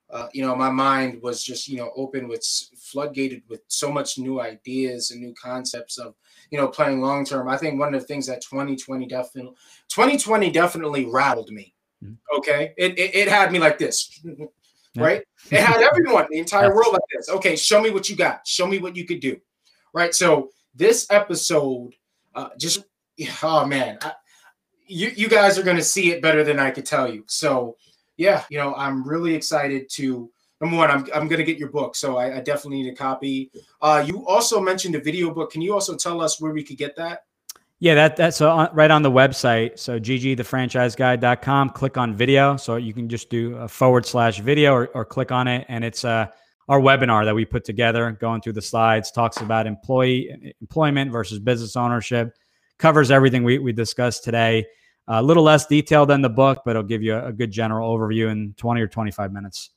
uh, 0.09 0.27
you 0.31 0.45
know, 0.45 0.55
my 0.55 0.69
mind 0.69 1.21
was 1.21 1.43
just 1.43 1.67
you 1.67 1.77
know 1.77 1.91
open 1.95 2.27
with 2.27 2.45
floodgated 2.77 3.41
with 3.49 3.61
so 3.67 3.91
much 3.91 4.17
new 4.17 4.39
ideas 4.39 5.11
and 5.11 5.21
new 5.21 5.33
concepts 5.41 5.97
of 5.97 6.13
you 6.51 6.57
know 6.59 6.67
playing 6.67 7.01
long 7.01 7.25
term. 7.25 7.47
I 7.47 7.57
think 7.57 7.79
one 7.79 7.93
of 7.93 8.01
the 8.01 8.07
things 8.07 8.27
that 8.27 8.41
2020 8.41 9.07
definitely 9.07 9.55
2020 9.89 10.51
definitely 10.51 11.05
rattled 11.05 11.51
me. 11.51 11.73
Mm-hmm. 12.03 12.37
Okay, 12.37 12.73
it, 12.77 12.97
it, 12.99 13.15
it 13.15 13.27
had 13.27 13.51
me 13.51 13.59
like 13.59 13.77
this. 13.77 14.23
Right, 14.95 15.23
it 15.49 15.59
had 15.59 15.81
everyone, 15.81 16.27
the 16.29 16.37
entire 16.37 16.75
world 16.75 16.93
like 16.93 17.01
this. 17.11 17.27
Okay, 17.27 17.55
show 17.55 17.81
me 17.81 17.89
what 17.89 18.07
you 18.11 18.15
got. 18.15 18.45
Show 18.45 18.67
me 18.67 18.77
what 18.77 18.95
you 18.95 19.07
could 19.07 19.19
do 19.19 19.41
right? 19.93 20.13
So 20.13 20.49
this 20.75 21.07
episode, 21.09 21.93
uh, 22.35 22.49
just 22.57 22.83
oh 23.43 23.65
man, 23.65 23.97
I, 24.01 24.13
you 24.87 25.11
you 25.15 25.29
guys 25.29 25.57
are 25.57 25.63
gonna 25.63 25.83
see 25.83 26.11
it 26.11 26.21
better 26.21 26.43
than 26.43 26.59
I 26.59 26.71
could 26.71 26.85
tell 26.85 27.11
you. 27.11 27.23
So 27.27 27.77
yeah, 28.17 28.43
you 28.49 28.57
know, 28.57 28.73
I'm 28.75 29.07
really 29.07 29.33
excited 29.33 29.89
to 29.91 30.29
number 30.61 30.77
one, 30.77 30.89
I'm, 30.89 31.05
I'm 31.13 31.27
gonna 31.27 31.43
get 31.43 31.57
your 31.57 31.69
book, 31.69 31.95
so 31.95 32.17
I, 32.17 32.37
I 32.37 32.39
definitely 32.41 32.83
need 32.83 32.93
a 32.93 32.95
copy. 32.95 33.51
Uh, 33.81 34.03
you 34.05 34.25
also 34.27 34.59
mentioned 34.59 34.95
a 34.95 34.99
video 34.99 35.31
book. 35.31 35.51
Can 35.51 35.61
you 35.61 35.73
also 35.73 35.95
tell 35.95 36.21
us 36.21 36.41
where 36.41 36.51
we 36.51 36.63
could 36.63 36.77
get 36.77 36.95
that? 36.95 37.25
Yeah, 37.79 37.95
that 37.95 38.15
that's 38.15 38.39
on, 38.39 38.69
right 38.73 38.89
on 38.89 39.01
the 39.01 39.11
website. 39.11 39.77
So 39.77 39.99
ggthefranchiseguide.com. 39.99 41.71
Click 41.71 41.97
on 41.97 42.15
video, 42.15 42.55
so 42.55 42.77
you 42.77 42.93
can 42.93 43.09
just 43.09 43.29
do 43.29 43.57
a 43.57 43.67
forward 43.67 44.05
slash 44.05 44.39
video 44.39 44.73
or, 44.73 44.87
or 44.93 45.03
click 45.03 45.33
on 45.33 45.49
it, 45.49 45.65
and 45.67 45.83
it's 45.83 46.05
uh, 46.05 46.27
our 46.69 46.79
webinar 46.79 47.25
that 47.25 47.35
we 47.35 47.45
put 47.45 47.65
together, 47.65 48.11
going 48.11 48.41
through 48.41 48.53
the 48.53 48.61
slides, 48.61 49.11
talks 49.11 49.37
about 49.37 49.67
employee 49.67 50.53
employment 50.61 51.11
versus 51.11 51.39
business 51.39 51.75
ownership, 51.75 52.35
covers 52.77 53.11
everything 53.11 53.43
we 53.43 53.59
we 53.59 53.73
discussed 53.73 54.23
today. 54.23 54.65
A 55.07 55.21
little 55.21 55.43
less 55.43 55.65
detailed 55.65 56.09
than 56.09 56.21
the 56.21 56.29
book, 56.29 56.61
but 56.63 56.71
it'll 56.71 56.83
give 56.83 57.03
you 57.03 57.15
a, 57.15 57.27
a 57.27 57.33
good 57.33 57.51
general 57.51 57.97
overview 57.97 58.31
in 58.31 58.53
20 58.55 58.81
or 58.81 58.87
25 58.87 59.33
minutes. 59.33 59.71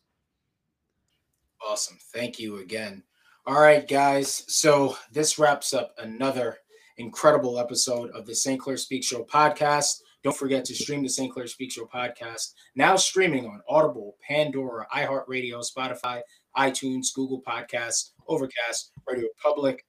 Awesome. 1.68 1.98
Thank 2.12 2.38
you 2.38 2.58
again. 2.58 3.02
All 3.44 3.60
right, 3.60 3.86
guys. 3.86 4.44
So 4.46 4.96
this 5.12 5.38
wraps 5.38 5.74
up 5.74 5.94
another 5.98 6.58
incredible 6.98 7.58
episode 7.58 8.10
of 8.10 8.26
the 8.26 8.34
St. 8.34 8.60
Clair 8.60 8.76
Speak 8.76 9.04
Show 9.04 9.24
podcast. 9.24 10.00
Don't 10.22 10.36
forget 10.36 10.64
to 10.64 10.74
stream 10.74 11.02
the 11.02 11.08
St. 11.08 11.32
Clair 11.32 11.46
Speak 11.46 11.70
Show 11.70 11.84
podcast, 11.84 12.54
now 12.74 12.96
streaming 12.96 13.46
on 13.46 13.60
Audible, 13.68 14.16
Pandora, 14.26 14.86
iHeartRadio, 14.92 15.64
Spotify, 15.64 16.20
iTunes, 16.56 17.12
Google 17.14 17.42
Podcasts, 17.46 18.10
Overcast, 18.28 18.92
Radio 19.06 19.28
Public, 19.42 19.84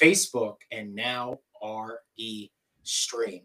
Facebook, 0.00 0.56
and 0.72 0.94
now 0.94 1.38
RE 1.62 2.50
Stream. 2.82 3.42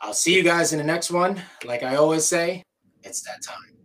I'll 0.00 0.14
see 0.14 0.34
you 0.34 0.42
guys 0.42 0.72
in 0.72 0.78
the 0.78 0.84
next 0.84 1.10
one. 1.10 1.40
Like 1.64 1.82
I 1.82 1.96
always 1.96 2.24
say, 2.24 2.62
it's 3.02 3.22
that 3.22 3.42
time. 3.42 3.79